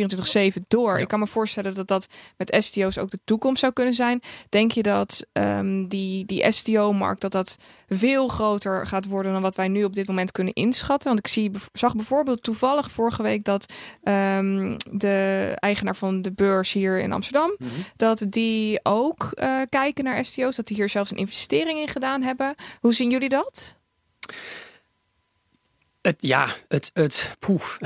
[0.58, 1.00] 24-7 door.
[1.00, 2.08] Ik kan me voorstellen dat dat
[2.38, 4.22] met STO's ook de toekomst zou kunnen zijn.
[4.50, 7.58] Denk je dat um, die, die STO-markt dat dat
[7.88, 11.08] veel groter gaat worden dan wat wij nu op dit moment kunnen inschatten?
[11.08, 13.74] Want ik zie, zag bijvoorbeeld toevallig vorige week dat
[14.04, 17.70] um, de eigenaar van de beurs hier in Amsterdam, mhm.
[17.96, 22.22] dat die ook uh, kijken naar STO's, dat die hier zelfs een investering in gedaan
[22.22, 22.56] hebben.
[22.80, 23.78] Hoe zien jullie dat?
[26.02, 27.62] Het, ja, het, het poeh.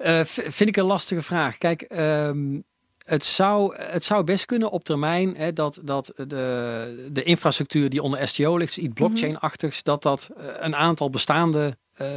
[0.00, 1.58] uh, vind ik een lastige vraag.
[1.58, 2.64] Kijk, um,
[3.08, 8.02] het zou, het zou best kunnen op termijn hè, dat, dat de, de infrastructuur die
[8.02, 8.94] onder STO ligt, iets mhm.
[8.94, 12.08] blockchain-achtigs, dat dat eh, een aantal bestaande uh,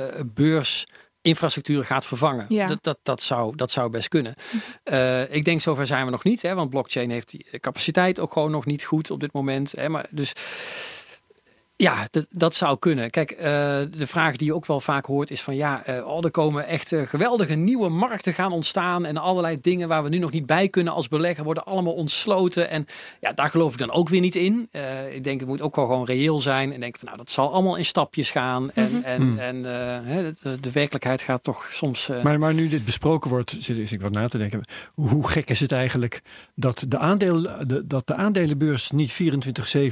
[1.21, 2.45] beursinfrastructuren gaat vervangen.
[2.49, 2.67] Ja.
[2.67, 4.35] Dat, dat, dat, zou, dat zou best kunnen.
[4.83, 8.31] Uh, ik denk zover zijn we nog niet, hè, want blockchain heeft die capaciteit ook
[8.31, 9.71] gewoon nog niet goed op dit moment.
[9.71, 10.33] Hè, maar dus
[11.81, 13.09] ja, dat, dat zou kunnen.
[13.09, 13.37] Kijk, uh,
[13.97, 16.67] de vraag die je ook wel vaak hoort is van ja, uh, oh, er komen
[16.67, 20.45] echt uh, geweldige nieuwe markten gaan ontstaan en allerlei dingen waar we nu nog niet
[20.45, 22.69] bij kunnen als belegger worden allemaal ontsloten.
[22.69, 22.85] En
[23.19, 24.69] ja, daar geloof ik dan ook weer niet in.
[25.13, 27.53] ik denk het moet ook wel gewoon reëel zijn en denk van nou, dat zal
[27.53, 28.71] allemaal in stapjes gaan.
[28.71, 29.39] En, mm en, hmm.
[29.39, 32.09] en de, de, werkelijkheid gaat toch soms.
[32.23, 34.63] Maar, maar nu dit besproken wordt, zit ik wat na te denken.
[34.93, 36.21] Hoe gek is het eigenlijk
[36.55, 39.21] dat de, aandeel, de, dat de aandelenbeurs niet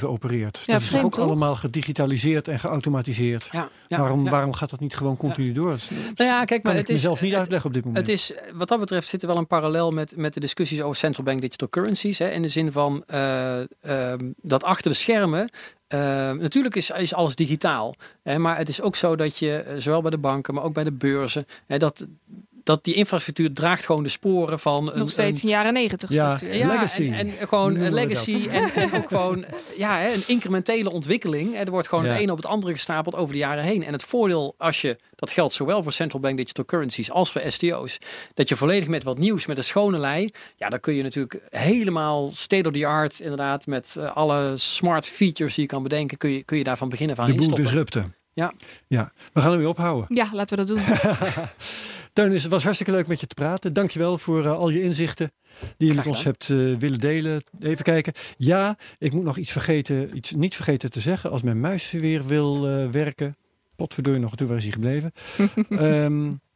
[0.02, 0.64] 24-7 opereert?
[0.66, 3.50] Ja, dat is ook allemaal gediend gedigitaliseerd en geautomatiseerd.
[3.52, 5.70] Ja, waarom, waarom gaat dat niet gewoon continu door?
[5.70, 8.08] Dat nou ja, kijk, maar het is mezelf niet uitleggen op dit moment.
[8.08, 10.96] Het is, wat dat betreft zit er wel een parallel met, met de discussies over
[10.96, 12.18] central bank digital currencies.
[12.18, 15.50] Hè, in de zin van uh, uh, dat achter de schermen
[15.94, 16.00] uh,
[16.32, 17.96] natuurlijk is, is alles digitaal.
[18.24, 20.74] Hè, maar het is ook zo dat je, eh, zowel bij de banken, maar ook
[20.74, 22.08] bij de beurzen, hè, dat
[22.70, 26.56] dat die infrastructuur draagt gewoon de sporen van een, nog steeds een jaren negentig structuur.
[26.56, 27.12] Ja, legacy.
[27.12, 29.46] En, en gewoon een legacy en, en, ook gewoon
[29.78, 31.58] ja, een incrementele ontwikkeling.
[31.58, 33.84] Er wordt gewoon het een op het andere gestapeld over de jaren heen.
[33.84, 37.42] En het voordeel als je, dat geldt zowel voor central bank digital currencies als voor
[37.48, 37.98] STO's,
[38.34, 41.42] dat je volledig met wat nieuws, met een schone lei, ja, dan kun je natuurlijk
[41.50, 46.18] helemaal state of the art inderdaad met uh, alle smart features die je kan bedenken,
[46.18, 48.14] kun je, kun je daarvan beginnen van De boel disrupten.
[48.34, 48.54] Ja.
[48.88, 50.16] ja, we gaan er weer ophouden.
[50.16, 50.84] Ja, laten we dat doen.
[52.20, 53.74] Teun, het was hartstikke leuk met je te praten.
[53.74, 55.32] Dankjewel voor uh, al je inzichten
[55.78, 57.42] die je met ons hebt uh, willen delen.
[57.60, 58.14] Even kijken.
[58.38, 61.32] Ja, ik moet nog iets vergeten, iets niet vergeten te zeggen.
[61.32, 63.38] Als mijn muis weer wil uh, werken.
[63.76, 65.12] Potverdorie nog, toen was hij gebleven.
[65.70, 66.40] um,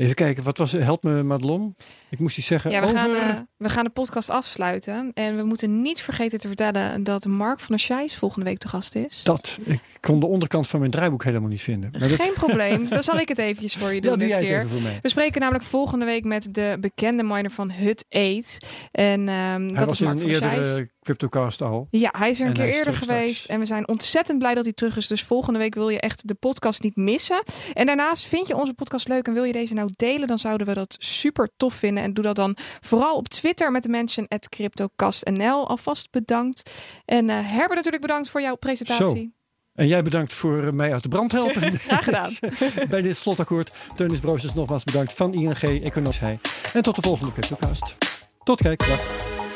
[0.00, 1.76] Even kijken, wat was Help me Madelon.
[2.10, 2.98] Ik moest iets zeggen ja, we over...
[2.98, 5.10] Gaan, uh, we gaan de podcast afsluiten.
[5.14, 8.68] En we moeten niet vergeten te vertellen dat Mark van der Scheijs volgende week te
[8.68, 9.22] gast is.
[9.22, 9.58] Dat.
[9.64, 11.90] Ik kon de onderkant van mijn draaiboek helemaal niet vinden.
[11.98, 12.88] Maar Geen probleem.
[12.88, 14.66] Dan zal ik het eventjes voor je doen ja, dit keer.
[15.02, 18.66] We spreken namelijk volgende week met de bekende miner van Hut 8.
[18.92, 20.86] En um, dat is Mark van der Scheijs.
[21.02, 21.86] CryptoCast al.
[21.90, 23.44] Ja, hij is er een keer eerder geweest.
[23.44, 25.06] En we zijn ontzettend blij dat hij terug is.
[25.06, 27.42] Dus volgende week wil je echt de podcast niet missen.
[27.72, 30.66] En daarnaast vind je onze podcast leuk en wil je deze nou delen, dan zouden
[30.66, 32.02] we dat super tof vinden.
[32.02, 35.68] En doe dat dan vooral op Twitter met de mensen at CryptoCastNL.
[35.68, 36.70] Alvast bedankt.
[37.04, 39.32] En uh, Herbert natuurlijk bedankt voor jouw presentatie.
[39.32, 39.38] Zo.
[39.74, 41.78] En jij bedankt voor eh, mij uit de brand helpen.
[41.78, 42.32] Graag gedaan.
[42.90, 43.70] Bij dit slotakkoord.
[43.96, 46.38] Teunis Broos nogmaals bedankt van ING, Economische
[46.72, 47.96] En tot de volgende CryptoCast.
[48.42, 48.78] Tot kijk.
[48.78, 49.48] Dag.